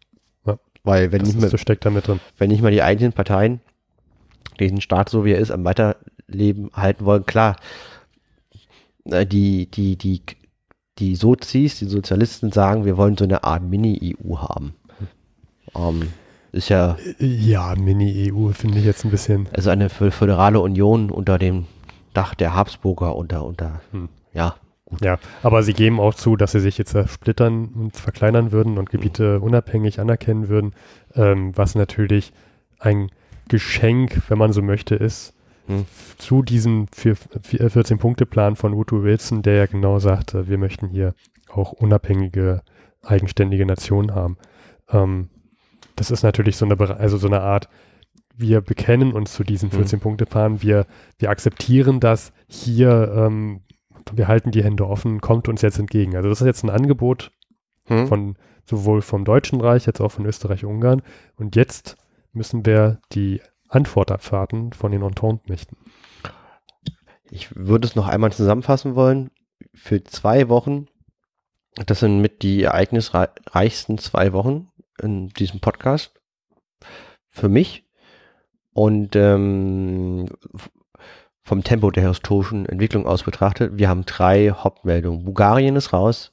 Ja. 0.47 0.59
Weil 0.85 1.11
wenn 1.11 1.21
das 1.21 1.35
nicht 1.35 1.41
mehr, 1.41 1.59
steckt 1.59 1.85
da 1.85 1.91
mit 1.91 2.07
drin. 2.07 2.21
wenn 2.39 2.51
nicht 2.51 2.63
mal 2.63 2.71
die 2.71 2.83
eigenen 2.83 3.13
Parteien 3.13 3.61
diesen 4.61 4.81
Staat, 4.81 5.09
so 5.09 5.25
wie 5.25 5.33
er 5.33 5.39
ist, 5.39 5.51
am 5.51 5.65
Weiterleben 5.65 6.71
halten 6.75 7.05
wollen. 7.05 7.27
Klar, 7.27 7.57
äh, 9.05 9.27
die, 9.27 9.67
die, 9.67 9.97
die, 9.97 10.23
die 10.99 11.17
Sozis, 11.17 11.79
die 11.79 11.87
Sozialisten 11.87 12.53
sagen, 12.53 12.85
wir 12.85 12.97
wollen 12.97 13.17
so 13.17 13.25
eine 13.25 13.45
Art 13.45 13.63
Mini-EU 13.63 14.39
haben. 14.39 14.75
Ähm, 15.75 16.09
ist 16.53 16.69
ja. 16.69 16.97
Ja, 17.19 17.75
Mini-EU 17.77 18.49
finde 18.53 18.79
ich 18.79 18.85
jetzt 18.85 19.05
ein 19.05 19.11
bisschen. 19.11 19.49
Also 19.53 19.71
eine 19.71 19.89
föderale 19.91 20.61
Union 20.61 21.11
unter 21.11 21.39
dem 21.39 21.67
Dach 22.15 22.35
der 22.35 22.55
Habsburger, 22.55 23.15
unter, 23.15 23.45
unter, 23.45 23.81
hm. 23.93 24.09
ja, 24.33 24.57
Gut. 24.89 25.03
Ja, 25.05 25.19
aber 25.43 25.63
sie 25.63 25.75
geben 25.75 26.01
auch 26.01 26.15
zu, 26.15 26.37
dass 26.37 26.53
sie 26.53 26.61
sich 26.61 26.79
jetzt 26.79 26.93
zersplittern 26.93 27.67
und 27.75 27.95
verkleinern 27.95 28.53
würden 28.53 28.79
und 28.79 28.89
Gebiete 28.89 29.37
mhm. 29.37 29.45
unabhängig 29.45 30.01
anerkennen 30.01 30.49
würden, 30.49 30.73
ähm, 31.15 31.53
was 31.55 31.75
natürlich 31.75 32.33
ein 32.79 33.11
Geschenk, 33.49 34.23
wenn 34.29 34.39
man 34.39 34.55
so 34.55 34.63
möchte, 34.63 34.95
ist 34.95 35.35
mhm. 35.69 35.87
zu 36.19 36.43
diesem 36.43 36.87
14-Punkte-Plan 36.87 38.57
von 38.57 38.75
Woodrow 38.75 39.03
Wilson, 39.03 39.43
der 39.43 39.55
ja 39.55 39.67
genau 39.67 39.99
sagte, 39.99 40.49
wir 40.49 40.59
möchten 40.59 40.89
hier 40.89 41.15
auch 41.49 41.73
unabhängige, 41.73 42.63
eigenständige 43.03 43.67
Nationen 43.67 44.15
haben. 44.15 44.37
Ähm, 44.91 45.29
das 45.97 46.11
ist 46.11 46.23
natürlich 46.23 46.57
so 46.57 46.65
eine, 46.65 46.79
also 46.99 47.17
so 47.17 47.27
eine 47.27 47.41
Art, 47.41 47.69
wir 48.37 48.61
bekennen 48.61 49.13
uns 49.13 49.33
zu 49.33 49.43
diesem 49.43 49.71
14-Punkte-Plan, 49.71 50.53
mhm. 50.53 50.63
wir, 50.63 50.87
wir 51.19 51.31
akzeptieren 51.31 52.01
das 52.01 52.33
hier, 52.47 53.13
ähm, 53.15 53.63
wir 54.13 54.29
halten 54.29 54.53
die 54.53 54.63
Hände 54.65 54.87
offen, 54.87 55.21
kommt 55.21 55.49
uns 55.49 55.63
jetzt 55.63 55.79
entgegen. 55.79 56.17
Also 56.17 56.29
das 56.29 56.41
ist 56.41 56.47
jetzt 56.47 56.65
ein 56.65 56.71
Angebot 56.71 57.31
hm. 57.85 58.07
von 58.07 58.37
sowohl 58.65 59.03
vom 59.03 59.25
Deutschen 59.25 59.61
Reich, 59.61 59.87
jetzt 59.87 60.01
auch 60.01 60.11
von 60.11 60.25
Österreich-Ungarn. 60.25 61.03
Und 61.37 61.57
jetzt 61.57 61.97
müssen 62.33 62.65
wir 62.65 63.01
die 63.13 63.41
Antwort 63.69 64.11
abwarten 64.11 64.73
von 64.73 64.93
den 64.93 65.03
Entente-Mächten. 65.03 65.77
Ich 67.31 67.55
würde 67.55 67.87
es 67.87 67.95
noch 67.95 68.09
einmal 68.09 68.33
zusammenfassen 68.33 68.95
wollen. 68.95 69.31
Für 69.75 70.03
zwei 70.03 70.49
Wochen, 70.49 70.87
das 71.87 72.01
sind 72.01 72.21
mit 72.21 72.43
die 72.43 72.63
ereignisreichsten 72.63 73.99
zwei 73.99 74.33
Wochen 74.33 74.71
in 75.01 75.29
diesem 75.29 75.61
Podcast 75.61 76.21
für 77.29 77.49
mich. 77.49 77.85
Und 78.73 79.17
ähm, 79.17 80.27
vom 81.43 81.65
Tempo 81.65 81.91
der 81.91 82.09
historischen 82.09 82.67
Entwicklung 82.67 83.07
aus 83.07 83.23
betrachtet, 83.23 83.77
wir 83.77 83.89
haben 83.89 84.05
drei 84.05 84.51
Hauptmeldungen. 84.51 85.25
Bulgarien 85.25 85.77
ist 85.77 85.93
raus, 85.93 86.33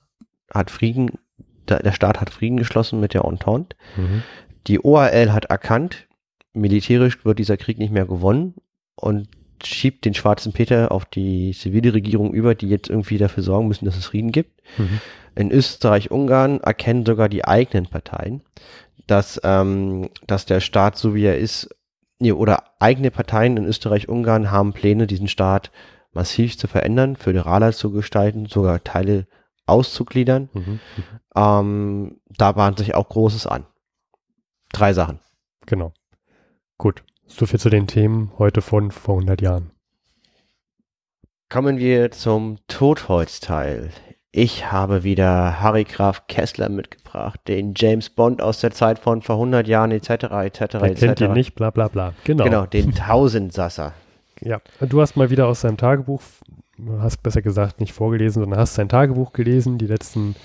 hat 0.53 0.69
Frieden, 0.69 1.19
der 1.67 1.91
Staat 1.93 2.21
hat 2.21 2.29
Frieden 2.29 2.57
geschlossen 2.57 2.99
mit 2.99 3.13
der 3.13 3.25
Entente. 3.25 3.75
Mhm. 3.95 4.23
Die 4.67 4.83
OAL 4.83 5.31
hat 5.31 5.45
erkannt, 5.45 6.07
militärisch 6.55 7.23
wird 7.25 7.39
dieser 7.39 7.57
Krieg 7.57 7.77
nicht 7.77 7.91
mehr 7.91 8.05
gewonnen 8.05 8.55
und 8.95 9.27
schiebt 9.63 10.05
den 10.05 10.13
schwarzen 10.13 10.53
Peter 10.53 10.91
auf 10.91 11.05
die 11.05 11.53
zivile 11.53 11.93
Regierung 11.93 12.33
über, 12.33 12.55
die 12.55 12.69
jetzt 12.69 12.89
irgendwie 12.89 13.17
dafür 13.17 13.43
sorgen 13.43 13.67
müssen, 13.67 13.85
dass 13.85 13.97
es 13.97 14.05
Frieden 14.05 14.31
gibt. 14.31 14.61
Mhm. 14.77 14.99
In 15.35 15.51
Österreich, 15.51 16.11
Ungarn 16.11 16.59
erkennen 16.61 17.05
sogar 17.05 17.29
die 17.29 17.45
eigenen 17.45 17.87
Parteien, 17.87 18.41
dass, 19.07 19.39
ähm, 19.43 20.09
dass 20.27 20.45
der 20.45 20.59
Staat, 20.59 20.97
so 20.97 21.15
wie 21.15 21.25
er 21.25 21.37
ist, 21.37 21.69
nee, 22.19 22.31
oder 22.31 22.63
eigene 22.79 23.11
Parteien 23.11 23.57
in 23.57 23.65
Österreich, 23.65 24.07
Ungarn 24.07 24.51
haben 24.51 24.73
Pläne, 24.73 25.07
diesen 25.07 25.27
Staat 25.27 25.71
massiv 26.13 26.57
zu 26.57 26.67
verändern, 26.67 27.15
föderaler 27.15 27.73
zu 27.73 27.91
gestalten, 27.91 28.45
sogar 28.45 28.83
Teile 28.83 29.27
auszugliedern. 29.65 30.49
Mhm, 30.53 30.61
mhm. 30.61 30.79
ähm, 31.35 32.21
da 32.29 32.53
bahnt 32.53 32.77
sich 32.77 32.95
auch 32.95 33.09
Großes 33.09 33.47
an. 33.47 33.65
Drei 34.71 34.93
Sachen. 34.93 35.19
Genau. 35.65 35.93
Gut. 36.77 37.03
So 37.27 37.45
viel 37.45 37.59
zu 37.59 37.69
den 37.69 37.87
Themen 37.87 38.31
heute 38.37 38.61
von 38.61 38.91
vor 38.91 39.15
100 39.15 39.41
Jahren. 39.41 39.71
Kommen 41.49 41.77
wir 41.77 42.11
zum 42.11 42.57
Totholzteil. 42.67 43.91
Ich 44.31 44.69
habe 44.71 45.03
wieder 45.03 45.61
Harry 45.61 45.85
Graf 45.85 46.27
Kessler 46.27 46.67
mitgebracht, 46.67 47.39
den 47.47 47.73
James 47.75 48.09
Bond 48.09 48.41
aus 48.41 48.59
der 48.59 48.71
Zeit 48.71 48.99
von 48.99 49.21
vor 49.21 49.35
100 49.35 49.65
Jahren 49.67 49.91
etc. 49.91 50.09
etc. 50.09 50.61
Etc. 50.75 50.99
kennt 50.99 51.21
ihn 51.21 51.31
nicht, 51.31 51.55
bla 51.55 51.69
bla 51.69 51.87
bla. 51.87 52.13
Genau. 52.25 52.43
Genau, 52.43 52.65
den 52.65 52.93
Tausendsasser. 52.93 53.93
Ja, 54.41 54.59
du 54.81 54.99
hast 54.99 55.15
mal 55.15 55.29
wieder 55.29 55.47
aus 55.47 55.61
seinem 55.61 55.77
Tagebuch, 55.77 56.21
hast 56.99 57.23
besser 57.23 57.41
gesagt 57.41 57.79
nicht 57.79 57.93
vorgelesen, 57.93 58.41
sondern 58.41 58.59
hast 58.59 58.75
sein 58.75 58.89
Tagebuch 58.89 59.31
gelesen, 59.31 59.77
die 59.77 59.87
letzten 59.87 60.35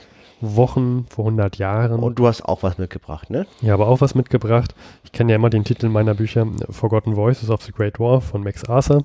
Wochen 0.41 1.07
vor 1.09 1.27
100 1.27 1.59
Jahren. 1.59 2.01
Und 2.01 2.19
du 2.19 2.27
hast 2.27 2.43
auch 2.43 2.63
was 2.63 2.79
mitgebracht, 2.79 3.31
ne? 3.31 3.47
Ja, 3.61 3.75
aber 3.75 3.89
auch 3.89 4.01
was 4.01 4.15
mitgebracht. 4.15 4.75
Ich 5.05 5.13
kenne 5.13 5.33
ja 5.33 5.37
immer 5.37 5.51
den 5.51 5.65
Titel 5.65 5.89
meiner 5.89 6.15
Bücher 6.15 6.47
Forgotten 6.71 7.17
Voices 7.17 7.51
of 7.51 7.63
the 7.63 7.73
Great 7.73 8.01
War 8.01 8.21
von 8.21 8.43
Max 8.43 8.65
Arthur. 8.65 9.05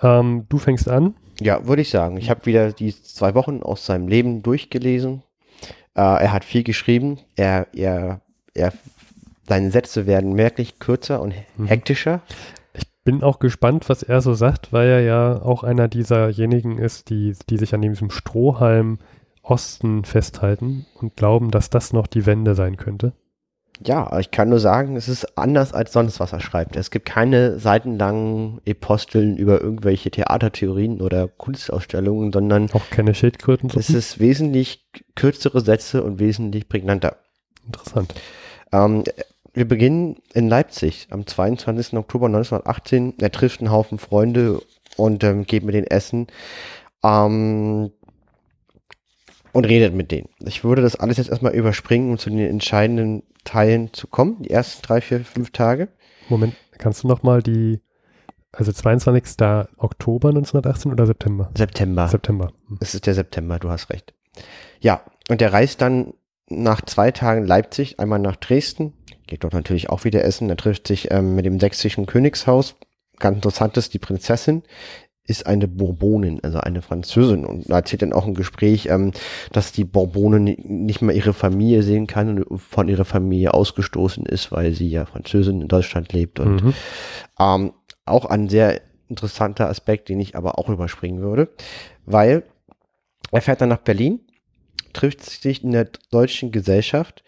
Ähm, 0.00 0.46
du 0.48 0.58
fängst 0.58 0.88
an. 0.88 1.14
Ja, 1.40 1.66
würde 1.66 1.82
ich 1.82 1.90
sagen. 1.90 2.16
Ich 2.16 2.30
habe 2.30 2.46
wieder 2.46 2.72
die 2.72 2.94
zwei 2.94 3.34
Wochen 3.34 3.62
aus 3.62 3.86
seinem 3.86 4.08
Leben 4.08 4.42
durchgelesen. 4.42 5.22
Äh, 5.94 6.00
er 6.00 6.32
hat 6.32 6.44
viel 6.44 6.62
geschrieben. 6.62 7.18
Er, 7.36 7.66
er, 7.72 8.20
er, 8.54 8.72
seine 9.46 9.70
Sätze 9.70 10.06
werden 10.06 10.34
merklich 10.34 10.78
kürzer 10.78 11.20
und 11.20 11.34
mhm. 11.56 11.66
hektischer. 11.66 12.22
Ich 12.74 12.84
bin 13.04 13.22
auch 13.22 13.38
gespannt, 13.38 13.88
was 13.88 14.02
er 14.02 14.20
so 14.20 14.34
sagt, 14.34 14.72
weil 14.72 14.88
er 14.88 15.00
ja 15.00 15.42
auch 15.42 15.64
einer 15.64 15.88
dieserjenigen 15.88 16.78
ist, 16.78 17.10
die, 17.10 17.34
die 17.48 17.58
sich 17.58 17.74
an 17.74 17.82
diesem 17.82 18.10
Strohhalm 18.10 18.98
Osten 19.44 20.04
festhalten 20.04 20.86
und 21.00 21.16
glauben, 21.16 21.50
dass 21.50 21.70
das 21.70 21.92
noch 21.92 22.06
die 22.06 22.26
Wende 22.26 22.54
sein 22.54 22.76
könnte. 22.76 23.12
Ja, 23.84 24.18
ich 24.20 24.30
kann 24.30 24.50
nur 24.50 24.60
sagen, 24.60 24.96
es 24.96 25.08
ist 25.08 25.36
anders 25.36 25.72
als 25.72 25.92
sonst, 25.92 26.20
was 26.20 26.32
er 26.32 26.40
schreibt. 26.40 26.76
Es 26.76 26.90
gibt 26.90 27.06
keine 27.06 27.58
seitenlangen 27.58 28.60
Eposteln 28.64 29.36
über 29.36 29.60
irgendwelche 29.60 30.12
Theatertheorien 30.12 31.00
oder 31.00 31.26
Kunstausstellungen, 31.26 32.32
sondern 32.32 32.70
auch 32.72 32.88
keine 32.90 33.14
Schildkröten. 33.14 33.70
Es 33.76 33.90
ist 33.90 34.20
wesentlich 34.20 34.86
kürzere 35.16 35.60
Sätze 35.60 36.04
und 36.04 36.20
wesentlich 36.20 36.68
prägnanter. 36.68 37.16
Interessant. 37.66 38.14
Ähm, 38.70 39.02
wir 39.52 39.66
beginnen 39.66 40.16
in 40.32 40.48
Leipzig 40.48 41.08
am 41.10 41.26
22. 41.26 41.94
Oktober 41.94 42.26
1918. 42.26 43.14
Er 43.18 43.32
trifft 43.32 43.60
einen 43.60 43.72
Haufen 43.72 43.98
Freunde 43.98 44.60
und 44.96 45.24
ähm, 45.24 45.46
geht 45.46 45.64
mit 45.64 45.74
denen 45.74 45.86
essen. 45.86 46.28
Ähm, 47.02 47.90
und 49.54 49.64
redet 49.64 49.94
mit 49.94 50.10
denen. 50.10 50.28
Ich 50.44 50.64
würde 50.64 50.82
das 50.82 50.96
alles 50.96 51.16
jetzt 51.16 51.30
erstmal 51.30 51.54
überspringen, 51.54 52.10
um 52.10 52.18
zu 52.18 52.28
den 52.28 52.40
entscheidenden 52.40 53.22
Teilen 53.44 53.92
zu 53.92 54.08
kommen, 54.08 54.42
die 54.42 54.50
ersten 54.50 54.82
drei, 54.82 55.00
vier, 55.00 55.24
fünf 55.24 55.52
Tage. 55.52 55.88
Moment, 56.28 56.54
kannst 56.76 57.04
du 57.04 57.08
nochmal 57.08 57.42
die, 57.42 57.80
also 58.52 58.72
22. 58.72 59.40
Oktober 59.76 60.30
1918 60.30 60.92
oder 60.92 61.06
September? 61.06 61.50
September. 61.56 62.08
September. 62.08 62.52
Hm. 62.68 62.78
Es 62.80 62.94
ist 62.94 63.06
der 63.06 63.14
September, 63.14 63.58
du 63.60 63.70
hast 63.70 63.90
recht. 63.90 64.12
Ja, 64.80 65.02
und 65.30 65.40
er 65.40 65.52
reist 65.52 65.80
dann 65.80 66.14
nach 66.48 66.82
zwei 66.82 67.12
Tagen 67.12 67.46
Leipzig, 67.46 68.00
einmal 68.00 68.18
nach 68.18 68.36
Dresden, 68.36 68.92
geht 69.28 69.44
dort 69.44 69.54
natürlich 69.54 69.88
auch 69.88 70.04
wieder 70.04 70.24
essen, 70.24 70.50
er 70.50 70.56
trifft 70.56 70.88
sich 70.88 71.12
ähm, 71.12 71.36
mit 71.36 71.46
dem 71.46 71.60
sächsischen 71.60 72.06
Königshaus, 72.06 72.74
ganz 73.20 73.36
interessant 73.36 73.76
ist 73.76 73.94
die 73.94 74.00
Prinzessin, 74.00 74.64
ist 75.26 75.46
eine 75.46 75.68
Bourbonin, 75.68 76.40
also 76.42 76.58
eine 76.58 76.82
Französin. 76.82 77.46
Und 77.46 77.70
da 77.70 77.76
erzählt 77.76 78.02
dann 78.02 78.12
auch 78.12 78.26
ein 78.26 78.34
Gespräch, 78.34 78.88
ähm, 78.90 79.12
dass 79.52 79.72
die 79.72 79.84
Bourbonin 79.84 80.44
nicht 80.44 81.00
mehr 81.00 81.14
ihre 81.14 81.32
Familie 81.32 81.82
sehen 81.82 82.06
kann 82.06 82.42
und 82.42 82.58
von 82.58 82.88
ihrer 82.88 83.06
Familie 83.06 83.54
ausgestoßen 83.54 84.26
ist, 84.26 84.52
weil 84.52 84.72
sie 84.72 84.88
ja 84.88 85.06
Französin 85.06 85.62
in 85.62 85.68
Deutschland 85.68 86.12
lebt. 86.12 86.40
Und 86.40 86.62
mhm. 86.62 86.74
ähm, 87.40 87.72
auch 88.04 88.26
ein 88.26 88.50
sehr 88.50 88.82
interessanter 89.08 89.68
Aspekt, 89.68 90.08
den 90.10 90.20
ich 90.20 90.36
aber 90.36 90.58
auch 90.58 90.68
überspringen 90.68 91.22
würde, 91.22 91.48
weil 92.04 92.42
er 93.30 93.40
fährt 93.40 93.62
dann 93.62 93.70
nach 93.70 93.78
Berlin, 93.78 94.20
trifft 94.92 95.24
sich 95.24 95.64
in 95.64 95.72
der 95.72 95.88
deutschen 96.10 96.52
Gesellschaft 96.52 97.24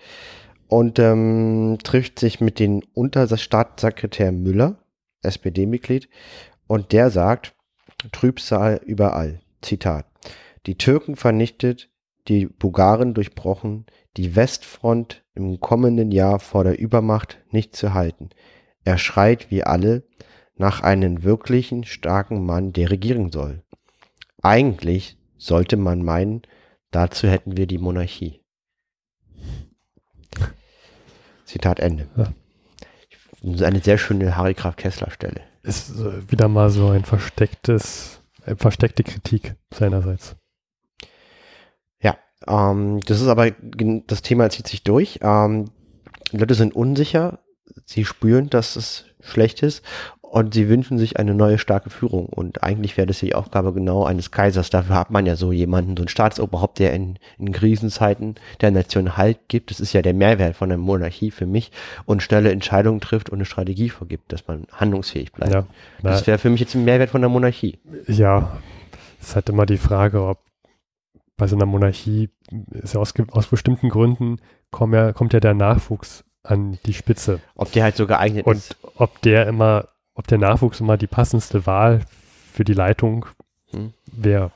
und 0.69 0.99
ähm, 0.99 1.79
trifft 1.83 2.19
sich 2.19 2.41
mit 2.41 2.59
dem 2.59 2.83
Unterstaatssekretär 2.93 4.33
Müller, 4.33 4.77
SPD-Mitglied, 5.23 6.09
und 6.67 6.93
der 6.93 7.11
sagt, 7.11 7.56
Trübsal 8.13 8.81
überall. 8.85 9.41
Zitat. 9.63 10.07
Die 10.67 10.77
Türken 10.77 11.17
vernichtet, 11.17 11.89
die 12.29 12.47
Bulgaren 12.47 13.15
durchbrochen, 13.15 13.87
die 14.17 14.37
Westfront 14.37 15.25
im 15.35 15.61
kommenden 15.61 16.13
Jahr 16.13 16.39
vor 16.41 16.65
der 16.65 16.79
Übermacht 16.79 17.39
nicht 17.51 17.77
zu 17.77 17.95
halten. 17.95 18.31
Er 18.85 18.99
schreit 18.99 19.51
wie 19.51 19.63
alle 19.65 20.05
nach 20.57 20.83
einem 20.83 21.23
wirklichen 21.23 21.85
starken 21.85 22.45
Mann, 22.45 22.73
der 22.73 22.91
regieren 22.91 23.31
soll. 23.31 23.63
Eigentlich 24.43 25.19
sollte 25.37 25.77
man 25.77 26.03
meinen, 26.03 26.43
dazu 26.91 27.29
hätten 27.29 27.57
wir 27.57 27.67
die 27.67 27.79
Monarchie. 27.79 28.41
Zitat 31.45 31.81
Ende. 31.81 32.09
Ja. 32.17 32.33
Eine 33.65 33.81
sehr 33.81 33.99
schöne 33.99 34.37
Harry 34.37 34.55
Graf 34.55 34.77
Kessler 34.77 35.11
Stelle 35.11 35.43
ist 35.67 35.93
wieder 36.31 36.49
mal 36.49 36.71
so 36.71 36.91
ein 36.91 37.05
verstecktes, 37.05 38.21
äh, 38.45 38.55
versteckte 38.57 39.03
Kritik 39.03 39.57
seinerseits. 39.75 40.37
Ja, 42.01 42.17
ähm, 42.47 43.01
das 43.01 43.21
ist 43.21 43.29
aber, 43.29 43.51
das 43.51 44.23
Thema 44.23 44.49
zieht 44.51 44.69
sich 44.69 44.85
durch. 44.85 45.19
Ähm, 45.23 45.71
Leute 46.33 46.55
sind 46.55 46.75
unsicher, 46.75 47.41
sie 47.85 48.05
spüren, 48.05 48.49
dass 48.49 48.77
es 48.77 49.05
schlecht 49.21 49.63
ist 49.63 49.83
und 50.31 50.55
sie 50.55 50.69
wünschen 50.69 50.99
sich 50.99 51.19
eine 51.19 51.35
neue 51.35 51.59
starke 51.59 51.89
Führung. 51.89 52.27
Und 52.27 52.63
eigentlich 52.63 52.97
wäre 52.97 53.07
das 53.07 53.21
die 53.21 53.35
Aufgabe 53.35 53.73
genau 53.73 54.05
eines 54.05 54.31
Kaisers. 54.31 54.71
Dafür 54.71 54.97
hat 54.97 55.11
man 55.11 55.25
ja 55.25 55.37
so 55.37 55.53
jemanden, 55.53 55.97
so 55.97 56.03
einen 56.03 56.09
Staatsoberhaupt, 56.09 56.79
der 56.79 56.93
in, 56.93 57.19
in 57.39 57.53
Krisenzeiten 57.53 58.35
der 58.61 58.71
Nation 58.71 59.17
Halt 59.17 59.39
gibt. 59.49 59.71
Das 59.71 59.81
ist 59.81 59.93
ja 59.93 60.03
der 60.03 60.15
Mehrwert 60.15 60.57
von 60.57 60.69
der 60.69 60.79
Monarchie 60.79 61.31
für 61.31 61.47
mich 61.47 61.71
und 62.05 62.23
schnelle 62.23 62.51
Entscheidungen 62.51 63.01
trifft 63.01 63.31
und 63.31 63.37
eine 63.39 63.45
Strategie 63.45 63.89
vorgibt, 63.89 64.33
dass 64.33 64.47
man 64.47 64.67
handlungsfähig 64.73 65.33
bleibt. 65.33 65.55
Ja, 65.55 65.67
das 66.03 66.27
wäre 66.27 66.39
für 66.39 66.51
mich 66.51 66.61
jetzt 66.61 66.75
ein 66.75 66.85
Mehrwert 66.85 67.11
von 67.11 67.21
der 67.21 67.31
Monarchie. 67.31 67.79
Ja, 68.07 68.59
es 69.21 69.29
ist 69.29 69.35
halt 69.37 69.49
immer 69.49 69.65
die 69.65 69.79
Frage, 69.79 70.23
ob 70.25 70.41
bei 71.37 71.47
so 71.47 71.57
einer 71.57 71.67
Monarchie 71.67 72.31
ist 72.73 72.95
ja 72.95 73.01
aus, 73.01 73.15
aus 73.31 73.47
bestimmten 73.47 73.91
Gründen 73.91 74.41
kommt 74.71 74.95
ja, 74.95 75.13
kommt 75.13 75.33
ja 75.33 75.41
der 75.41 75.55
Nachwuchs 75.55 76.25
an 76.43 76.79
die 76.85 76.95
Spitze. 76.95 77.41
Ob 77.55 77.73
der 77.73 77.85
halt 77.85 77.97
so 77.97 78.07
geeignet 78.07 78.47
und 78.47 78.57
ist. 78.57 78.77
Und 78.83 78.93
ob 78.97 79.21
der 79.23 79.47
immer 79.47 79.89
ob 80.17 80.27
der 80.27 80.39
Nachwuchs 80.39 80.81
immer 80.81 80.97
die 80.97 81.07
passendste 81.07 81.67
Wahl 81.67 82.01
für 82.53 82.65
die 82.65 82.73
Leitung 82.73 83.27
hm. 83.71 83.93
wäre, 84.11 84.51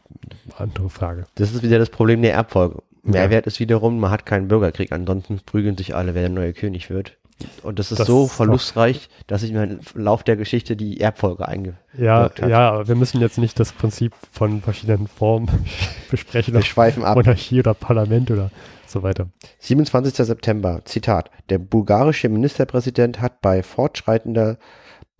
andere 0.58 0.90
Frage. 0.90 1.26
Das 1.36 1.52
ist 1.52 1.62
wieder 1.62 1.78
das 1.78 1.90
Problem 1.90 2.22
der 2.22 2.34
Erbfolge. 2.34 2.82
Mehrwert 3.02 3.46
ja. 3.46 3.48
ist 3.48 3.60
wiederum, 3.60 4.00
man 4.00 4.10
hat 4.10 4.26
keinen 4.26 4.48
Bürgerkrieg, 4.48 4.92
ansonsten 4.92 5.40
prügeln 5.44 5.76
sich 5.76 5.94
alle, 5.94 6.14
wer 6.14 6.22
der 6.22 6.30
neue 6.30 6.52
König 6.52 6.90
wird. 6.90 7.16
Und 7.62 7.78
das 7.78 7.90
ist 7.90 7.98
das 7.98 8.06
so 8.06 8.26
verlustreich, 8.26 9.08
dass 9.26 9.40
sich 9.40 9.52
im 9.52 9.80
Lauf 9.94 10.22
der 10.22 10.36
Geschichte 10.36 10.76
die 10.76 11.00
Erbfolge 11.00 11.48
eingewirkt 11.48 11.78
ja, 11.96 12.24
hat. 12.24 12.38
Ja, 12.40 12.86
wir 12.86 12.94
müssen 12.96 13.20
jetzt 13.20 13.38
nicht 13.38 13.58
das 13.58 13.72
Prinzip 13.72 14.12
von 14.32 14.60
verschiedenen 14.60 15.06
Formen 15.06 15.48
besprechen. 16.10 16.52
Wir 16.52 16.62
schweifen 16.62 17.02
ab. 17.02 17.16
Monarchie 17.16 17.60
oder 17.60 17.72
Parlament 17.72 18.30
oder 18.30 18.50
so 18.86 19.02
weiter. 19.02 19.28
27. 19.60 20.14
September, 20.14 20.82
Zitat. 20.84 21.30
Der 21.48 21.58
bulgarische 21.58 22.28
Ministerpräsident 22.28 23.20
hat 23.20 23.40
bei 23.40 23.62
fortschreitender 23.62 24.58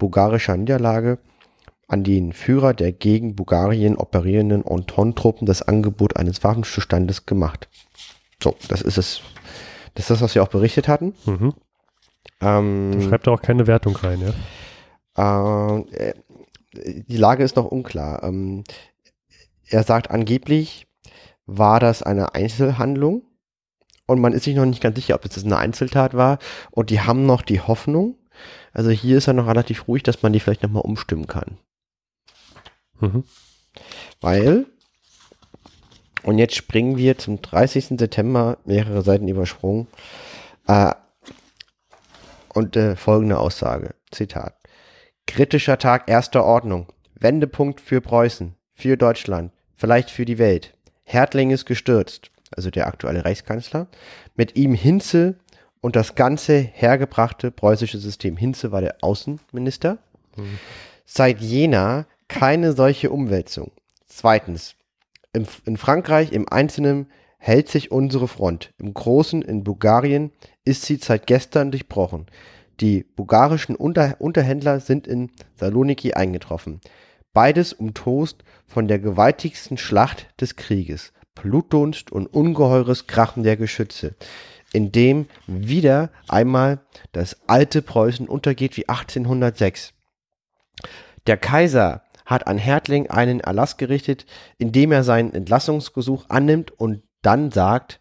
bulgarischer 0.01 0.57
Niederlage 0.57 1.18
an 1.86 2.03
den 2.03 2.32
Führer 2.32 2.74
der 2.74 2.90
gegen 2.90 3.36
Bulgarien 3.36 3.96
operierenden 3.96 4.64
Entente-Truppen 4.64 5.46
das 5.46 5.62
Angebot 5.62 6.16
eines 6.16 6.42
Waffenzustandes 6.42 7.26
gemacht. 7.26 7.68
So, 8.42 8.57
das 8.68 8.82
ist 8.82 8.98
es. 8.98 9.22
Das 9.94 10.05
ist 10.05 10.11
das, 10.11 10.20
was 10.22 10.34
wir 10.34 10.42
auch 10.42 10.48
berichtet 10.48 10.88
hatten. 10.88 11.14
Mhm. 11.26 11.53
Ähm, 12.40 12.92
da 12.92 13.01
schreibt 13.01 13.28
auch 13.28 13.42
keine 13.42 13.66
Wertung 13.66 13.96
rein, 13.96 14.20
ja? 15.16 15.78
Äh, 15.90 16.14
die 16.72 17.16
Lage 17.16 17.42
ist 17.42 17.57
noch 17.57 17.66
unklar. 17.66 18.22
Ähm, 18.22 18.64
er 19.66 19.82
sagt 19.82 20.11
angeblich, 20.11 20.86
war 21.46 21.80
das 21.80 22.03
eine 22.03 22.34
Einzelhandlung 22.34 23.24
und 24.07 24.20
man 24.20 24.32
ist 24.32 24.44
sich 24.44 24.55
noch 24.55 24.66
nicht 24.66 24.82
ganz 24.82 24.96
sicher, 24.96 25.16
ob 25.16 25.24
es 25.24 25.44
eine 25.44 25.57
Einzeltat 25.57 26.14
war 26.14 26.38
und 26.70 26.90
die 26.90 27.01
haben 27.01 27.26
noch 27.26 27.42
die 27.42 27.61
Hoffnung, 27.61 28.16
also 28.73 28.91
hier 28.91 29.18
ist 29.18 29.27
er 29.27 29.35
noch 29.35 29.47
relativ 29.47 29.89
ruhig, 29.89 30.03
dass 30.03 30.23
man 30.23 30.33
die 30.33 30.41
vielleicht 30.41 30.62
nochmal 30.62 30.83
umstimmen 30.83 31.27
kann. 31.27 31.59
Mhm. 33.01 33.25
Weil, 34.21 34.66
und 36.23 36.39
jetzt 36.39 36.55
springen 36.55 36.97
wir 36.97 37.18
zum 37.18 37.41
30. 37.41 37.99
September, 37.99 38.59
mehrere 38.64 39.03
Seiten 39.03 39.29
übersprungen, 39.29 39.87
äh, 40.66 40.95
und 42.53 42.77
äh, 42.77 42.97
folgende 42.97 43.39
Aussage, 43.39 43.95
Zitat. 44.11 44.57
Kritischer 45.27 45.79
Tag 45.79 46.09
erster 46.09 46.45
Ordnung, 46.45 46.87
Wendepunkt 47.14 47.81
für 47.81 48.01
Preußen, 48.01 48.57
für 48.75 48.97
Deutschland, 48.97 49.53
vielleicht 49.77 50.11
für 50.11 50.25
die 50.25 50.39
Welt. 50.39 50.75
Hertling 51.05 51.51
ist 51.51 51.66
gestürzt, 51.66 52.31
also 52.51 52.71
der 52.71 52.87
aktuelle 52.87 53.25
Reichskanzler, 53.25 53.89
mit 54.35 54.57
ihm 54.57 54.75
Hinze 54.75 55.37
und 55.81 55.97
das 55.97 56.14
ganze 56.14 56.59
hergebrachte 56.59 57.51
preußische 57.51 57.99
System. 57.99 58.37
Hinze 58.37 58.72
war 58.72 58.81
der 58.81 58.97
Außenminister. 59.01 59.99
Mhm. 60.37 60.59
Seit 61.05 61.41
Jena 61.41 62.07
keine 62.28 62.72
solche 62.72 63.11
Umwälzung. 63.11 63.72
Zweitens, 64.07 64.74
im, 65.33 65.47
in 65.64 65.76
Frankreich 65.76 66.33
im 66.33 66.49
Einzelnen 66.49 67.07
hält 67.39 67.68
sich 67.68 67.91
unsere 67.91 68.28
Front. 68.28 68.72
Im 68.78 68.93
Großen 68.93 69.43
in 69.43 69.64
Bulgarien 69.64 70.31
ist 70.64 70.83
sie 70.83 70.97
seit 70.97 71.26
gestern 71.26 71.70
durchbrochen. 71.70 72.26
Die 72.81 73.03
bulgarischen 73.03 73.76
Unter 73.76 74.16
Unterhändler 74.20 74.81
sind 74.81 75.07
in 75.07 75.31
Saloniki 75.57 76.14
eingetroffen. 76.14 76.81
Beides 77.33 77.72
umtost 77.72 78.43
von 78.66 78.89
der 78.89 78.99
gewaltigsten 78.99 79.76
Schlacht 79.76 80.28
des 80.41 80.57
Krieges. 80.57 81.12
Blutdunst 81.35 82.11
und 82.11 82.26
ungeheures 82.26 83.07
Krachen 83.07 83.43
der 83.43 83.57
Geschütze 83.57 84.14
in 84.73 84.93
dem 84.93 85.27
wieder 85.47 86.11
einmal 86.29 86.81
das 87.12 87.37
alte 87.47 87.83
Preußen 87.83 88.29
untergeht 88.29 88.77
wie 88.77 88.89
1806. 88.89 89.93
Der 91.27 91.37
Kaiser 91.37 92.03
hat 92.25 92.47
an 92.47 92.59
Hertling 92.59 93.11
einen 93.11 93.41
Erlass 93.41 93.77
gerichtet, 93.77 94.25
indem 94.59 94.93
er 94.93 95.03
seinen 95.03 95.35
Entlassungsgesuch 95.35 96.27
annimmt 96.29 96.71
und 96.71 97.03
dann 97.23 97.51
sagt, 97.51 98.01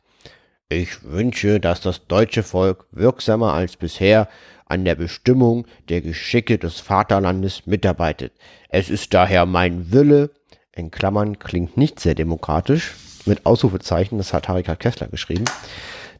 ich 0.70 1.04
wünsche, 1.04 1.60
dass 1.60 1.82
das 1.82 2.06
deutsche 2.06 2.44
Volk 2.44 2.86
wirksamer 2.92 3.54
als 3.54 3.76
bisher 3.76 4.30
an 4.68 4.86
der 4.86 4.94
Bestimmung 4.94 5.66
der 5.90 6.02
Geschicke 6.02 6.60
des 6.60 6.80
Vaterlandes 6.80 7.66
mitarbeitet. 7.66 8.34
Es 8.70 8.92
ist 8.92 9.16
daher 9.16 9.48
mein 9.48 9.92
Wille, 9.92 10.30
in 10.72 10.92
Klammern 10.92 11.40
klingt 11.40 11.76
nicht 11.76 12.00
sehr 12.00 12.14
demokratisch, 12.14 12.94
mit 13.26 13.48
Ausrufezeichen, 13.48 14.20
das 14.20 14.32
hat 14.32 14.48
Harika 14.48 14.76
Kessler 14.76 15.08
geschrieben, 15.08 15.46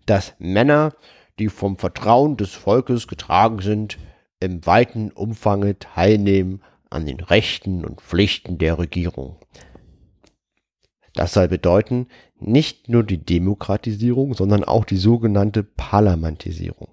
dass 0.10 0.34
Männer, 0.40 0.94
die 1.38 1.50
vom 1.50 1.78
Vertrauen 1.78 2.36
des 2.36 2.54
Volkes 2.54 3.08
getragen 3.08 3.60
sind, 3.60 3.98
im 4.40 4.66
weiten 4.66 5.12
Umfange 5.12 5.78
teilnehmen 5.78 6.62
an 6.90 7.06
den 7.06 7.20
Rechten 7.20 7.86
und 7.86 8.02
Pflichten 8.02 8.58
der 8.58 8.80
Regierung. 8.80 9.38
Das 11.14 11.34
soll 11.34 11.48
bedeuten, 11.48 12.08
nicht 12.40 12.90
nur 12.90 13.04
die 13.04 13.24
Demokratisierung, 13.24 14.34
sondern 14.34 14.64
auch 14.64 14.86
die 14.86 14.98
sogenannte 14.98 15.64
Parlamentisierung. 15.64 16.90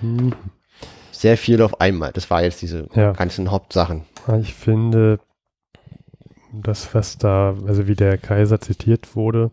Hm. 0.00 0.32
Sehr 1.12 1.36
viel 1.36 1.62
auf 1.62 1.80
einmal. 1.80 2.12
Das 2.12 2.30
war 2.30 2.42
jetzt 2.42 2.62
diese 2.62 2.88
ja. 2.94 3.12
ganzen 3.12 3.50
Hauptsachen. 3.50 4.04
Ich 4.40 4.54
finde, 4.54 5.20
das, 6.62 6.94
was 6.94 7.18
da, 7.18 7.54
also 7.66 7.86
wie 7.86 7.94
der 7.94 8.18
Kaiser 8.18 8.60
zitiert 8.60 9.16
wurde, 9.16 9.50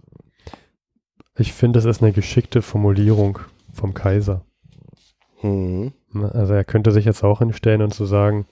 ich 1.37 1.53
finde, 1.53 1.77
das 1.77 1.85
ist 1.85 2.01
eine 2.01 2.11
geschickte 2.11 2.61
Formulierung 2.61 3.39
vom 3.73 3.93
Kaiser. 3.93 4.45
Mhm. 5.41 5.93
Also 6.33 6.53
er 6.53 6.63
könnte 6.63 6.91
sich 6.91 7.05
jetzt 7.05 7.23
auch 7.23 7.39
hinstellen 7.39 7.81
und 7.81 7.93
zu 7.93 8.05
so 8.05 8.11
sagen, 8.11 8.45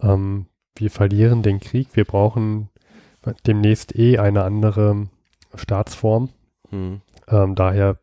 ähm, 0.00 0.46
wir 0.76 0.90
verlieren 0.90 1.42
den 1.42 1.60
Krieg, 1.60 1.88
wir 1.94 2.04
brauchen 2.04 2.68
demnächst 3.46 3.96
eh 3.96 4.18
eine 4.18 4.44
andere 4.44 5.08
Staatsform. 5.54 6.30
Mhm. 6.70 7.02
Ähm, 7.28 7.54
daher 7.54 7.98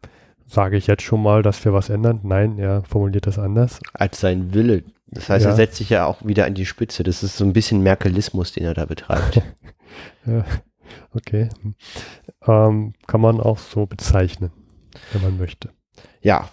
sage 0.45 0.77
ich 0.77 0.87
jetzt 0.87 1.03
schon 1.03 1.21
mal, 1.21 1.41
dass 1.41 1.63
wir 1.65 1.73
was 1.73 1.89
ändern. 1.89 2.21
Nein, 2.23 2.57
er 2.57 2.83
formuliert 2.83 3.27
das 3.27 3.37
anders. 3.37 3.79
Als 3.93 4.19
sein 4.19 4.53
Wille. 4.53 4.83
Das 5.07 5.29
heißt, 5.29 5.45
ja. 5.45 5.51
er 5.51 5.55
setzt 5.55 5.77
sich 5.77 5.89
ja 5.89 6.05
auch 6.05 6.25
wieder 6.25 6.45
an 6.45 6.53
die 6.53 6.65
Spitze. 6.65 7.03
Das 7.03 7.23
ist 7.23 7.37
so 7.37 7.43
ein 7.43 7.53
bisschen 7.53 7.81
Merkelismus, 7.81 8.53
den 8.53 8.65
er 8.65 8.73
da 8.73 8.85
betreibt. 8.85 9.41
ja. 10.25 10.45
Okay. 11.13 11.49
Ähm, 12.47 12.93
kann 13.07 13.21
man 13.21 13.39
auch 13.39 13.57
so 13.57 13.85
bezeichnen, 13.85 14.51
wenn 15.11 15.21
man 15.21 15.37
möchte. 15.37 15.69
Ja. 16.21 16.49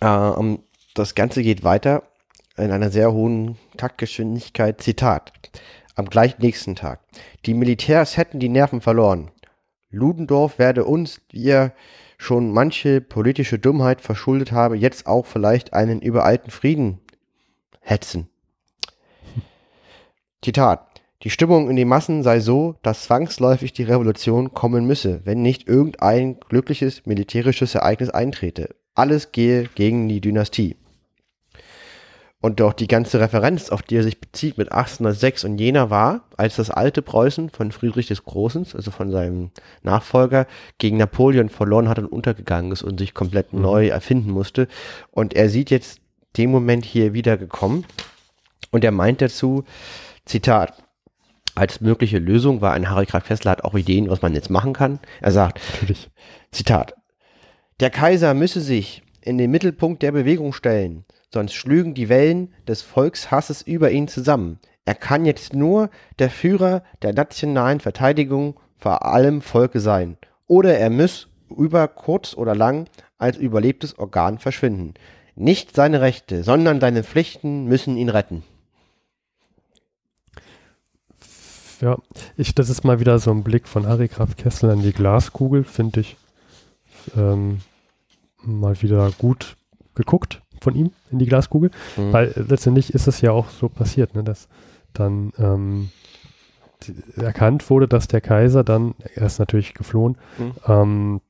Ähm, 0.00 0.60
das 0.94 1.14
Ganze 1.14 1.42
geht 1.42 1.64
weiter 1.64 2.02
in 2.56 2.72
einer 2.72 2.90
sehr 2.90 3.12
hohen 3.12 3.56
Taktgeschwindigkeit. 3.76 4.80
Zitat. 4.80 5.32
Am 5.94 6.06
gleich 6.06 6.38
nächsten 6.38 6.76
Tag. 6.76 7.00
Die 7.46 7.54
Militärs 7.54 8.16
hätten 8.16 8.38
die 8.38 8.48
Nerven 8.48 8.80
verloren. 8.80 9.30
Ludendorff 9.90 10.58
werde 10.58 10.84
uns, 10.84 11.20
wie 11.30 11.48
er 11.48 11.72
schon 12.18 12.52
manche 12.52 13.00
politische 13.00 13.58
Dummheit 13.58 14.00
verschuldet 14.00 14.52
habe, 14.52 14.76
jetzt 14.76 15.06
auch 15.06 15.24
vielleicht 15.26 15.72
einen 15.72 16.00
übereilten 16.02 16.50
Frieden 16.50 17.00
hetzen. 17.80 18.28
Zitat. 20.42 20.87
Die 21.24 21.30
Stimmung 21.30 21.68
in 21.68 21.74
den 21.74 21.88
Massen 21.88 22.22
sei 22.22 22.38
so, 22.38 22.76
dass 22.82 23.02
zwangsläufig 23.02 23.72
die 23.72 23.82
Revolution 23.82 24.54
kommen 24.54 24.86
müsse, 24.86 25.20
wenn 25.24 25.42
nicht 25.42 25.66
irgendein 25.66 26.38
glückliches 26.48 27.06
militärisches 27.06 27.74
Ereignis 27.74 28.10
eintrete. 28.10 28.76
Alles 28.94 29.32
gehe 29.32 29.64
gegen 29.74 30.08
die 30.08 30.20
Dynastie. 30.20 30.76
Und 32.40 32.60
doch 32.60 32.72
die 32.72 32.86
ganze 32.86 33.18
Referenz, 33.18 33.70
auf 33.70 33.82
die 33.82 33.96
er 33.96 34.04
sich 34.04 34.20
bezieht 34.20 34.58
mit 34.58 34.70
1806 34.70 35.42
und 35.42 35.58
Jena 35.58 35.90
war, 35.90 36.28
als 36.36 36.54
das 36.54 36.70
alte 36.70 37.02
Preußen 37.02 37.50
von 37.50 37.72
Friedrich 37.72 38.06
des 38.06 38.24
Großen, 38.24 38.64
also 38.74 38.92
von 38.92 39.10
seinem 39.10 39.50
Nachfolger, 39.82 40.46
gegen 40.78 40.98
Napoleon 40.98 41.48
verloren 41.48 41.88
hat 41.88 41.98
und 41.98 42.06
untergegangen 42.06 42.70
ist 42.70 42.84
und 42.84 42.98
sich 43.00 43.12
komplett 43.12 43.52
mhm. 43.52 43.62
neu 43.62 43.88
erfinden 43.88 44.30
musste. 44.30 44.68
Und 45.10 45.34
er 45.34 45.48
sieht 45.48 45.70
jetzt 45.70 46.00
den 46.36 46.52
Moment 46.52 46.84
hier 46.84 47.12
wieder 47.12 47.36
gekommen 47.36 47.84
und 48.70 48.84
er 48.84 48.92
meint 48.92 49.20
dazu, 49.20 49.64
Zitat, 50.24 50.74
als 51.58 51.80
mögliche 51.80 52.18
Lösung, 52.18 52.60
weil 52.60 52.72
ein 52.72 52.88
Harry 52.88 53.06
Krag 53.06 53.26
Fessler 53.26 53.50
hat 53.52 53.64
auch 53.64 53.74
Ideen, 53.74 54.08
was 54.08 54.22
man 54.22 54.34
jetzt 54.34 54.50
machen 54.50 54.72
kann. 54.72 55.00
Er 55.20 55.32
sagt, 55.32 55.60
Natürlich. 55.72 56.10
Zitat, 56.50 56.94
der 57.80 57.90
Kaiser 57.90 58.34
müsse 58.34 58.60
sich 58.60 59.02
in 59.20 59.38
den 59.38 59.50
Mittelpunkt 59.50 60.02
der 60.02 60.12
Bewegung 60.12 60.52
stellen. 60.52 61.04
sonst 61.32 61.52
schlügen 61.52 61.92
die 61.94 62.08
Wellen 62.08 62.54
des 62.66 62.80
Volkshasses 62.82 63.60
über 63.62 63.90
ihn 63.90 64.08
zusammen. 64.08 64.58
Er 64.86 64.94
kann 64.94 65.26
jetzt 65.26 65.52
nur 65.52 65.90
der 66.18 66.30
Führer 66.30 66.82
der 67.02 67.12
nationalen 67.12 67.80
Verteidigung 67.80 68.58
vor 68.78 69.04
allem 69.04 69.42
Volke 69.42 69.80
sein. 69.80 70.16
Oder 70.46 70.78
er 70.78 70.88
muss 70.88 71.28
über 71.54 71.86
kurz 71.88 72.34
oder 72.34 72.54
lang 72.54 72.88
als 73.18 73.36
überlebtes 73.36 73.98
Organ 73.98 74.38
verschwinden. 74.38 74.94
Nicht 75.34 75.76
seine 75.76 76.00
Rechte, 76.00 76.42
sondern 76.42 76.80
seine 76.80 77.04
Pflichten 77.04 77.66
müssen 77.66 77.96
ihn 77.96 78.08
retten. 78.08 78.42
Ja, 81.80 81.96
ich, 82.36 82.54
das 82.54 82.70
ist 82.70 82.84
mal 82.84 83.00
wieder 83.00 83.18
so 83.18 83.30
ein 83.30 83.44
Blick 83.44 83.68
von 83.68 83.86
Harry 83.86 84.08
Graf 84.08 84.36
Kessel 84.36 84.70
an 84.70 84.82
die 84.82 84.92
Glaskugel, 84.92 85.64
finde 85.64 86.00
ich. 86.00 86.16
Ähm, 87.16 87.58
mal 88.42 88.80
wieder 88.82 89.10
gut 89.18 89.56
geguckt 89.94 90.42
von 90.60 90.74
ihm 90.74 90.90
in 91.10 91.18
die 91.18 91.26
Glaskugel, 91.26 91.70
mhm. 91.96 92.12
weil 92.12 92.32
letztendlich 92.48 92.94
ist 92.94 93.06
es 93.06 93.20
ja 93.20 93.32
auch 93.32 93.48
so 93.48 93.68
passiert, 93.68 94.14
ne, 94.14 94.24
dass 94.24 94.48
dann 94.92 95.32
ähm, 95.38 95.90
erkannt 97.16 97.68
wurde, 97.70 97.88
dass 97.88 98.08
der 98.08 98.20
Kaiser 98.20 98.64
dann, 98.64 98.94
er 99.14 99.26
ist 99.26 99.38
natürlich 99.38 99.74
geflohen, 99.74 100.16
mhm. 100.38 100.52
ähm, 100.66 101.20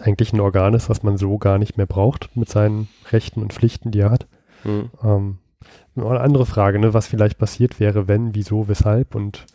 eigentlich 0.00 0.32
ein 0.32 0.40
Organ 0.40 0.74
ist, 0.74 0.88
was 0.88 1.02
man 1.02 1.18
so 1.18 1.38
gar 1.38 1.58
nicht 1.58 1.76
mehr 1.76 1.86
braucht 1.86 2.34
mit 2.36 2.48
seinen 2.48 2.88
Rechten 3.12 3.42
und 3.42 3.52
Pflichten, 3.52 3.90
die 3.90 4.00
er 4.00 4.10
hat. 4.10 4.26
Mhm. 4.64 4.90
Ähm, 5.02 5.38
eine 5.96 6.20
andere 6.20 6.46
Frage, 6.46 6.78
ne, 6.78 6.94
was 6.94 7.06
vielleicht 7.06 7.38
passiert 7.38 7.80
wäre, 7.80 8.08
wenn, 8.08 8.34
wieso, 8.34 8.68
weshalb 8.68 9.14
und 9.14 9.46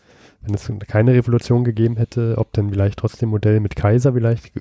wenn 0.41 0.53
es 0.53 0.71
keine 0.87 1.13
Revolution 1.13 1.63
gegeben 1.63 1.97
hätte, 1.97 2.35
ob 2.37 2.53
dann 2.53 2.71
vielleicht 2.71 2.99
trotzdem 2.99 3.29
Modell 3.29 3.59
mit 3.59 3.75
Kaiser 3.75 4.13
vielleicht 4.13 4.51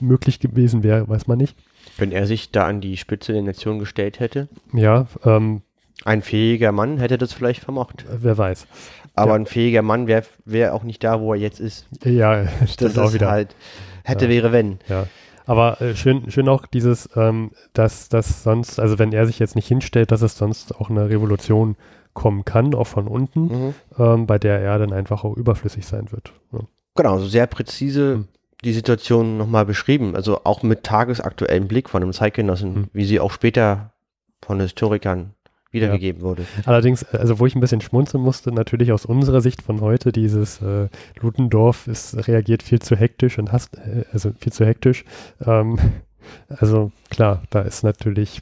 möglich 0.00 0.40
gewesen 0.40 0.82
wäre, 0.82 1.08
weiß 1.08 1.26
man 1.26 1.38
nicht. 1.38 1.56
Wenn 1.98 2.12
er 2.12 2.26
sich 2.26 2.50
da 2.50 2.66
an 2.66 2.80
die 2.80 2.96
Spitze 2.96 3.32
der 3.32 3.42
Nation 3.42 3.78
gestellt 3.78 4.20
hätte? 4.20 4.48
Ja. 4.72 5.06
Ähm, 5.24 5.62
ein 6.04 6.22
fähiger 6.22 6.72
Mann 6.72 6.98
hätte 6.98 7.18
das 7.18 7.32
vielleicht 7.32 7.62
vermocht. 7.62 8.04
Wer 8.08 8.36
weiß. 8.36 8.66
Aber 9.14 9.32
ja. 9.32 9.36
ein 9.36 9.46
fähiger 9.46 9.82
Mann 9.82 10.06
wäre 10.06 10.24
wär 10.44 10.74
auch 10.74 10.82
nicht 10.82 11.04
da, 11.04 11.20
wo 11.20 11.32
er 11.34 11.40
jetzt 11.40 11.60
ist. 11.60 11.86
Ja, 12.04 12.44
das 12.60 12.80
ist 12.80 12.98
auch 12.98 13.12
wieder. 13.12 13.30
halt 13.30 13.54
hätte, 14.02 14.26
ja. 14.26 14.30
wäre, 14.30 14.52
wenn. 14.52 14.78
Ja. 14.88 15.06
Aber 15.46 15.80
äh, 15.80 15.94
schön, 15.94 16.30
schön 16.30 16.48
auch 16.48 16.66
dieses, 16.66 17.08
ähm, 17.16 17.50
dass 17.74 18.08
das 18.08 18.42
sonst, 18.42 18.80
also 18.80 18.98
wenn 18.98 19.12
er 19.12 19.26
sich 19.26 19.38
jetzt 19.38 19.56
nicht 19.56 19.68
hinstellt, 19.68 20.10
dass 20.10 20.22
es 20.22 20.36
sonst 20.36 20.74
auch 20.74 20.88
eine 20.88 21.10
Revolution 21.10 21.76
kommen 22.14 22.44
kann, 22.44 22.74
auch 22.74 22.86
von 22.86 23.06
unten, 23.06 23.40
mhm. 23.42 23.74
ähm, 23.98 24.26
bei 24.26 24.38
der 24.38 24.60
er 24.60 24.78
dann 24.78 24.92
einfach 24.92 25.24
auch 25.24 25.36
überflüssig 25.36 25.84
sein 25.86 26.10
wird. 26.12 26.32
Ja. 26.52 26.60
Genau, 26.96 27.18
so 27.18 27.26
sehr 27.26 27.46
präzise 27.46 28.16
mhm. 28.16 28.28
die 28.64 28.72
Situation 28.72 29.36
nochmal 29.36 29.66
beschrieben, 29.66 30.16
also 30.16 30.40
auch 30.44 30.62
mit 30.62 30.84
tagesaktuellem 30.84 31.68
Blick 31.68 31.90
von 31.90 32.02
einem 32.02 32.12
Zeitgenossen, 32.12 32.74
mhm. 32.74 32.86
wie 32.92 33.04
sie 33.04 33.20
auch 33.20 33.32
später 33.32 33.92
von 34.42 34.60
Historikern 34.60 35.34
wiedergegeben 35.72 36.22
ja. 36.22 36.28
wurde. 36.28 36.46
Allerdings, 36.64 37.02
äh, 37.02 37.18
also 37.18 37.38
wo 37.40 37.46
ich 37.46 37.54
ein 37.54 37.60
bisschen 37.60 37.80
schmunzeln 37.80 38.22
musste, 38.22 38.52
natürlich 38.52 38.92
aus 38.92 39.04
unserer 39.04 39.40
Sicht 39.40 39.60
von 39.60 39.80
heute, 39.80 40.12
dieses 40.12 40.62
äh, 40.62 40.88
Ludendorff 41.20 41.88
ist, 41.88 42.28
reagiert 42.28 42.62
viel 42.62 42.80
zu 42.80 42.96
hektisch 42.96 43.38
und 43.38 43.52
hasst, 43.52 43.76
äh, 43.76 44.04
also 44.12 44.30
viel 44.38 44.52
zu 44.52 44.64
hektisch. 44.64 45.04
Ähm, 45.44 45.78
also 46.48 46.92
klar, 47.10 47.42
da 47.50 47.62
ist 47.62 47.82
natürlich 47.82 48.40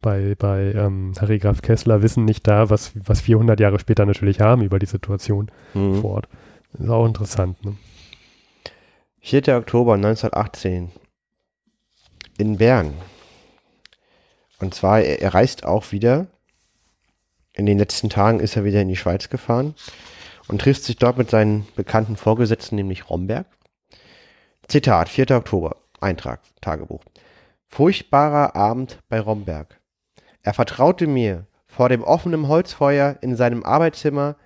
bei, 0.00 0.34
bei 0.38 0.72
ähm, 0.72 1.12
Harry 1.20 1.38
Graf 1.38 1.62
Kessler 1.62 2.02
Wissen 2.02 2.24
nicht 2.24 2.46
da, 2.46 2.70
was, 2.70 2.92
was 2.94 3.20
400 3.20 3.58
Jahre 3.60 3.78
später 3.78 4.06
natürlich 4.06 4.40
haben 4.40 4.62
über 4.62 4.78
die 4.78 4.86
Situation 4.86 5.50
mhm. 5.74 6.00
vor 6.00 6.10
Ort. 6.12 6.28
Ist 6.78 6.88
auch 6.88 7.06
interessant. 7.06 7.64
Ne? 7.64 7.76
4. 9.20 9.56
Oktober 9.56 9.94
1918 9.94 10.90
in 12.38 12.58
Bern. 12.58 12.94
Und 14.60 14.74
zwar, 14.74 15.00
er, 15.00 15.20
er 15.20 15.34
reist 15.34 15.64
auch 15.64 15.92
wieder 15.92 16.28
in 17.58 17.66
den 17.66 17.76
letzten 17.76 18.08
Tagen 18.08 18.40
ist 18.40 18.56
er 18.56 18.64
wieder 18.64 18.80
in 18.80 18.88
die 18.88 18.96
Schweiz 18.96 19.28
gefahren 19.28 19.74
und 20.46 20.60
trifft 20.60 20.84
sich 20.84 20.96
dort 20.96 21.18
mit 21.18 21.28
seinen 21.28 21.66
bekannten 21.74 22.16
Vorgesetzten, 22.16 22.76
nämlich 22.76 23.10
Romberg. 23.10 23.46
Zitat, 24.68 25.08
4. 25.08 25.32
Oktober, 25.32 25.76
Eintrag, 26.00 26.40
Tagebuch. 26.60 27.02
Furchtbarer 27.68 28.56
Abend 28.56 28.98
bei 29.08 29.20
Romberg. 29.20 29.80
Er 30.42 30.54
vertraute 30.54 31.06
mir 31.06 31.46
vor 31.66 31.88
dem 31.88 32.02
offenen 32.02 32.48
Holzfeuer 32.48 33.16
in 33.20 33.36
seinem 33.36 33.62
Arbeitszimmer, 33.62 34.36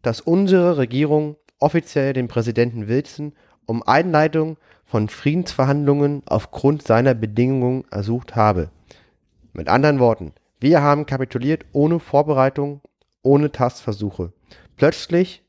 dass 0.00 0.20
unsere 0.20 0.78
Regierung 0.78 1.36
offiziell 1.58 2.12
den 2.12 2.28
Präsidenten 2.28 2.88
Wilson 2.88 3.34
um 3.66 3.82
Einleitung 3.82 4.56
von 4.86 5.08
Friedensverhandlungen 5.08 6.22
aufgrund 6.26 6.82
seiner 6.82 7.14
Bedingungen 7.14 7.84
ersucht 7.90 8.36
habe. 8.36 8.70
Mit 9.52 9.68
anderen 9.68 9.98
Worten, 9.98 10.32
wir 10.60 10.80
haben 10.80 11.04
kapituliert 11.04 11.66
ohne 11.72 12.00
Vorbereitung, 12.00 12.80
ohne 13.22 13.52
Tastversuche. 13.52 14.32
Plötzlich 14.76 15.44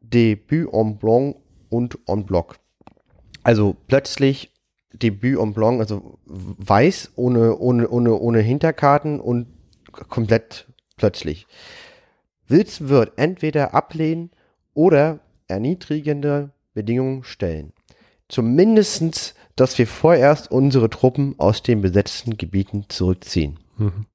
Debüt 0.00 0.72
en 0.72 0.98
blanc 0.98 1.36
und 1.70 1.98
en 2.06 2.24
bloc. 2.24 2.56
Also 3.42 3.74
plötzlich 3.88 4.52
Debüt 4.92 5.38
en 5.38 5.52
blanc, 5.52 5.80
also 5.80 6.18
weiß, 6.24 7.12
ohne, 7.16 7.56
ohne, 7.58 7.88
ohne, 7.88 8.14
ohne 8.14 8.40
Hinterkarten 8.40 9.20
und 9.20 9.46
komplett 9.90 10.66
plötzlich. 10.96 11.46
Wilson 12.48 12.88
wird 12.88 13.12
entweder 13.16 13.74
ablehnen 13.74 14.30
oder 14.74 15.20
erniedrigende 15.48 16.50
Bedingungen 16.74 17.24
stellen. 17.24 17.72
Zumindestens 18.28 19.34
dass 19.56 19.78
wir 19.78 19.86
vorerst 19.86 20.50
unsere 20.50 20.88
Truppen 20.90 21.34
aus 21.38 21.62
den 21.62 21.80
besetzten 21.80 22.36
Gebieten 22.36 22.84
zurückziehen. 22.88 23.58
Mhm. 23.78 24.06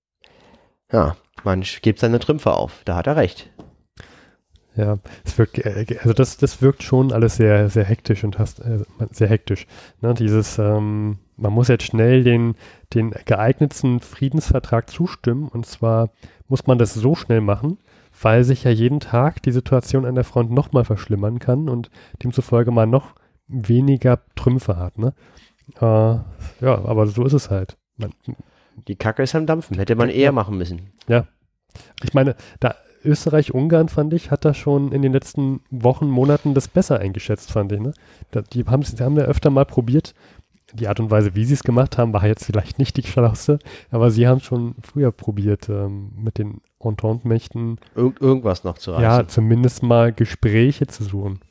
Ja, 0.91 1.17
man 1.43 1.65
gibt 1.81 1.99
seine 1.99 2.19
Trümpfe 2.19 2.53
auf. 2.53 2.83
Da 2.85 2.95
hat 2.95 3.07
er 3.07 3.15
recht. 3.15 3.49
Ja, 4.75 4.99
es 5.25 5.37
wirkt, 5.37 5.59
äh, 5.59 5.85
also 5.99 6.13
das, 6.13 6.37
das 6.37 6.61
wirkt 6.61 6.83
schon 6.83 7.11
alles 7.11 7.35
sehr, 7.35 7.69
sehr 7.69 7.83
hektisch 7.83 8.23
und 8.23 8.39
hast, 8.39 8.59
äh, 8.61 8.79
sehr 9.11 9.27
hektisch. 9.27 9.67
Ne, 9.99 10.13
dieses, 10.13 10.57
ähm, 10.59 11.17
man 11.35 11.51
muss 11.51 11.67
jetzt 11.67 11.83
schnell 11.83 12.23
den, 12.23 12.55
den 12.93 13.11
geeignetsten 13.25 13.99
Friedensvertrag 13.99 14.89
zustimmen 14.89 15.49
und 15.49 15.65
zwar 15.65 16.11
muss 16.47 16.67
man 16.67 16.77
das 16.77 16.93
so 16.93 17.15
schnell 17.15 17.41
machen, 17.41 17.79
weil 18.21 18.43
sich 18.43 18.63
ja 18.63 18.71
jeden 18.71 18.99
Tag 19.01 19.41
die 19.43 19.51
Situation 19.51 20.05
an 20.05 20.15
der 20.15 20.23
Front 20.23 20.51
nochmal 20.51 20.85
verschlimmern 20.85 21.39
kann 21.39 21.67
und 21.67 21.89
demzufolge 22.23 22.71
man 22.71 22.89
noch 22.89 23.15
weniger 23.47 24.21
Trümpfe 24.35 24.77
hat. 24.77 24.97
Ne? 24.97 25.13
Äh, 25.75 25.85
ja, 25.85 26.23
aber 26.61 27.07
so 27.07 27.25
ist 27.25 27.33
es 27.33 27.49
halt. 27.49 27.77
Man, 27.97 28.13
die 28.87 28.95
Kacke 28.95 29.23
ist 29.23 29.35
am 29.35 29.45
Dampfen. 29.45 29.77
Hätte 29.77 29.95
man 29.95 30.09
eher 30.09 30.31
machen 30.31 30.57
müssen. 30.57 30.91
Ja. 31.07 31.27
Ich 32.03 32.13
meine, 32.13 32.35
da 32.59 32.75
Österreich-Ungarn, 33.03 33.89
fand 33.89 34.13
ich, 34.13 34.31
hat 34.31 34.45
da 34.45 34.53
schon 34.53 34.91
in 34.91 35.01
den 35.01 35.13
letzten 35.13 35.61
Wochen, 35.69 36.07
Monaten 36.07 36.53
das 36.53 36.67
besser 36.67 36.99
eingeschätzt, 36.99 37.51
fand 37.51 37.71
ich. 37.71 37.79
Ne? 37.79 37.93
Da, 38.31 38.41
die, 38.41 38.65
haben, 38.65 38.83
die 38.83 39.03
haben 39.03 39.17
ja 39.17 39.23
öfter 39.23 39.49
mal 39.49 39.65
probiert. 39.65 40.13
Die 40.73 40.87
Art 40.87 40.99
und 41.01 41.11
Weise, 41.11 41.35
wie 41.35 41.43
sie 41.43 41.53
es 41.55 41.63
gemacht 41.63 41.97
haben, 41.97 42.13
war 42.13 42.25
jetzt 42.25 42.45
vielleicht 42.45 42.79
nicht 42.79 42.95
die 42.95 43.03
schlauste, 43.03 43.59
aber 43.89 44.09
sie 44.09 44.27
haben 44.27 44.39
schon 44.39 44.75
früher 44.81 45.11
probiert, 45.11 45.67
ähm, 45.67 46.11
mit 46.15 46.37
den 46.37 46.61
Entente-Mächten 46.79 47.77
Ir 47.95 48.13
irgendwas 48.19 48.63
noch 48.63 48.77
zu 48.77 48.91
reißen. 48.91 49.03
Ja, 49.03 49.27
zumindest 49.27 49.83
mal 49.83 50.13
Gespräche 50.13 50.87
zu 50.87 51.03
suchen. 51.03 51.41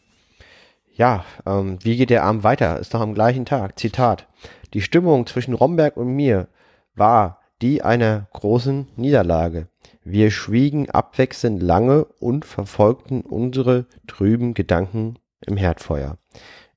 Ja, 0.95 1.25
ähm, 1.47 1.79
wie 1.83 1.97
geht 1.97 2.11
der 2.11 2.25
Abend 2.25 2.45
weiter? 2.45 2.79
Ist 2.79 2.95
noch 2.95 3.01
am 3.01 3.15
gleichen 3.15 3.45
Tag. 3.45 3.79
Zitat. 3.79 4.27
Die 4.75 4.83
Stimmung 4.83 5.27
zwischen 5.27 5.55
Romberg 5.55 5.97
und 5.97 6.09
mir 6.09 6.49
war 6.95 7.39
die 7.63 7.83
einer 7.83 8.27
großen 8.33 8.89
Niederlage. 8.97 9.69
Wir 10.03 10.31
schwiegen 10.31 10.89
abwechselnd 10.91 11.63
lange 11.63 12.05
und 12.05 12.45
verfolgten 12.45 13.21
unsere 13.21 13.87
trüben 14.07 14.55
Gedanken 14.55 15.19
im 15.47 15.57
Herdfeuer. 15.57 16.19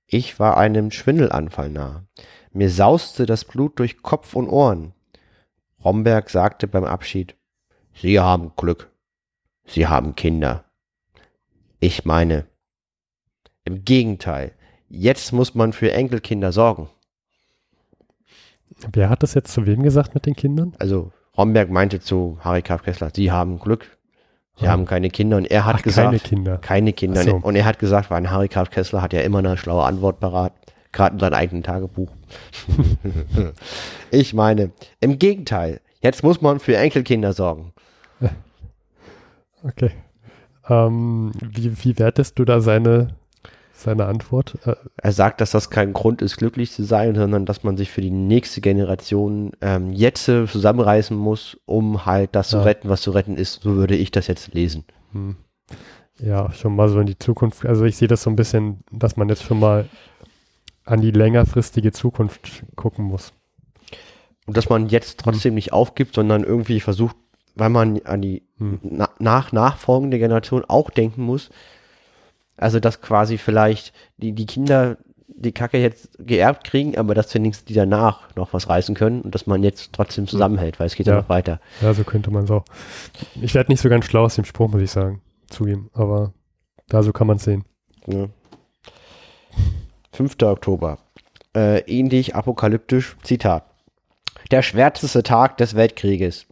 Ich 0.06 0.40
war 0.40 0.58
einem 0.58 0.92
Schwindelanfall 0.92 1.70
nah. 1.70 2.06
Mir 2.52 2.70
sauste 2.70 3.26
das 3.26 3.46
Blut 3.46 3.80
durch 3.80 4.02
Kopf 4.02 4.36
und 4.36 4.50
Ohren. 4.50 4.94
Romberg 5.84 6.30
sagte 6.30 6.68
beim 6.68 6.84
Abschied, 6.84 7.36
Sie 7.94 8.20
haben 8.20 8.52
Glück. 8.56 8.92
Sie 9.66 9.88
haben 9.88 10.16
Kinder. 10.16 10.66
Ich 11.80 12.06
meine, 12.06 12.46
im 13.66 13.86
Gegenteil, 13.86 14.52
jetzt 14.90 15.32
muss 15.32 15.56
man 15.56 15.74
für 15.74 15.92
Enkelkinder 15.92 16.52
sorgen. 16.52 16.90
Wer 18.92 19.10
hat 19.10 19.24
das 19.24 19.34
jetzt 19.34 19.54
zu 19.54 19.66
wem 19.66 19.84
gesagt 19.84 20.14
mit 20.14 20.26
den 20.26 20.36
Kindern? 20.36 20.74
Also 20.80 21.12
Romberg 21.38 21.70
meinte 21.70 22.00
zu 22.00 22.38
Harry 22.42 22.62
K. 22.62 22.78
Kessler, 22.78 23.10
Sie 23.14 23.32
haben 23.32 23.60
Glück. 23.60 23.98
Sie 24.56 24.66
oh. 24.66 24.70
haben 24.70 24.86
keine 24.86 25.10
Kinder 25.10 25.38
und 25.38 25.50
er 25.50 25.66
hat 25.66 25.78
Ach, 25.78 25.82
gesagt, 25.82 26.10
keine 26.10 26.20
Kinder. 26.20 26.58
Keine 26.60 26.94
Kinder. 26.94 27.24
So. 27.24 27.36
Und 27.38 27.56
er 27.56 27.66
hat 27.66 27.80
gesagt, 27.80 28.12
weil 28.12 28.30
Harry 28.30 28.50
K. 28.50 28.66
Kessler 28.66 29.02
hat 29.02 29.14
ja 29.14 29.22
immer 29.22 29.40
eine 29.40 29.58
schlaue 29.58 29.84
Antwort 29.84 30.20
parat, 30.20 30.54
gerade 30.92 31.16
in 31.16 31.20
seinem 31.20 31.34
eigenen 31.34 31.64
Tagebuch. 31.64 32.10
ich 34.12 34.34
meine, 34.34 34.72
im 35.00 35.18
Gegenteil, 35.18 35.82
jetzt 36.02 36.24
muss 36.24 36.42
man 36.42 36.60
für 36.60 36.78
Enkelkinder 36.78 37.34
sorgen. 37.34 37.74
Okay. 39.66 39.92
Ähm, 40.68 41.32
wie, 41.40 41.86
wie 41.86 41.98
wertest 41.98 42.38
du 42.38 42.44
da 42.44 42.60
seine 42.60 43.16
seine 43.84 44.06
Antwort. 44.06 44.58
Äh, 44.66 44.76
er 44.98 45.12
sagt, 45.12 45.42
dass 45.42 45.52
das 45.52 45.70
kein 45.70 45.94
Grund 45.94 46.22
ist, 46.22 46.38
glücklich 46.38 46.72
zu 46.72 46.84
sein, 46.84 47.16
sondern 47.16 47.46
dass 47.46 47.64
man 47.64 47.78
sich 47.78 47.92
für 47.92 48.02
die 48.02 48.12
nächste 48.12 48.62
Generation 48.62 49.52
ähm, 49.62 49.94
jetzt 49.94 50.26
zusammenreißen 50.26 51.16
muss, 51.16 51.58
um 51.66 52.06
halt 52.06 52.36
das 52.36 52.52
ja. 52.52 52.60
zu 52.60 52.66
retten, 52.66 52.90
was 52.90 53.02
zu 53.02 53.12
retten 53.12 53.38
ist. 53.38 53.62
So 53.62 53.76
würde 53.76 53.96
ich 53.96 54.12
das 54.12 54.28
jetzt 54.28 54.54
lesen. 54.54 54.86
Hm. 55.12 55.36
Ja, 56.20 56.52
schon 56.52 56.76
mal 56.76 56.90
so 56.90 57.00
in 57.00 57.08
die 57.08 57.18
Zukunft. 57.18 57.66
Also 57.66 57.86
ich 57.86 57.98
sehe 57.98 58.08
das 58.08 58.24
so 58.24 58.30
ein 58.30 58.36
bisschen, 58.36 58.84
dass 58.92 59.18
man 59.18 59.30
jetzt 59.30 59.44
schon 59.44 59.60
mal 59.60 59.88
an 60.86 61.02
die 61.02 61.12
längerfristige 61.12 61.92
Zukunft 61.92 62.64
gucken 62.76 63.06
muss. 63.06 63.34
Und 64.46 64.58
dass 64.58 64.70
man 64.70 64.90
jetzt 64.90 65.20
trotzdem 65.20 65.52
hm. 65.52 65.56
nicht 65.56 65.74
aufgibt, 65.74 66.16
sondern 66.16 66.44
irgendwie 66.44 66.80
versucht, 66.80 67.16
weil 67.56 67.70
man 67.70 68.02
an 68.06 68.22
die 68.22 68.44
hm. 68.58 68.80
na 68.84 69.10
nach 69.20 69.52
nachfolgende 69.52 70.20
Generation 70.20 70.66
auch 70.68 70.90
denken 70.90 71.24
muss, 71.24 71.50
also, 72.58 72.80
dass 72.80 73.02
quasi 73.02 73.38
vielleicht 73.38 73.94
die, 74.18 74.34
die 74.34 74.46
Kinder 74.46 74.98
die 75.36 75.52
Kacke 75.52 75.78
jetzt 75.78 76.10
geerbt 76.20 76.64
kriegen, 76.64 76.98
aber 76.98 77.16
dass 77.16 77.34
wenigstens 77.34 77.66
die 77.66 77.74
danach 77.74 78.36
noch 78.36 78.54
was 78.54 78.70
reißen 78.70 78.96
können 78.96 79.22
und 79.22 79.34
dass 79.36 79.48
man 79.48 79.64
jetzt 79.64 79.92
trotzdem 79.94 80.28
zusammenhält, 80.28 80.80
weil 80.80 80.88
es 80.88 80.96
geht 80.96 81.08
ja, 81.08 81.16
ja 81.16 81.22
noch 81.22 81.30
weiter. 81.30 81.60
Ja, 81.82 81.94
so 81.94 82.04
könnte 82.04 82.32
man 82.32 82.46
es 82.46 82.52
auch. 82.52 82.64
Ich 83.42 83.54
werde 83.54 83.72
nicht 83.72 83.82
so 83.82 83.90
ganz 83.90 84.06
schlau 84.06 84.24
aus 84.24 84.36
dem 84.36 84.46
Spruch, 84.46 84.70
muss 84.70 84.82
ich 84.82 84.92
sagen, 84.92 85.22
zugeben, 85.50 85.90
aber 85.94 86.34
da 86.88 87.04
so 87.04 87.12
kann 87.12 87.28
man 87.28 87.38
es 87.38 87.44
sehen. 87.44 87.66
Ja. 88.08 88.28
5. 90.14 90.36
Oktober. 90.44 91.00
Äh, 91.56 91.80
ähnlich 91.82 92.36
apokalyptisch, 92.36 93.16
Zitat. 93.24 93.66
Der 94.52 94.62
schwärzeste 94.62 95.24
Tag 95.24 95.58
des 95.58 95.76
Weltkrieges. 95.76 96.46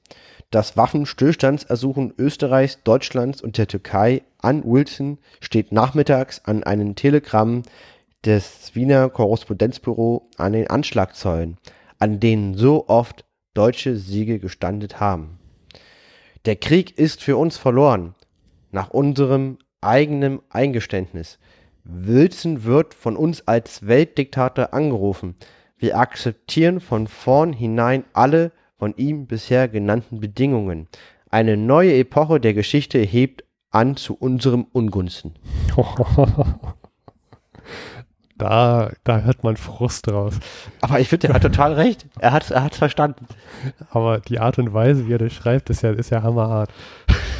Das 0.52 0.76
Waffenstillstandsersuchen 0.76 2.14
Österreichs, 2.18 2.84
Deutschlands 2.84 3.42
und 3.42 3.58
der 3.58 3.68
Türkei 3.68 4.22
an 4.40 4.66
Wilson 4.66 5.18
steht 5.40 5.72
nachmittags 5.72 6.42
an 6.44 6.64
einem 6.64 6.96
Telegramm 6.96 7.64
des 8.26 8.76
Wiener 8.76 9.10
Korrespondenzbüro 9.10 10.30
an 10.36 10.52
den 10.52 10.70
Anschlagzeulen, 10.70 11.58
an 12.00 12.20
denen 12.20 12.56
so 12.56 12.90
oft 12.90 13.24
deutsche 13.54 13.96
Siege 13.96 14.40
gestandet 14.40 15.00
haben. 15.00 15.40
Der 16.44 16.58
Krieg 16.58 16.98
ist 17.00 17.24
für 17.24 17.38
uns 17.38 17.56
verloren, 17.56 18.14
nach 18.72 18.90
unserem 18.90 19.58
eigenen 19.80 20.42
Eingeständnis. 20.50 21.40
Wilson 21.86 22.66
wird 22.66 22.94
von 22.94 23.16
uns 23.16 23.48
als 23.48 23.88
Weltdiktator 23.88 24.74
angerufen. 24.74 25.36
Wir 25.78 25.98
akzeptieren 25.98 26.82
von 26.82 27.08
vornherein 27.08 28.04
alle 28.12 28.52
von 28.82 28.96
ihm 28.98 29.28
bisher 29.28 29.68
genannten 29.68 30.22
Bedingungen. 30.22 30.88
Eine 31.30 31.56
neue 31.56 31.94
Epoche 31.94 32.40
der 32.40 32.56
Geschichte 32.56 32.98
hebt 32.98 33.44
an 33.70 33.96
zu 33.96 34.16
unserem 34.16 34.66
Ungunsten. 34.72 35.36
Da, 38.38 38.92
da 39.04 39.20
hört 39.20 39.44
man 39.44 39.56
Frust 39.56 40.12
raus. 40.12 40.40
Aber 40.82 41.00
ich 41.00 41.10
finde, 41.10 41.28
er 41.28 41.36
hat 41.36 41.44
total 41.44 41.74
recht. 41.74 42.08
Er 42.18 42.32
hat 42.32 42.42
es 42.42 42.50
er 42.50 42.68
verstanden. 42.72 43.28
Aber 43.92 44.20
die 44.20 44.40
Art 44.40 44.58
und 44.58 44.74
Weise, 44.74 45.08
wie 45.08 45.14
er 45.14 45.20
das 45.20 45.34
schreibt, 45.34 45.70
ist 45.70 45.84
ja, 45.84 45.92
ist 45.92 46.10
ja 46.10 46.24
hammerhart. 46.24 46.72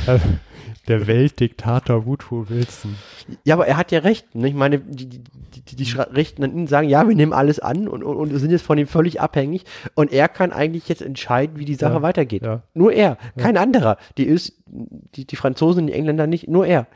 Also, 0.06 0.24
der 0.88 1.08
Weltdiktator 1.08 2.06
Woodrow 2.06 2.50
Wilson. 2.50 2.96
Ja, 3.44 3.56
aber 3.56 3.68
er 3.68 3.78
hat 3.78 3.92
ja 3.92 4.00
recht. 4.00 4.36
Ne? 4.36 4.50
Ich 4.50 4.54
meine, 4.54 4.80
die, 4.80 5.08
die, 5.08 5.22
die, 5.22 5.76
die 5.76 5.92
Rechten 5.92 6.44
an 6.44 6.58
ihn 6.58 6.68
sagen, 6.68 6.90
ja, 6.90 7.08
wir 7.08 7.16
nehmen 7.16 7.34
alles 7.34 7.60
an 7.60 7.88
und, 7.88 8.04
und, 8.04 8.16
und 8.16 8.40
sind 8.40 8.52
jetzt 8.52 8.66
von 8.66 8.78
ihm 8.78 8.88
völlig 8.88 9.22
abhängig. 9.22 9.64
Und 9.96 10.12
er 10.12 10.28
kann 10.28 10.52
eigentlich 10.52 10.88
jetzt 10.90 11.02
entscheiden, 11.02 11.58
wie 11.58 11.66
die 11.66 11.76
Sache 11.76 11.96
ja, 11.96 12.02
weitergeht. 12.02 12.44
Ja. 12.44 12.64
Nur 12.74 12.94
er, 12.94 13.18
kein 13.38 13.56
ja. 13.56 13.62
anderer. 13.62 13.98
Die, 14.18 14.30
Öst, 14.30 14.54
die, 14.68 15.26
die 15.26 15.36
Franzosen, 15.36 15.88
die 15.88 15.94
Engländer 15.94 16.28
nicht, 16.28 16.48
nur 16.48 16.66
er. 16.66 16.88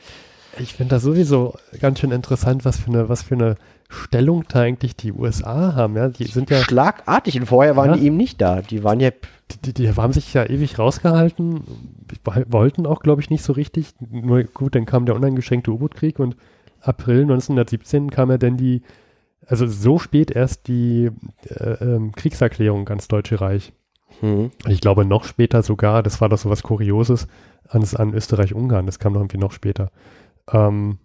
Ich 0.58 0.74
finde 0.74 0.96
das 0.96 1.04
sowieso 1.04 1.56
ganz 1.82 2.00
schön 2.00 2.12
interessant, 2.12 2.64
was 2.64 2.80
für 2.80 2.90
eine, 2.90 3.10
was 3.10 3.24
für 3.24 3.36
eine 3.36 3.56
Stellung 3.90 4.46
da 4.48 4.62
eigentlich 4.62 4.96
die 4.96 5.12
USA 5.12 5.76
haben. 5.76 5.96
Ja, 5.96 6.08
die 6.08 6.26
sind 6.26 6.50
ja 6.50 6.62
schlagartig 6.62 7.40
und 7.40 7.46
vorher 7.46 7.76
waren 7.76 8.00
die 8.00 8.06
eben 8.06 8.18
nicht 8.18 8.42
da. 8.42 8.62
Die 8.62 8.84
waren 8.84 9.00
ja 9.00 9.12
die, 9.50 9.74
die, 9.74 9.90
haben 9.90 10.14
sich 10.14 10.34
ja 10.34 10.46
ewig 10.46 10.80
rausgehalten, 10.80 11.62
wollten 12.48 12.86
auch, 12.86 13.00
glaube 13.02 13.22
ich, 13.22 13.30
nicht 13.30 13.44
so 13.44 13.54
richtig. 13.54 13.94
Nur 14.00 14.44
gut, 14.44 14.76
dann 14.76 14.86
kam 14.86 15.06
der 15.06 15.16
uneingeschränkte 15.16 15.72
U-Boot-Krieg 15.72 16.20
und 16.20 16.36
April 16.82 17.22
1917 17.22 18.10
kam 18.10 18.32
ja 18.32 18.38
dann 18.38 18.58
die, 18.58 18.82
also 19.46 19.68
so 19.68 20.00
spät 20.00 20.32
erst 20.32 20.68
die 20.68 21.12
äh, 21.48 21.64
äh, 21.64 22.12
Kriegserklärung 22.16 22.88
ans 22.90 23.08
Deutsche 23.08 23.40
Reich. 23.40 23.74
Hm. 24.22 24.52
Ich 24.68 24.82
glaube 24.82 25.06
noch 25.06 25.24
später 25.26 25.62
sogar, 25.62 26.04
das 26.04 26.22
war 26.22 26.30
doch 26.30 26.38
so 26.38 26.50
was 26.50 26.64
Kurioses, 26.64 27.28
an, 27.68 27.84
an 27.96 28.14
Österreich-Ungarn, 28.14 28.86
das 28.86 29.00
kam 29.00 29.14
noch 29.14 29.22
irgendwie 29.22 29.38
noch 29.38 29.52
später. 29.52 29.92
Ähm, 30.52 31.00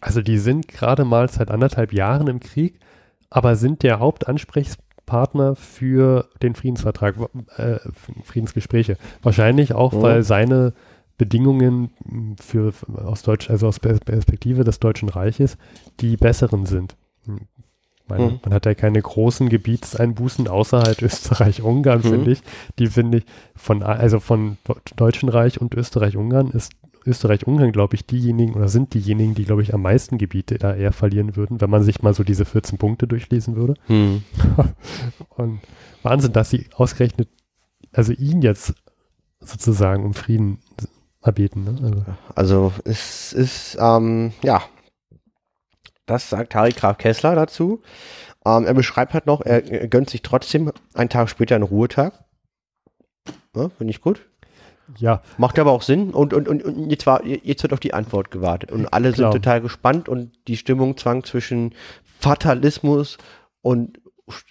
also 0.00 0.22
die 0.22 0.38
sind 0.38 0.68
gerade 0.68 1.04
mal 1.04 1.28
seit 1.28 1.50
anderthalb 1.50 1.92
Jahren 1.92 2.28
im 2.28 2.40
Krieg, 2.40 2.78
aber 3.30 3.56
sind 3.56 3.82
der 3.82 3.98
Hauptansprechpartner 3.98 4.87
Partner 5.08 5.56
für 5.56 6.28
den 6.42 6.54
Friedensvertrag, 6.54 7.16
äh, 7.56 7.78
Friedensgespräche. 8.24 8.98
Wahrscheinlich 9.22 9.72
auch, 9.72 9.92
mhm. 9.92 10.02
weil 10.02 10.22
seine 10.22 10.74
Bedingungen 11.16 11.90
für, 12.40 12.72
aus 12.94 13.22
Deutsch, 13.22 13.50
also 13.50 13.66
aus 13.66 13.80
Perspektive 13.80 14.62
des 14.62 14.78
Deutschen 14.78 15.08
Reiches 15.08 15.56
die 15.98 16.16
besseren 16.16 16.66
sind. 16.66 16.94
Meine, 18.06 18.24
mhm. 18.24 18.40
Man 18.44 18.54
hat 18.54 18.66
ja 18.66 18.74
keine 18.74 19.00
großen 19.00 19.48
Gebietseinbußen 19.48 20.46
außerhalb 20.46 21.00
Österreich-Ungarn, 21.02 22.00
mhm. 22.00 22.08
finde 22.10 22.30
ich. 22.32 22.42
Die 22.78 22.86
finde 22.86 23.18
ich 23.18 23.24
von, 23.56 23.82
also 23.82 24.20
von 24.20 24.58
Deutschen 24.96 25.28
Reich 25.28 25.60
und 25.60 25.74
Österreich-Ungarn 25.74 26.50
ist 26.50 26.72
Österreich-Ungarn, 27.08 27.72
glaube 27.72 27.96
ich, 27.96 28.06
diejenigen 28.06 28.54
oder 28.54 28.68
sind 28.68 28.94
diejenigen, 28.94 29.34
die, 29.34 29.44
glaube 29.44 29.62
ich, 29.62 29.74
am 29.74 29.82
meisten 29.82 30.18
Gebiete 30.18 30.58
da 30.58 30.74
eher 30.74 30.92
verlieren 30.92 31.36
würden, 31.36 31.60
wenn 31.60 31.70
man 31.70 31.82
sich 31.82 32.02
mal 32.02 32.14
so 32.14 32.24
diese 32.24 32.44
14 32.44 32.78
Punkte 32.78 33.06
durchlesen 33.06 33.56
würde. 33.56 33.74
Hm. 33.86 34.22
Und 35.30 35.60
Wahnsinn, 36.02 36.32
dass 36.32 36.50
sie 36.50 36.66
ausgerechnet, 36.74 37.28
also 37.92 38.12
ihn 38.12 38.42
jetzt 38.42 38.74
sozusagen 39.40 40.04
um 40.04 40.14
Frieden 40.14 40.58
erbeten. 41.22 41.64
Ne? 41.64 41.76
Also. 41.82 42.04
also 42.34 42.72
es 42.84 43.32
ist, 43.32 43.76
ähm, 43.80 44.32
ja, 44.42 44.62
das 46.06 46.30
sagt 46.30 46.54
Harry 46.54 46.72
Graf 46.72 46.98
Kessler 46.98 47.34
dazu. 47.34 47.82
Ähm, 48.44 48.64
er 48.64 48.74
beschreibt 48.74 49.14
halt 49.14 49.26
noch, 49.26 49.42
er, 49.42 49.60
gönnt 49.88 50.10
sich 50.10 50.22
trotzdem 50.22 50.72
einen 50.94 51.10
Tag 51.10 51.28
später 51.28 51.54
einen 51.54 51.64
Ruhetag. 51.64 52.24
Ja, 53.54 53.68
Finde 53.68 53.90
ich 53.90 54.00
gut. 54.00 54.26
Ja. 54.96 55.22
Macht 55.36 55.58
aber 55.58 55.72
auch 55.72 55.82
Sinn 55.82 56.10
und, 56.10 56.32
und, 56.32 56.48
und, 56.48 56.90
jetzt, 56.90 57.06
war, 57.06 57.24
jetzt 57.24 57.62
wird 57.62 57.72
auf 57.72 57.80
die 57.80 57.94
Antwort 57.94 58.30
gewartet 58.30 58.72
und 58.72 58.92
alle 58.92 59.12
Klar. 59.12 59.32
sind 59.32 59.42
total 59.42 59.60
gespannt 59.60 60.08
und 60.08 60.30
die 60.48 60.56
Stimmung 60.56 60.96
zwang 60.96 61.24
zwischen 61.24 61.74
Fatalismus 62.18 63.18
und 63.60 64.00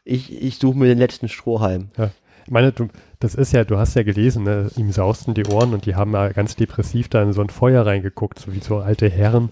ich, 0.03 0.31
ich 0.41 0.57
suche 0.57 0.77
mir 0.77 0.85
den 0.85 0.97
letzten 0.97 1.27
Strohhalm. 1.27 1.89
Ja. 1.97 2.11
Ich 2.45 2.51
meine, 2.51 2.71
du, 2.71 2.87
das 3.19 3.35
ist 3.35 3.51
ja, 3.51 3.65
du 3.65 3.77
hast 3.77 3.95
ja 3.95 4.03
gelesen, 4.03 4.43
ne? 4.43 4.71
ihm 4.77 4.91
sausten 4.91 5.33
die 5.33 5.45
Ohren 5.45 5.73
und 5.73 5.85
die 5.85 5.95
haben 5.95 6.13
ja 6.13 6.29
ganz 6.29 6.55
depressiv 6.55 7.09
da 7.09 7.21
in 7.21 7.33
so 7.33 7.41
ein 7.41 7.49
Feuer 7.49 7.85
reingeguckt, 7.85 8.39
so 8.39 8.53
wie 8.53 8.59
so 8.59 8.77
alte 8.77 9.09
Herren 9.09 9.49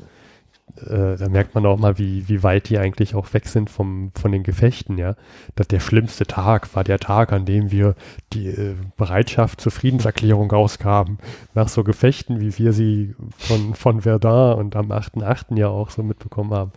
äh, 0.78 1.16
da 1.16 1.30
merkt 1.30 1.56
man 1.56 1.66
auch 1.66 1.78
mal, 1.78 1.98
wie, 1.98 2.28
wie 2.28 2.44
weit 2.44 2.70
die 2.70 2.78
eigentlich 2.78 3.16
auch 3.16 3.34
weg 3.34 3.48
sind 3.48 3.70
vom, 3.70 4.12
von 4.14 4.32
den 4.32 4.44
Gefechten, 4.44 4.98
ja. 4.98 5.16
Dass 5.56 5.68
der 5.68 5.80
schlimmste 5.80 6.26
Tag 6.26 6.76
war 6.76 6.84
der 6.84 7.00
Tag, 7.00 7.32
an 7.32 7.46
dem 7.46 7.72
wir 7.72 7.96
die 8.34 8.48
äh, 8.48 8.76
Bereitschaft 8.98 9.62
zur 9.62 9.72
Friedenserklärung 9.72 10.52
ausgaben. 10.52 11.18
Nach 11.54 11.70
so 11.70 11.84
Gefechten, 11.84 12.42
wie 12.42 12.58
wir 12.58 12.74
sie 12.74 13.16
von, 13.38 13.74
von 13.74 14.02
Verdun 14.02 14.56
und 14.56 14.76
am 14.76 14.92
8.8. 14.92 15.58
ja 15.58 15.70
auch 15.70 15.92
so 15.92 16.04
mitbekommen 16.04 16.54
haben. 16.54 16.72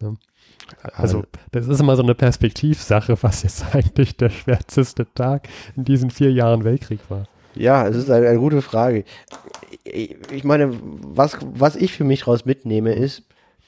Ne? 0.00 0.14
Also, 0.94 1.24
das 1.52 1.68
ist 1.68 1.80
immer 1.80 1.96
so 1.96 2.02
eine 2.02 2.14
Perspektivsache, 2.14 3.16
was 3.22 3.42
jetzt 3.42 3.64
eigentlich 3.74 4.16
der 4.16 4.30
schwärzeste 4.30 5.06
Tag 5.14 5.48
in 5.76 5.84
diesen 5.84 6.10
vier 6.10 6.32
Jahren 6.32 6.64
Weltkrieg 6.64 7.00
war. 7.08 7.24
Ja, 7.54 7.86
es 7.86 7.94
ist 7.94 8.10
eine, 8.10 8.28
eine 8.28 8.38
gute 8.38 8.62
Frage. 8.62 9.04
Ich, 9.84 10.42
meine, 10.42 10.76
was, 10.82 11.36
was 11.54 11.76
ich 11.76 11.92
für 11.92 12.02
mich 12.02 12.26
raus 12.26 12.46
mitnehme, 12.46 12.94
ist, 12.94 13.22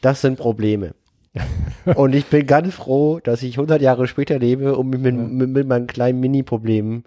das 0.07 0.21
sind 0.21 0.39
Probleme. 0.39 0.95
und 1.97 2.15
ich 2.15 2.27
bin 2.27 2.47
ganz 2.47 2.73
froh, 2.73 3.19
dass 3.19 3.43
ich 3.43 3.59
100 3.59 3.83
Jahre 3.83 4.07
später 4.07 4.39
lebe 4.39 4.77
und 4.77 4.89
mit, 4.89 5.03
ja. 5.05 5.11
mit, 5.11 5.49
mit 5.51 5.67
meinen 5.67 5.89
kleinen 5.89 6.21
Mini-Problemen 6.21 7.03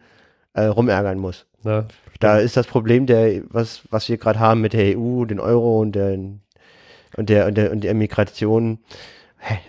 äh, 0.54 0.66
rumärgern 0.66 1.18
muss. 1.18 1.46
Ja, 1.64 1.86
da 2.20 2.40
ist 2.40 2.58
das 2.58 2.68
Problem, 2.68 3.06
der, 3.06 3.42
was, 3.48 3.84
was 3.90 4.10
wir 4.10 4.18
gerade 4.18 4.40
haben 4.40 4.60
mit 4.60 4.74
der 4.74 4.98
EU, 4.98 5.24
den 5.24 5.40
Euro 5.40 5.80
und 5.80 5.94
der, 5.94 6.14
und 7.16 7.30
der, 7.30 7.48
und 7.48 7.58
der, 7.58 7.72
und 7.72 7.86
der 7.86 7.94
Migration, 7.94 8.80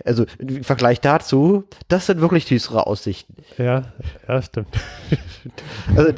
also 0.05 0.25
im 0.37 0.63
Vergleich 0.63 0.99
dazu, 1.01 1.63
das 1.87 2.05
sind 2.05 2.21
wirklich 2.21 2.45
düstere 2.45 2.87
Aussichten. 2.87 3.35
Ja, 3.57 3.93
ja, 4.27 4.41
stimmt. 4.41 4.67
also, 5.95 6.09
äh, 6.09 6.15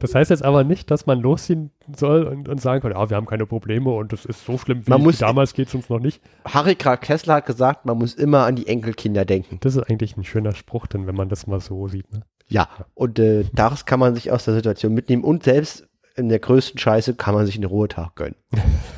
das 0.00 0.14
heißt 0.14 0.30
jetzt 0.30 0.44
aber 0.44 0.64
nicht, 0.64 0.90
dass 0.90 1.06
man 1.06 1.20
losziehen 1.20 1.70
soll 1.96 2.24
und, 2.24 2.48
und 2.48 2.60
sagen 2.60 2.82
kann, 2.82 2.92
ja, 2.92 3.10
wir 3.10 3.16
haben 3.16 3.26
keine 3.26 3.46
Probleme 3.46 3.90
und 3.90 4.12
es 4.12 4.24
ist 4.24 4.44
so 4.44 4.58
schlimm 4.58 4.86
wie 4.86 4.90
man 4.90 5.02
muss, 5.02 5.18
damals 5.18 5.54
geht 5.54 5.68
es 5.68 5.74
uns 5.74 5.88
noch 5.88 6.00
nicht. 6.00 6.20
Harry. 6.44 6.74
Kessler 6.76 7.34
hat 7.34 7.46
gesagt, 7.46 7.84
man 7.86 7.98
muss 7.98 8.14
immer 8.14 8.44
an 8.46 8.56
die 8.56 8.68
Enkelkinder 8.68 9.24
denken. 9.24 9.58
Das 9.60 9.76
ist 9.76 9.82
eigentlich 9.82 10.16
ein 10.16 10.24
schöner 10.24 10.54
Spruch, 10.54 10.86
denn 10.86 11.06
wenn 11.06 11.16
man 11.16 11.28
das 11.28 11.46
mal 11.46 11.60
so 11.60 11.88
sieht. 11.88 12.12
Ne? 12.12 12.20
Ja, 12.48 12.68
und 12.94 13.18
äh, 13.18 13.44
daraus 13.52 13.86
kann 13.86 13.98
man 13.98 14.14
sich 14.14 14.30
aus 14.30 14.44
der 14.44 14.54
Situation 14.54 14.94
mitnehmen 14.94 15.24
und 15.24 15.42
selbst 15.42 15.88
in 16.14 16.28
der 16.28 16.38
größten 16.38 16.78
Scheiße 16.78 17.14
kann 17.14 17.34
man 17.34 17.46
sich 17.46 17.56
einen 17.56 17.64
Ruhetag 17.64 18.14
gönnen. 18.14 18.36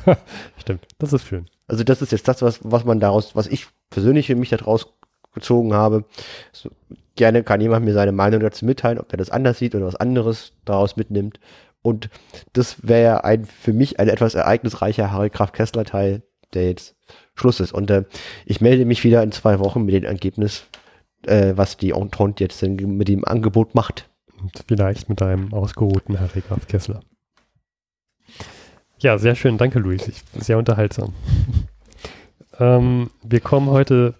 Stimmt, 0.57 0.87
das 0.99 1.13
ist 1.13 1.25
schön. 1.25 1.47
Also 1.69 1.83
das 1.83 2.01
ist 2.01 2.11
jetzt 2.11 2.27
das, 2.27 2.41
was, 2.41 2.59
was 2.63 2.83
man 2.83 2.99
daraus, 2.99 3.35
was 3.35 3.47
ich 3.47 3.67
persönlich 3.89 4.27
für 4.27 4.35
mich 4.35 4.49
daraus 4.49 4.87
gezogen 5.33 5.73
habe. 5.73 6.03
So, 6.51 6.69
gerne 7.15 7.43
kann 7.43 7.61
jemand 7.61 7.85
mir 7.85 7.93
seine 7.93 8.11
Meinung 8.11 8.41
dazu 8.41 8.65
mitteilen, 8.65 8.99
ob 8.99 9.11
er 9.11 9.17
das 9.17 9.29
anders 9.29 9.59
sieht 9.59 9.75
oder 9.75 9.85
was 9.85 9.95
anderes 9.95 10.53
daraus 10.65 10.97
mitnimmt. 10.97 11.39
Und 11.81 12.09
das 12.53 12.87
wäre 12.87 13.23
ein 13.23 13.45
für 13.45 13.71
mich 13.71 13.99
ein 13.99 14.09
etwas 14.09 14.35
ereignisreicher 14.35 15.11
Harry 15.11 15.29
Kraft 15.29 15.53
Kessler 15.53 15.85
Teil, 15.85 16.23
der 16.53 16.69
jetzt 16.69 16.95
Schluss 17.35 17.59
ist. 17.59 17.73
Und 17.73 17.89
äh, 17.89 18.03
ich 18.45 18.61
melde 18.61 18.85
mich 18.85 19.03
wieder 19.03 19.23
in 19.23 19.31
zwei 19.31 19.59
Wochen 19.59 19.85
mit 19.85 19.95
dem 19.95 20.03
Ergebnis, 20.03 20.65
äh, 21.25 21.53
was 21.55 21.77
die 21.77 21.91
Entente 21.91 22.43
jetzt 22.43 22.61
mit 22.63 23.07
dem 23.07 23.25
Angebot 23.25 23.75
macht. 23.75 24.09
Und 24.41 24.51
vielleicht 24.67 25.09
mit 25.09 25.21
einem 25.21 25.53
ausgeruhten 25.53 26.19
Harry 26.19 26.41
Kraft 26.41 26.67
Kessler. 26.67 27.01
Ja, 28.99 29.17
sehr 29.17 29.35
schön. 29.35 29.57
Danke, 29.57 29.79
Luis. 29.79 30.07
Ich, 30.07 30.23
sehr 30.43 30.57
unterhaltsam. 30.57 31.13
ähm, 32.59 33.09
wir 33.23 33.39
kommen 33.39 33.69
heute 33.69 34.15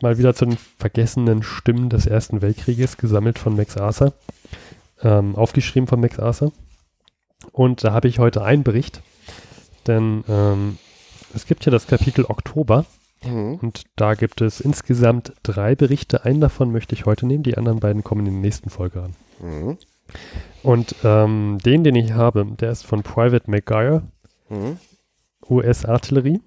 mal 0.00 0.18
wieder 0.18 0.34
zu 0.34 0.44
den 0.44 0.58
vergessenen 0.78 1.44
Stimmen 1.44 1.88
des 1.88 2.06
Ersten 2.06 2.42
Weltkrieges, 2.42 2.96
gesammelt 2.96 3.38
von 3.38 3.54
Max 3.54 3.76
Arthur. 3.76 4.12
Ähm, 5.02 5.36
aufgeschrieben 5.36 5.86
von 5.86 6.00
Max 6.00 6.18
Arthur. 6.18 6.52
Und 7.52 7.84
da 7.84 7.92
habe 7.92 8.08
ich 8.08 8.18
heute 8.18 8.42
einen 8.42 8.62
Bericht, 8.62 9.02
denn 9.86 10.24
ähm, 10.28 10.78
es 11.34 11.46
gibt 11.46 11.64
ja 11.64 11.72
das 11.72 11.86
Kapitel 11.86 12.24
Oktober 12.24 12.86
mhm. 13.24 13.56
und 13.56 13.82
da 13.96 14.14
gibt 14.14 14.40
es 14.40 14.60
insgesamt 14.60 15.32
drei 15.42 15.74
Berichte. 15.74 16.24
Einen 16.24 16.40
davon 16.40 16.70
möchte 16.70 16.94
ich 16.94 17.04
heute 17.04 17.26
nehmen, 17.26 17.42
die 17.42 17.56
anderen 17.56 17.80
beiden 17.80 18.04
kommen 18.04 18.26
in 18.26 18.34
der 18.34 18.42
nächsten 18.42 18.70
Folge 18.70 19.02
an. 19.02 19.16
Mhm. 19.40 19.78
Und 20.62 20.94
ähm, 21.04 21.58
den, 21.64 21.84
den 21.84 21.96
ich 21.96 22.12
habe, 22.12 22.46
der 22.58 22.70
ist 22.70 22.86
von 22.86 23.02
Private 23.02 23.50
McGuire, 23.50 24.02
mhm. 24.48 24.78
US-Artillerie. 25.48 26.40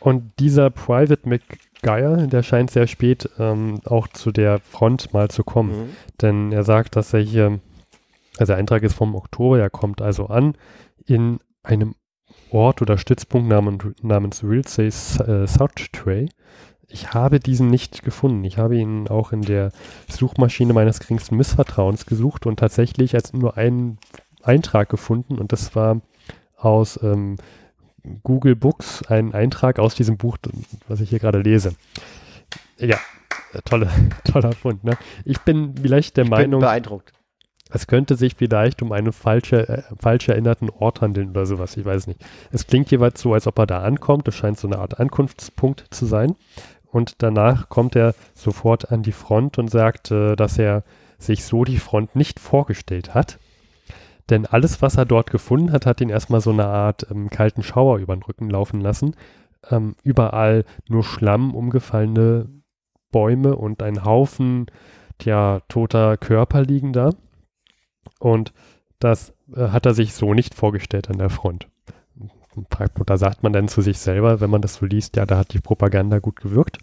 Und 0.00 0.32
dieser 0.38 0.70
Private 0.70 1.28
McGuire, 1.28 2.26
der 2.26 2.42
scheint 2.42 2.70
sehr 2.70 2.86
spät 2.86 3.28
ähm, 3.38 3.80
auch 3.84 4.08
zu 4.08 4.30
der 4.30 4.60
Front 4.60 5.12
mal 5.12 5.28
zu 5.28 5.42
kommen. 5.42 5.70
Mhm. 5.70 5.96
Denn 6.20 6.52
er 6.52 6.64
sagt, 6.64 6.96
dass 6.96 7.14
er 7.14 7.20
hier, 7.20 7.60
also 8.36 8.52
der 8.52 8.58
Eintrag 8.58 8.82
ist 8.82 8.94
vom 8.94 9.14
Oktober, 9.14 9.58
er 9.58 9.70
kommt 9.70 10.02
also 10.02 10.26
an 10.26 10.54
in 11.06 11.38
einem 11.62 11.94
Ort 12.50 12.82
oder 12.82 12.98
Stützpunkt 12.98 13.48
namens, 13.48 13.84
namens 14.02 14.42
Wilsey 14.42 14.86
äh, 14.86 15.46
South 15.46 15.90
Tray. 15.92 16.28
Ich 16.90 17.12
habe 17.12 17.38
diesen 17.38 17.68
nicht 17.68 18.02
gefunden. 18.02 18.44
Ich 18.44 18.56
habe 18.56 18.76
ihn 18.76 19.08
auch 19.08 19.32
in 19.32 19.42
der 19.42 19.72
Suchmaschine 20.08 20.72
meines 20.72 21.00
geringsten 21.00 21.36
Missvertrauens 21.36 22.06
gesucht 22.06 22.46
und 22.46 22.58
tatsächlich 22.58 23.14
als 23.14 23.32
nur 23.32 23.56
einen 23.58 23.98
Eintrag 24.42 24.88
gefunden 24.88 25.38
und 25.38 25.52
das 25.52 25.74
war 25.76 26.00
aus 26.56 26.98
ähm, 27.02 27.36
Google 28.22 28.56
Books 28.56 29.02
ein 29.08 29.34
Eintrag 29.34 29.78
aus 29.78 29.94
diesem 29.94 30.16
Buch, 30.16 30.38
was 30.88 31.00
ich 31.00 31.10
hier 31.10 31.18
gerade 31.18 31.40
lese. 31.40 31.74
Ja, 32.78 32.98
tolle, 33.64 33.90
toller 34.24 34.52
Fund. 34.52 34.84
Ne? 34.84 34.96
Ich 35.24 35.40
bin 35.40 35.74
vielleicht 35.76 36.16
der 36.16 36.24
ich 36.24 36.30
Meinung, 36.30 36.60
bin 36.60 36.68
beeindruckt. 36.68 37.12
Es 37.70 37.86
könnte 37.86 38.16
sich 38.16 38.34
vielleicht 38.34 38.80
um 38.80 38.92
einen 38.92 39.12
falsche, 39.12 39.68
äh, 39.68 39.82
falsch 39.98 40.28
erinnerten 40.28 40.70
Ort 40.70 41.00
handeln 41.00 41.30
oder 41.30 41.44
sowas, 41.44 41.76
ich 41.76 41.84
weiß 41.84 42.06
nicht. 42.06 42.24
Es 42.50 42.66
klingt 42.66 42.90
jeweils 42.90 43.20
so, 43.20 43.34
als 43.34 43.46
ob 43.46 43.58
er 43.58 43.66
da 43.66 43.82
ankommt. 43.82 44.26
Das 44.26 44.34
scheint 44.34 44.58
so 44.58 44.66
eine 44.66 44.78
Art 44.78 44.98
Ankunftspunkt 44.98 45.84
zu 45.90 46.06
sein. 46.06 46.34
Und 46.90 47.22
danach 47.22 47.68
kommt 47.68 47.96
er 47.96 48.14
sofort 48.34 48.90
an 48.90 49.02
die 49.02 49.12
Front 49.12 49.58
und 49.58 49.68
sagt, 49.68 50.10
äh, 50.10 50.36
dass 50.36 50.58
er 50.58 50.84
sich 51.18 51.44
so 51.44 51.64
die 51.64 51.78
Front 51.78 52.16
nicht 52.16 52.40
vorgestellt 52.40 53.14
hat. 53.14 53.38
Denn 54.30 54.46
alles, 54.46 54.82
was 54.82 54.96
er 54.96 55.04
dort 55.04 55.30
gefunden 55.30 55.72
hat, 55.72 55.86
hat 55.86 56.00
ihn 56.00 56.10
erstmal 56.10 56.40
so 56.40 56.50
eine 56.50 56.66
Art 56.66 57.06
ähm, 57.10 57.30
kalten 57.30 57.62
Schauer 57.62 57.98
über 57.98 58.14
den 58.14 58.22
Rücken 58.22 58.50
laufen 58.50 58.80
lassen. 58.80 59.16
Ähm, 59.70 59.96
überall 60.02 60.64
nur 60.88 61.02
Schlamm, 61.04 61.54
umgefallene 61.54 62.48
Bäume 63.10 63.56
und 63.56 63.82
ein 63.82 64.04
Haufen 64.04 64.66
tja, 65.18 65.60
toter 65.68 66.16
Körper 66.16 66.62
liegen 66.62 66.92
da. 66.92 67.10
Und 68.18 68.52
das 68.98 69.34
äh, 69.54 69.68
hat 69.68 69.86
er 69.86 69.94
sich 69.94 70.14
so 70.14 70.34
nicht 70.34 70.54
vorgestellt 70.54 71.10
an 71.10 71.18
der 71.18 71.30
Front. 71.30 71.68
Da 73.06 73.16
sagt 73.16 73.42
man 73.42 73.52
dann 73.52 73.68
zu 73.68 73.82
sich 73.82 73.98
selber, 73.98 74.40
wenn 74.40 74.50
man 74.50 74.62
das 74.62 74.74
so 74.74 74.86
liest, 74.86 75.16
ja, 75.16 75.26
da 75.26 75.38
hat 75.38 75.52
die 75.52 75.60
Propaganda 75.60 76.18
gut 76.18 76.36
gewirkt. 76.36 76.78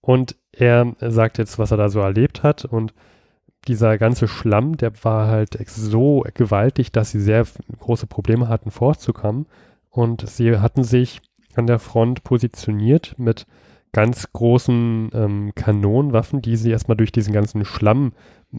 Und 0.00 0.36
er 0.52 0.94
sagt 1.00 1.38
jetzt, 1.38 1.58
was 1.58 1.70
er 1.70 1.76
da 1.76 1.88
so 1.88 2.00
erlebt 2.00 2.42
hat 2.42 2.64
und 2.64 2.94
dieser 3.68 3.98
ganze 3.98 4.26
Schlamm, 4.26 4.76
der 4.76 4.92
war 5.04 5.28
halt 5.28 5.58
so 5.68 6.24
gewaltig, 6.34 6.92
dass 6.92 7.10
sie 7.10 7.20
sehr 7.20 7.46
große 7.78 8.06
Probleme 8.06 8.48
hatten, 8.48 8.70
vorzukommen. 8.70 9.46
Und 9.90 10.28
sie 10.28 10.58
hatten 10.58 10.82
sich 10.82 11.20
an 11.54 11.66
der 11.66 11.78
Front 11.78 12.24
positioniert 12.24 13.14
mit 13.18 13.46
ganz 13.92 14.32
großen 14.32 15.10
ähm, 15.12 15.52
Kanonenwaffen, 15.54 16.40
die 16.40 16.56
sie 16.56 16.70
erstmal 16.70 16.96
durch 16.96 17.12
diesen 17.12 17.32
ganzen 17.32 17.64
Schlamm 17.64 18.12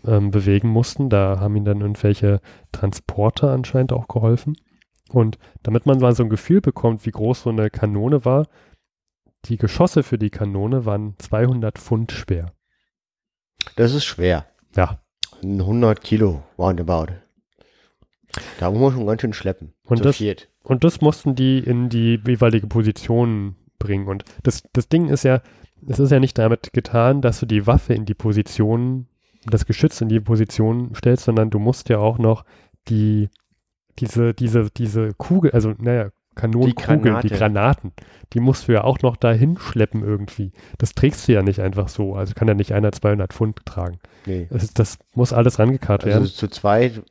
ähm, 0.05 0.31
bewegen 0.31 0.67
mussten. 0.67 1.09
Da 1.09 1.39
haben 1.39 1.55
ihnen 1.55 1.65
dann 1.65 1.81
irgendwelche 1.81 2.41
Transporter 2.71 3.51
anscheinend 3.51 3.93
auch 3.93 4.07
geholfen. 4.07 4.55
Und 5.13 5.37
damit 5.63 5.85
man 5.85 5.99
mal 5.99 6.15
so 6.15 6.23
ein 6.23 6.29
Gefühl 6.29 6.61
bekommt, 6.61 7.05
wie 7.05 7.11
groß 7.11 7.43
so 7.43 7.49
eine 7.49 7.69
Kanone 7.69 8.25
war, 8.25 8.47
die 9.45 9.57
Geschosse 9.57 10.03
für 10.03 10.17
die 10.17 10.29
Kanone 10.29 10.85
waren 10.85 11.15
200 11.17 11.77
Pfund 11.77 12.11
schwer. 12.11 12.53
Das 13.75 13.93
ist 13.93 14.05
schwer. 14.05 14.45
Ja. 14.75 14.99
100 15.43 16.01
Kilo 16.01 16.43
roundabout. 16.57 17.13
Da 18.59 18.71
muss 18.71 18.79
man 18.79 18.91
schon 18.93 19.07
ganz 19.07 19.21
schön 19.21 19.33
schleppen. 19.33 19.73
Und 19.83 20.05
das, 20.05 20.21
und 20.63 20.83
das 20.83 21.01
mussten 21.01 21.35
die 21.35 21.59
in 21.59 21.89
die 21.89 22.19
jeweilige 22.25 22.67
Position 22.67 23.55
bringen. 23.79 24.07
Und 24.07 24.23
das, 24.43 24.63
das 24.73 24.87
Ding 24.87 25.09
ist 25.09 25.23
ja, 25.23 25.41
es 25.87 25.99
ist 25.99 26.11
ja 26.11 26.19
nicht 26.19 26.37
damit 26.37 26.71
getan, 26.73 27.21
dass 27.21 27.39
du 27.39 27.45
die 27.45 27.67
Waffe 27.67 27.93
in 27.93 28.05
die 28.05 28.13
Position, 28.13 29.07
das 29.45 29.65
Geschütz 29.65 29.99
in 30.01 30.09
die 30.09 30.19
Position 30.19 30.93
stellst, 30.95 31.25
sondern 31.25 31.49
du 31.49 31.59
musst 31.59 31.89
ja 31.89 31.97
auch 31.97 32.19
noch 32.19 32.45
die 32.87 33.29
diese, 33.99 34.33
diese, 34.33 34.69
diese 34.71 35.13
Kugel, 35.13 35.51
also 35.51 35.73
naja, 35.77 36.09
Kanonenkugeln, 36.35 37.19
die, 37.21 37.27
die, 37.27 37.33
Granaten, 37.33 37.91
die 38.33 38.39
musst 38.39 38.67
du 38.67 38.71
ja 38.71 38.83
auch 38.83 38.99
noch 39.01 39.17
dahin 39.17 39.57
schleppen 39.57 40.03
irgendwie. 40.03 40.53
Das 40.77 40.93
trägst 40.93 41.27
du 41.27 41.33
ja 41.33 41.41
nicht 41.41 41.59
einfach 41.59 41.89
so. 41.89 42.15
Also 42.15 42.33
kann 42.33 42.47
ja 42.47 42.53
nicht 42.53 42.73
einer 42.73 42.91
200 42.91 43.33
Pfund 43.33 43.65
tragen. 43.65 43.99
Nee. 44.25 44.47
Das, 44.49 44.73
das 44.73 44.97
muss 45.13 45.33
alles 45.33 45.59
rangekarrt 45.59 46.03
also 46.03 46.09
werden. 46.09 46.23
Also 46.23 46.33
zu 46.33 46.47
zweit 46.47 47.03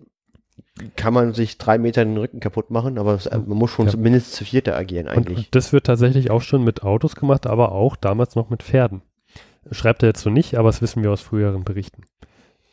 kann 0.97 1.13
man 1.13 1.35
sich 1.35 1.59
drei 1.59 1.77
Meter 1.77 2.05
den 2.05 2.17
Rücken 2.17 2.41
kaputt 2.41 2.71
machen, 2.71 2.97
aber 2.99 3.15
es, 3.15 3.31
man 3.31 3.49
muss 3.49 3.71
schon 3.71 3.87
ja. 3.87 3.93
zumindest 3.93 4.33
zu 4.33 4.45
vierter 4.45 4.77
agieren 4.77 5.09
eigentlich. 5.09 5.37
Und, 5.37 5.45
und 5.45 5.55
das 5.55 5.73
wird 5.75 5.85
tatsächlich 5.85 6.31
auch 6.31 6.43
schon 6.43 6.65
mit 6.65 6.83
Autos 6.83 7.17
gemacht, 7.17 7.47
aber 7.47 7.73
auch 7.73 7.97
damals 7.97 8.37
noch 8.37 8.49
mit 8.49 8.63
Pferden. 8.63 9.03
Schreibt 9.71 10.03
er 10.03 10.09
jetzt 10.09 10.23
so 10.23 10.31
nicht, 10.31 10.55
aber 10.55 10.69
das 10.69 10.81
wissen 10.81 11.03
wir 11.03 11.13
aus 11.13 11.21
früheren 11.21 11.65
Berichten. 11.65 12.05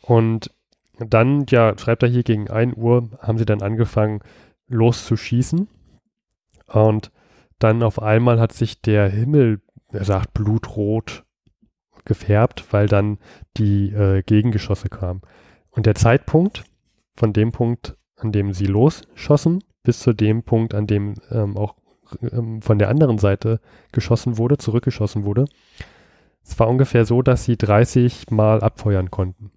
Und 0.00 0.50
dann, 0.98 1.46
ja, 1.48 1.76
schreibt 1.78 2.02
er 2.02 2.08
hier 2.08 2.22
gegen 2.22 2.50
1 2.50 2.76
Uhr, 2.76 3.10
haben 3.20 3.38
sie 3.38 3.44
dann 3.44 3.62
angefangen 3.62 4.20
loszuschießen. 4.68 5.68
Und 6.66 7.12
dann 7.58 7.82
auf 7.82 8.00
einmal 8.02 8.40
hat 8.40 8.52
sich 8.52 8.82
der 8.82 9.08
Himmel, 9.08 9.60
er 9.92 10.04
sagt, 10.04 10.34
blutrot 10.34 11.24
gefärbt, 12.04 12.72
weil 12.72 12.86
dann 12.86 13.18
die 13.56 13.90
äh, 13.92 14.22
Gegengeschosse 14.22 14.88
kamen. 14.88 15.22
Und 15.70 15.86
der 15.86 15.94
Zeitpunkt 15.94 16.64
von 17.14 17.32
dem 17.32 17.52
Punkt, 17.52 17.96
an 18.16 18.32
dem 18.32 18.52
sie 18.52 18.66
losschossen, 18.66 19.62
bis 19.82 20.00
zu 20.00 20.12
dem 20.12 20.42
Punkt, 20.42 20.74
an 20.74 20.86
dem 20.86 21.14
ähm, 21.30 21.56
auch 21.56 21.76
ähm, 22.22 22.62
von 22.62 22.78
der 22.78 22.88
anderen 22.88 23.18
Seite 23.18 23.60
geschossen 23.92 24.38
wurde, 24.38 24.58
zurückgeschossen 24.58 25.24
wurde, 25.24 25.44
es 26.42 26.58
war 26.58 26.68
ungefähr 26.68 27.04
so, 27.04 27.22
dass 27.22 27.44
sie 27.44 27.56
30 27.56 28.30
Mal 28.30 28.62
abfeuern 28.62 29.10
konnten. 29.10 29.52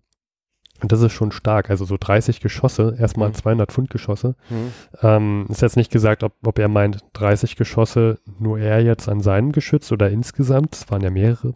Und 0.82 0.92
das 0.92 1.02
ist 1.02 1.14
schon 1.14 1.32
stark. 1.32 1.70
Also 1.70 1.86
so 1.86 1.98
30 2.00 2.42
Geschosse, 2.42 2.96
erstmal 3.00 3.30
mhm. 3.30 3.36
200 3.36 3.72
Pfund 3.72 3.90
Geschosse. 3.90 4.36
Mhm. 4.50 4.74
Ähm, 5.02 5.46
ist 5.50 5.62
jetzt 5.62 5.78
nicht 5.78 5.92
gesagt, 5.92 6.24
ob, 6.24 6.34
ob 6.46 6.60
er 6.60 6.68
meint 6.68 7.00
30 7.14 7.56
Geschosse 7.56 8.20
nur 8.40 8.60
er 8.60 8.82
jetzt 8.82 9.08
an 9.08 9.22
seinem 9.22 9.52
Geschütz 9.52 9.92
oder 9.92 10.10
insgesamt. 10.10 10.76
Es 10.76 10.90
waren 10.90 11.02
ja 11.02 11.10
mehrere. 11.10 11.54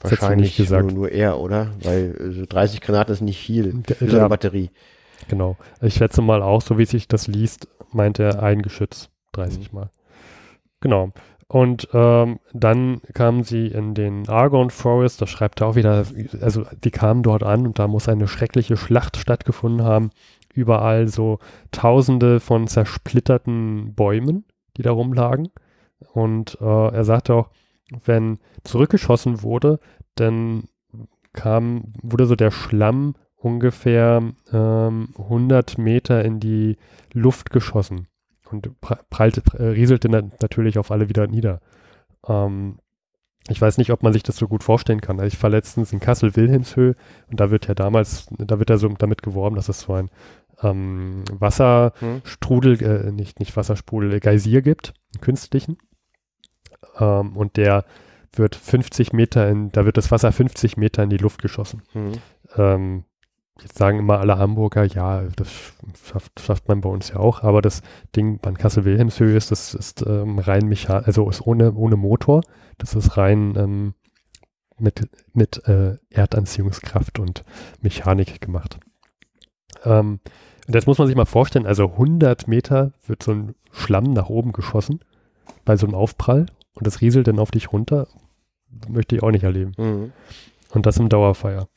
Wahrscheinlich 0.00 0.56
gesagt. 0.56 0.84
Nur, 0.84 0.92
nur 0.92 1.10
er, 1.10 1.38
oder? 1.38 1.68
Weil 1.82 2.32
so 2.32 2.44
30 2.46 2.80
Granaten 2.80 3.12
ist 3.12 3.20
nicht 3.20 3.40
viel 3.40 3.82
für 3.86 4.08
so 4.08 4.18
eine 4.18 4.28
Batterie. 4.28 4.70
Genau. 5.28 5.56
Ich 5.80 5.94
schätze 5.94 6.22
mal 6.22 6.42
auch, 6.42 6.62
so 6.62 6.78
wie 6.78 6.84
sich 6.84 7.08
das 7.08 7.26
liest, 7.26 7.68
meint 7.92 8.18
er 8.18 8.42
ein 8.42 8.62
Geschütz 8.62 9.10
30 9.32 9.72
mhm. 9.72 9.78
Mal. 9.78 9.90
Genau. 10.80 11.12
Und 11.48 11.88
ähm, 11.94 12.40
dann 12.52 13.00
kamen 13.14 13.42
sie 13.42 13.68
in 13.68 13.94
den 13.94 14.28
Argon 14.28 14.68
Forest, 14.68 15.22
da 15.22 15.26
schreibt 15.26 15.62
er 15.62 15.68
auch 15.68 15.76
wieder, 15.76 16.04
also 16.42 16.66
die 16.84 16.90
kamen 16.90 17.22
dort 17.22 17.42
an 17.42 17.66
und 17.66 17.78
da 17.78 17.88
muss 17.88 18.08
eine 18.08 18.28
schreckliche 18.28 18.76
Schlacht 18.76 19.16
stattgefunden 19.16 19.84
haben. 19.84 20.10
Überall 20.52 21.08
so 21.08 21.38
tausende 21.70 22.40
von 22.40 22.66
zersplitterten 22.68 23.94
Bäumen, 23.94 24.44
die 24.76 24.82
da 24.82 24.90
rumlagen. 24.90 25.48
Und 26.12 26.58
äh, 26.60 26.88
er 26.88 27.04
sagte 27.04 27.34
auch, 27.34 27.50
wenn 28.04 28.38
zurückgeschossen 28.64 29.42
wurde, 29.42 29.80
dann 30.16 30.64
kam, 31.32 31.94
wurde 32.02 32.26
so 32.26 32.36
der 32.36 32.50
Schlamm 32.50 33.14
ungefähr 33.36 34.22
ähm, 34.52 35.08
100 35.16 35.78
Meter 35.78 36.24
in 36.24 36.40
die 36.40 36.76
Luft 37.12 37.50
geschossen. 37.50 38.08
Und 38.50 38.80
prallte, 38.80 39.42
rieselte 39.58 40.08
natürlich 40.08 40.78
auf 40.78 40.90
alle 40.90 41.08
wieder 41.08 41.26
nieder. 41.26 41.60
Ähm, 42.26 42.78
ich 43.48 43.60
weiß 43.60 43.78
nicht, 43.78 43.90
ob 43.90 44.02
man 44.02 44.12
sich 44.12 44.22
das 44.22 44.36
so 44.36 44.46
gut 44.46 44.62
vorstellen 44.62 45.00
kann. 45.00 45.18
Also 45.20 45.34
ich 45.34 45.42
war 45.42 45.50
letztens 45.50 45.92
in 45.92 46.00
Kassel-Wilhelmshöhe 46.00 46.94
und 47.30 47.40
da 47.40 47.50
wird 47.50 47.66
ja 47.66 47.74
damals, 47.74 48.26
da 48.30 48.58
wird 48.58 48.70
ja 48.70 48.76
so 48.76 48.88
damit 48.88 49.22
geworben, 49.22 49.56
dass 49.56 49.68
es 49.68 49.80
so 49.80 49.94
ein 49.94 50.10
ähm, 50.62 51.24
Wasserstrudel, 51.30 52.78
hm. 52.78 53.08
äh, 53.08 53.12
nicht, 53.12 53.40
nicht 53.40 53.56
Wassersprudel, 53.56 54.14
äh, 54.14 54.20
Geysir 54.20 54.62
gibt, 54.62 54.92
einen 55.14 55.20
künstlichen. 55.22 55.78
Ähm, 56.98 57.36
und 57.36 57.56
der 57.56 57.84
wird 58.32 58.54
50 58.54 59.12
Meter 59.12 59.48
in, 59.48 59.70
da 59.72 59.86
wird 59.86 59.96
das 59.96 60.10
Wasser 60.10 60.30
50 60.30 60.76
Meter 60.76 61.02
in 61.02 61.10
die 61.10 61.16
Luft 61.16 61.40
geschossen. 61.40 61.82
Hm. 61.92 62.12
Ähm, 62.56 63.04
jetzt 63.62 63.78
sagen 63.78 63.98
immer 63.98 64.20
alle 64.20 64.38
Hamburger, 64.38 64.84
ja, 64.84 65.22
das 65.36 65.48
schafft, 66.04 66.40
schafft 66.40 66.68
man 66.68 66.80
bei 66.80 66.88
uns 66.88 67.08
ja 67.10 67.16
auch, 67.16 67.42
aber 67.42 67.62
das 67.62 67.82
Ding 68.14 68.38
an 68.44 68.56
Kassel-Wilhelmshöhe 68.56 69.36
ist, 69.36 69.50
das 69.50 69.74
ist 69.74 70.04
ähm, 70.06 70.38
rein 70.38 70.66
mechanisch, 70.66 71.06
also 71.06 71.28
ist 71.28 71.46
ohne, 71.46 71.72
ohne 71.74 71.96
Motor, 71.96 72.42
das 72.78 72.94
ist 72.94 73.16
rein 73.16 73.54
ähm, 73.56 73.94
mit, 74.78 75.08
mit 75.32 75.66
äh, 75.66 75.96
Erdanziehungskraft 76.10 77.18
und 77.18 77.44
Mechanik 77.80 78.40
gemacht. 78.40 78.78
Ähm, 79.84 80.20
das 80.68 80.86
muss 80.86 80.98
man 80.98 81.06
sich 81.06 81.16
mal 81.16 81.24
vorstellen, 81.24 81.66
also 81.66 81.92
100 81.92 82.46
Meter 82.46 82.92
wird 83.06 83.22
so 83.22 83.32
ein 83.32 83.54
Schlamm 83.72 84.12
nach 84.12 84.28
oben 84.28 84.52
geschossen 84.52 85.00
bei 85.64 85.76
so 85.76 85.86
einem 85.86 85.94
Aufprall 85.94 86.46
und 86.74 86.86
das 86.86 87.00
rieselt 87.00 87.26
dann 87.26 87.38
auf 87.38 87.50
dich 87.50 87.72
runter. 87.72 88.06
Möchte 88.88 89.16
ich 89.16 89.22
auch 89.22 89.30
nicht 89.30 89.44
erleben. 89.44 89.72
Mhm. 89.78 90.12
Und 90.70 90.84
das 90.84 90.98
im 90.98 91.08
Dauerfeuer. 91.08 91.68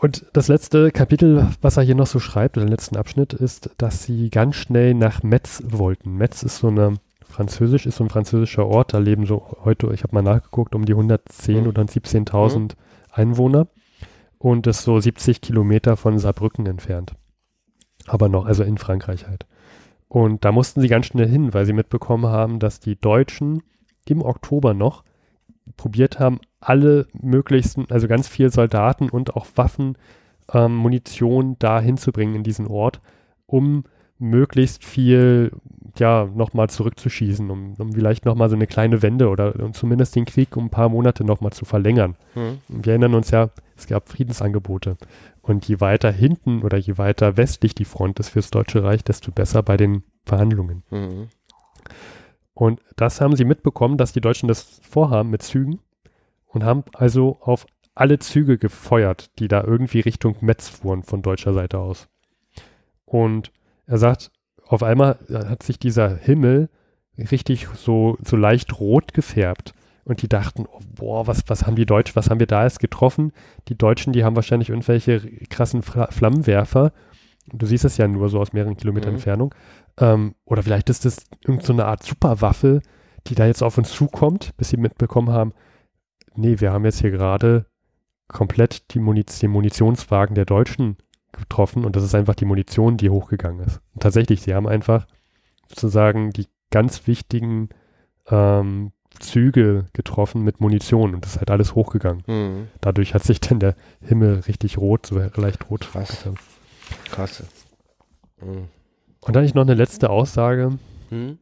Und 0.00 0.26
das 0.32 0.46
letzte 0.46 0.92
Kapitel, 0.92 1.48
was 1.60 1.76
er 1.76 1.82
hier 1.82 1.96
noch 1.96 2.06
so 2.06 2.20
schreibt, 2.20 2.56
oder 2.56 2.64
den 2.66 2.70
letzten 2.70 2.96
Abschnitt, 2.96 3.32
ist, 3.32 3.70
dass 3.78 4.04
sie 4.04 4.30
ganz 4.30 4.54
schnell 4.54 4.94
nach 4.94 5.24
Metz 5.24 5.60
wollten. 5.66 6.12
Metz 6.14 6.44
ist 6.44 6.58
so 6.58 6.68
eine 6.68 6.94
französisch, 7.24 7.84
ist 7.84 7.96
so 7.96 8.04
ein 8.04 8.08
französischer 8.08 8.64
Ort, 8.64 8.94
da 8.94 8.98
leben 8.98 9.26
so 9.26 9.58
heute, 9.64 9.92
ich 9.92 10.04
habe 10.04 10.14
mal 10.14 10.22
nachgeguckt, 10.22 10.76
um 10.76 10.84
die 10.84 10.92
110 10.92 11.62
mhm. 11.62 11.66
oder 11.66 11.82
17.000 11.82 12.58
mhm. 12.58 12.68
Einwohner 13.10 13.66
und 14.38 14.68
ist 14.68 14.82
so 14.82 15.00
70 15.00 15.40
Kilometer 15.40 15.96
von 15.96 16.16
Saarbrücken 16.20 16.66
entfernt. 16.66 17.14
Aber 18.06 18.28
noch, 18.28 18.46
also 18.46 18.62
in 18.62 18.78
Frankreich 18.78 19.26
halt. 19.26 19.46
Und 20.06 20.44
da 20.44 20.52
mussten 20.52 20.80
sie 20.80 20.88
ganz 20.88 21.06
schnell 21.06 21.28
hin, 21.28 21.54
weil 21.54 21.66
sie 21.66 21.72
mitbekommen 21.72 22.26
haben, 22.26 22.60
dass 22.60 22.78
die 22.78 22.94
Deutschen 22.94 23.64
im 24.06 24.22
Oktober 24.22 24.74
noch 24.74 25.02
probiert 25.76 26.20
haben, 26.20 26.38
alle 26.60 27.06
möglichsten, 27.12 27.86
also 27.90 28.08
ganz 28.08 28.28
viele 28.28 28.50
Soldaten 28.50 29.10
und 29.10 29.36
auch 29.36 29.46
Waffen, 29.54 29.96
ähm, 30.52 30.74
Munition 30.74 31.56
da 31.58 31.80
hinzubringen 31.80 32.34
in 32.34 32.42
diesen 32.42 32.66
Ort, 32.66 33.00
um 33.46 33.84
möglichst 34.18 34.84
viel, 34.84 35.52
ja, 35.96 36.28
nochmal 36.34 36.68
zurückzuschießen, 36.68 37.50
um, 37.50 37.74
um 37.78 37.92
vielleicht 37.92 38.24
nochmal 38.24 38.48
so 38.48 38.56
eine 38.56 38.66
kleine 38.66 39.02
Wende 39.02 39.28
oder 39.28 39.54
um 39.60 39.72
zumindest 39.72 40.16
den 40.16 40.24
Krieg 40.24 40.56
um 40.56 40.66
ein 40.66 40.70
paar 40.70 40.88
Monate 40.88 41.24
nochmal 41.24 41.52
zu 41.52 41.64
verlängern. 41.64 42.16
Mhm. 42.34 42.58
Wir 42.68 42.92
erinnern 42.92 43.14
uns 43.14 43.30
ja, 43.30 43.50
es 43.76 43.86
gab 43.86 44.08
Friedensangebote. 44.08 44.96
Und 45.40 45.66
je 45.66 45.80
weiter 45.80 46.10
hinten 46.10 46.62
oder 46.62 46.76
je 46.76 46.98
weiter 46.98 47.36
westlich 47.36 47.74
die 47.74 47.84
Front 47.84 48.18
ist 48.18 48.30
fürs 48.30 48.50
Deutsche 48.50 48.82
Reich, 48.82 49.04
desto 49.04 49.30
besser 49.30 49.62
bei 49.62 49.76
den 49.76 50.02
Verhandlungen. 50.26 50.82
Mhm. 50.90 51.28
Und 52.54 52.80
das 52.96 53.20
haben 53.20 53.36
sie 53.36 53.44
mitbekommen, 53.44 53.98
dass 53.98 54.12
die 54.12 54.20
Deutschen 54.20 54.48
das 54.48 54.80
vorhaben 54.82 55.30
mit 55.30 55.42
Zügen 55.42 55.78
und 56.48 56.64
haben 56.64 56.84
also 56.94 57.38
auf 57.40 57.66
alle 57.94 58.18
Züge 58.18 58.58
gefeuert, 58.58 59.38
die 59.38 59.48
da 59.48 59.62
irgendwie 59.62 60.00
Richtung 60.00 60.36
Metz 60.40 60.68
fuhren 60.68 61.02
von 61.02 61.22
deutscher 61.22 61.52
Seite 61.52 61.78
aus. 61.78 62.08
Und 63.04 63.52
er 63.86 63.98
sagt, 63.98 64.30
auf 64.66 64.82
einmal 64.82 65.18
hat 65.30 65.62
sich 65.62 65.78
dieser 65.78 66.16
Himmel 66.16 66.68
richtig 67.18 67.66
so, 67.74 68.16
so 68.24 68.36
leicht 68.36 68.78
rot 68.78 69.14
gefärbt. 69.14 69.72
Und 70.04 70.22
die 70.22 70.28
dachten, 70.28 70.64
oh, 70.70 70.80
boah, 70.94 71.26
was, 71.26 71.44
was 71.48 71.66
haben 71.66 71.76
die 71.76 71.86
Deutschen, 71.86 72.16
was 72.16 72.30
haben 72.30 72.40
wir 72.40 72.46
da 72.46 72.64
jetzt 72.64 72.80
getroffen? 72.80 73.32
Die 73.68 73.76
Deutschen, 73.76 74.12
die 74.12 74.24
haben 74.24 74.36
wahrscheinlich 74.36 74.70
irgendwelche 74.70 75.20
krassen 75.50 75.82
Flammenwerfer. 75.82 76.92
Du 77.52 77.66
siehst 77.66 77.84
es 77.84 77.96
ja 77.96 78.08
nur 78.08 78.28
so 78.28 78.40
aus 78.40 78.52
mehreren 78.52 78.76
Kilometern 78.76 79.10
mhm. 79.10 79.16
Entfernung. 79.16 79.54
Ähm, 79.98 80.34
oder 80.44 80.62
vielleicht 80.62 80.88
ist 80.88 81.04
das 81.04 81.26
irgendeine 81.42 81.82
so 81.82 81.84
Art 81.84 82.02
Superwaffe, 82.04 82.80
die 83.26 83.34
da 83.34 83.46
jetzt 83.46 83.62
auf 83.62 83.76
uns 83.76 83.90
zukommt, 83.90 84.56
bis 84.56 84.70
sie 84.70 84.76
mitbekommen 84.76 85.30
haben, 85.30 85.52
nee, 86.38 86.60
wir 86.60 86.72
haben 86.72 86.84
jetzt 86.84 87.00
hier 87.00 87.10
gerade 87.10 87.66
komplett 88.28 88.94
die 88.94 88.98
Muniz 88.98 89.38
den 89.38 89.50
Munitionswagen 89.50 90.34
der 90.34 90.44
Deutschen 90.44 90.96
getroffen 91.32 91.84
und 91.84 91.96
das 91.96 92.04
ist 92.04 92.14
einfach 92.14 92.34
die 92.34 92.44
Munition, 92.44 92.96
die 92.96 93.10
hochgegangen 93.10 93.64
ist. 93.66 93.80
Und 93.94 94.02
tatsächlich, 94.02 94.42
sie 94.42 94.54
haben 94.54 94.66
einfach 94.66 95.06
sozusagen 95.68 96.30
die 96.30 96.46
ganz 96.70 97.06
wichtigen 97.06 97.70
ähm, 98.28 98.92
Züge 99.18 99.86
getroffen 99.92 100.42
mit 100.42 100.60
Munition 100.60 101.14
und 101.14 101.24
das 101.24 101.32
ist 101.32 101.38
halt 101.38 101.50
alles 101.50 101.74
hochgegangen. 101.74 102.22
Mhm. 102.26 102.68
Dadurch 102.80 103.14
hat 103.14 103.24
sich 103.24 103.40
dann 103.40 103.60
der 103.60 103.74
Himmel 104.00 104.40
richtig 104.40 104.78
rot, 104.78 105.06
so 105.06 105.18
leicht 105.36 105.70
rot. 105.70 105.88
Krass. 105.92 106.28
Krass. 107.10 107.42
Mhm. 108.40 108.68
Und 109.20 109.36
dann 109.36 109.44
ich 109.44 109.54
noch 109.54 109.62
eine 109.62 109.74
letzte 109.74 110.10
Aussage. 110.10 110.78
Hm? 111.10 111.38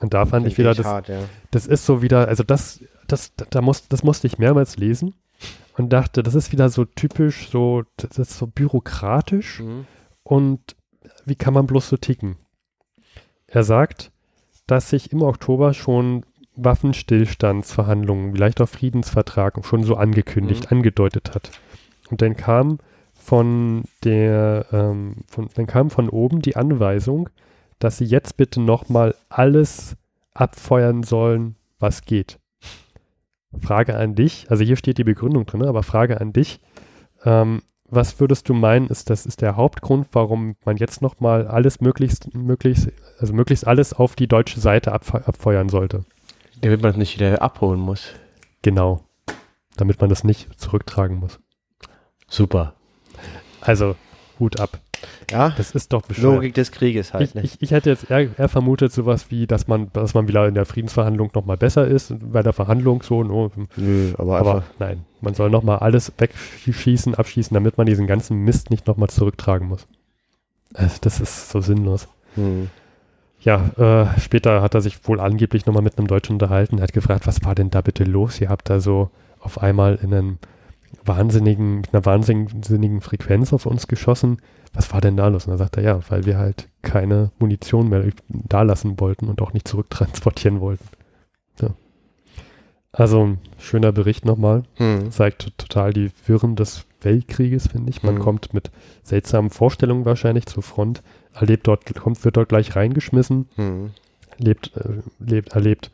Und 0.00 0.14
da 0.14 0.26
fand 0.26 0.46
ich 0.46 0.56
wieder, 0.56 0.74
das, 0.74 0.86
hart, 0.86 1.08
ja. 1.08 1.20
das 1.50 1.66
ist 1.66 1.84
so 1.84 2.00
wieder, 2.02 2.26
also 2.26 2.42
das, 2.42 2.80
das, 3.12 3.32
da 3.34 3.60
muss, 3.60 3.88
das 3.88 4.02
musste 4.02 4.26
ich 4.26 4.38
mehrmals 4.38 4.76
lesen 4.76 5.14
und 5.76 5.90
dachte, 5.90 6.22
das 6.22 6.34
ist 6.34 6.52
wieder 6.52 6.68
so 6.68 6.84
typisch, 6.84 7.48
so, 7.50 7.84
das 7.96 8.18
ist 8.18 8.38
so 8.38 8.46
bürokratisch 8.46 9.60
mhm. 9.60 9.86
und 10.22 10.76
wie 11.24 11.34
kann 11.34 11.54
man 11.54 11.66
bloß 11.66 11.88
so 11.88 11.96
ticken? 11.96 12.36
Er 13.46 13.64
sagt, 13.64 14.12
dass 14.66 14.90
sich 14.90 15.12
im 15.12 15.22
Oktober 15.22 15.74
schon 15.74 16.24
Waffenstillstandsverhandlungen, 16.56 18.34
vielleicht 18.34 18.60
auch 18.60 18.68
Friedensvertrag 18.68 19.64
schon 19.64 19.82
so 19.82 19.96
angekündigt, 19.96 20.70
mhm. 20.70 20.78
angedeutet 20.78 21.34
hat. 21.34 21.50
Und 22.10 22.22
dann 22.22 22.36
kam 22.36 22.78
von 23.14 23.84
der, 24.04 24.66
ähm, 24.72 25.16
von, 25.26 25.48
dann 25.54 25.66
kam 25.66 25.90
von 25.90 26.08
oben 26.08 26.42
die 26.42 26.56
Anweisung, 26.56 27.28
dass 27.78 27.98
sie 27.98 28.04
jetzt 28.04 28.36
bitte 28.36 28.60
nochmal 28.60 29.14
alles 29.28 29.96
abfeuern 30.34 31.02
sollen, 31.02 31.56
was 31.78 32.02
geht. 32.02 32.39
Frage 33.58 33.96
an 33.96 34.14
dich, 34.14 34.46
also 34.50 34.64
hier 34.64 34.76
steht 34.76 34.98
die 34.98 35.04
Begründung 35.04 35.46
drin, 35.46 35.64
aber 35.64 35.82
Frage 35.82 36.20
an 36.20 36.32
dich, 36.32 36.60
ähm, 37.24 37.62
was 37.92 38.20
würdest 38.20 38.48
du 38.48 38.54
meinen, 38.54 38.86
ist 38.86 39.10
das 39.10 39.26
ist 39.26 39.42
der 39.42 39.56
Hauptgrund, 39.56 40.08
warum 40.12 40.54
man 40.64 40.76
jetzt 40.76 41.02
nochmal 41.02 41.48
alles 41.48 41.80
möglichst, 41.80 42.32
möglichst, 42.34 42.88
also 43.18 43.32
möglichst 43.32 43.66
alles 43.66 43.92
auf 43.92 44.14
die 44.14 44.28
deutsche 44.28 44.60
Seite 44.60 44.92
abfe 44.92 45.26
abfeuern 45.26 45.68
sollte? 45.68 46.04
Damit 46.60 46.82
man 46.82 46.92
es 46.92 46.96
nicht 46.96 47.16
wieder 47.16 47.42
abholen 47.42 47.80
muss. 47.80 48.12
Genau. 48.62 49.04
Damit 49.76 50.00
man 50.00 50.08
das 50.08 50.22
nicht 50.22 50.60
zurücktragen 50.60 51.16
muss. 51.16 51.40
Super. 52.28 52.74
Also, 53.60 53.96
Hut 54.40 54.58
ab. 54.58 54.80
Ja, 55.30 55.50
das 55.56 55.72
ist 55.72 55.92
doch 55.92 56.02
bescheuert. 56.02 56.34
Logik 56.34 56.54
des 56.54 56.72
Krieges 56.72 57.14
halt. 57.14 57.28
Ich, 57.28 57.34
ne? 57.34 57.42
ich, 57.42 57.62
ich, 57.62 57.70
hätte 57.70 57.90
jetzt 57.90 58.10
eher, 58.10 58.36
eher, 58.36 58.48
vermutet 58.48 58.92
sowas 58.92 59.30
wie, 59.30 59.46
dass 59.46 59.68
man, 59.68 59.92
dass 59.92 60.14
man 60.14 60.26
wieder 60.26 60.48
in 60.48 60.54
der 60.54 60.66
Friedensverhandlung 60.66 61.30
nochmal 61.34 61.56
besser 61.56 61.86
ist, 61.86 62.14
bei 62.20 62.42
der 62.42 62.52
Verhandlung 62.52 63.02
so. 63.02 63.22
No, 63.22 63.50
Nö, 63.76 64.12
aber, 64.18 64.38
aber 64.38 64.64
nein, 64.78 65.04
man 65.20 65.34
soll 65.34 65.50
nochmal 65.50 65.78
alles 65.78 66.12
wegschießen, 66.18 67.14
abschießen, 67.14 67.54
damit 67.54 67.78
man 67.78 67.86
diesen 67.86 68.06
ganzen 68.06 68.38
Mist 68.38 68.70
nicht 68.70 68.86
nochmal 68.86 69.10
zurücktragen 69.10 69.68
muss. 69.68 69.86
Also 70.74 70.96
das 71.00 71.20
ist 71.20 71.50
so 71.50 71.60
sinnlos. 71.60 72.08
Hm. 72.34 72.68
Ja, 73.40 73.70
äh, 73.78 74.20
später 74.20 74.60
hat 74.60 74.74
er 74.74 74.82
sich 74.82 75.08
wohl 75.08 75.18
angeblich 75.18 75.64
nochmal 75.64 75.82
mit 75.82 75.96
einem 75.96 76.08
Deutschen 76.08 76.34
unterhalten. 76.34 76.78
Er 76.78 76.84
hat 76.84 76.92
gefragt, 76.92 77.26
was 77.26 77.44
war 77.44 77.54
denn 77.54 77.70
da 77.70 77.80
bitte 77.80 78.04
los? 78.04 78.40
Ihr 78.40 78.50
habt 78.50 78.68
da 78.68 78.80
so 78.80 79.10
auf 79.40 79.62
einmal 79.62 79.98
in 80.02 80.12
einem 80.12 80.38
wahnsinnigen, 81.04 81.78
mit 81.78 81.94
einer 81.94 82.04
wahnsinnigen 82.04 83.00
Frequenz 83.00 83.52
auf 83.52 83.66
uns 83.66 83.88
geschossen. 83.88 84.38
Was 84.72 84.92
war 84.92 85.00
denn 85.00 85.16
da 85.16 85.28
los? 85.28 85.46
Und 85.46 85.50
dann 85.50 85.58
sagt 85.58 85.76
er, 85.76 85.82
ja, 85.82 86.00
weil 86.08 86.26
wir 86.26 86.38
halt 86.38 86.68
keine 86.82 87.32
Munition 87.38 87.88
mehr 87.88 88.04
da 88.28 88.62
lassen 88.62 89.00
wollten 89.00 89.28
und 89.28 89.42
auch 89.42 89.52
nicht 89.52 89.66
zurücktransportieren 89.66 90.60
wollten. 90.60 90.84
Ja. 91.60 91.70
Also 92.92 93.36
schöner 93.58 93.92
Bericht 93.92 94.24
nochmal. 94.24 94.64
Hm. 94.76 95.10
Zeigt 95.10 95.56
total 95.58 95.92
die 95.92 96.10
Wirren 96.26 96.56
des 96.56 96.86
Weltkrieges, 97.00 97.68
finde 97.68 97.90
ich. 97.90 98.02
Man 98.02 98.16
hm. 98.16 98.22
kommt 98.22 98.54
mit 98.54 98.70
seltsamen 99.02 99.50
Vorstellungen 99.50 100.04
wahrscheinlich 100.04 100.46
zur 100.46 100.62
Front, 100.62 101.02
erlebt 101.32 101.66
dort, 101.66 101.94
kommt, 101.94 102.24
wird 102.24 102.36
dort 102.36 102.48
gleich 102.48 102.76
reingeschmissen, 102.76 103.48
hm. 103.56 103.90
lebt, 104.38 104.76
äh, 104.76 105.02
lebt, 105.18 105.52
erlebt 105.52 105.90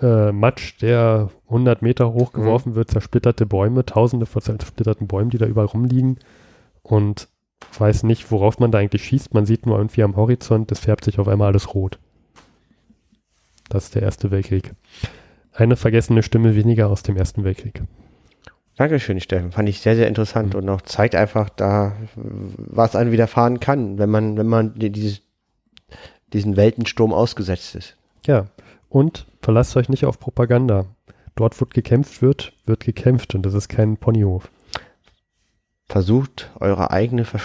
äh, 0.00 0.32
Matsch, 0.32 0.80
der 0.80 1.30
100 1.48 1.82
Meter 1.82 2.12
hoch 2.12 2.32
geworfen 2.32 2.70
mhm. 2.70 2.74
wird, 2.76 2.90
zersplitterte 2.90 3.46
Bäume, 3.46 3.84
tausende 3.84 4.26
von 4.26 4.42
zersplitterten 4.42 5.06
Bäumen, 5.06 5.30
die 5.30 5.38
da 5.38 5.46
überall 5.46 5.66
rumliegen 5.66 6.18
und 6.82 7.28
weiß 7.78 8.02
nicht, 8.02 8.30
worauf 8.30 8.58
man 8.58 8.70
da 8.72 8.78
eigentlich 8.78 9.04
schießt. 9.04 9.34
Man 9.34 9.46
sieht 9.46 9.66
nur 9.66 9.76
irgendwie 9.76 10.02
am 10.02 10.16
Horizont, 10.16 10.72
es 10.72 10.80
färbt 10.80 11.04
sich 11.04 11.18
auf 11.18 11.28
einmal 11.28 11.48
alles 11.48 11.74
rot. 11.74 11.98
Das 13.68 13.84
ist 13.84 13.94
der 13.94 14.02
Erste 14.02 14.30
Weltkrieg. 14.30 14.72
Eine 15.52 15.76
vergessene 15.76 16.22
Stimme 16.22 16.56
weniger 16.56 16.88
aus 16.88 17.02
dem 17.02 17.16
Ersten 17.16 17.44
Weltkrieg. 17.44 17.82
Dankeschön, 18.76 19.20
Steffen. 19.20 19.52
Fand 19.52 19.68
ich 19.68 19.80
sehr, 19.80 19.96
sehr 19.96 20.08
interessant 20.08 20.54
mhm. 20.54 20.60
und 20.60 20.68
auch 20.68 20.82
zeigt 20.82 21.14
einfach 21.14 21.50
da, 21.50 21.96
was 22.14 22.96
einem 22.96 23.12
widerfahren 23.12 23.60
kann, 23.60 23.98
wenn 23.98 24.10
man, 24.10 24.36
wenn 24.36 24.46
man 24.46 24.74
dieses 24.76 25.22
diesen 26.32 26.56
Weltensturm 26.56 27.12
ausgesetzt 27.12 27.74
ist. 27.74 27.96
Ja, 28.26 28.46
und 28.92 29.26
verlasst 29.40 29.74
euch 29.76 29.88
nicht 29.88 30.04
auf 30.04 30.20
Propaganda. 30.20 30.84
Dort, 31.34 31.58
wo 31.58 31.64
gekämpft 31.64 32.20
wird, 32.20 32.52
wird 32.66 32.84
gekämpft 32.84 33.34
und 33.34 33.42
das 33.42 33.54
ist 33.54 33.68
kein 33.68 33.96
Ponyhof. 33.96 34.50
Versucht 35.86 36.50
eure 36.60 36.90
eigene, 36.90 37.24
Ver 37.24 37.40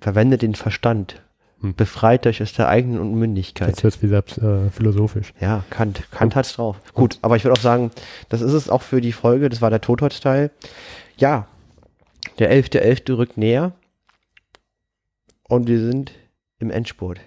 verwendet 0.00 0.42
den 0.42 0.54
Verstand. 0.54 1.22
Hm. 1.60 1.74
Befreit 1.74 2.26
euch 2.26 2.42
aus 2.42 2.54
der 2.54 2.68
eigenen 2.68 2.98
Unmündigkeit. 2.98 3.68
Jetzt 3.68 3.84
wird 3.84 3.94
es 3.94 4.02
wieder 4.02 4.18
äh, 4.18 4.70
philosophisch. 4.70 5.34
Ja, 5.38 5.64
Kant. 5.68 6.10
Kant 6.10 6.34
hat's 6.34 6.54
drauf. 6.54 6.80
Gut, 6.94 7.18
aber 7.20 7.36
ich 7.36 7.44
würde 7.44 7.58
auch 7.58 7.62
sagen, 7.62 7.90
das 8.30 8.40
ist 8.40 8.52
es 8.52 8.70
auch 8.70 8.82
für 8.82 9.02
die 9.02 9.12
Folge. 9.12 9.50
Das 9.50 9.60
war 9.60 9.70
der 9.70 9.82
Totholz-Teil. 9.82 10.50
Ja, 11.16 11.46
der 12.38 12.50
11.11. 12.50 12.80
.11. 12.80 13.16
rückt 13.16 13.36
näher 13.36 13.72
und 15.42 15.68
wir 15.68 15.80
sind 15.80 16.12
im 16.58 16.70
Endspurt. 16.70 17.20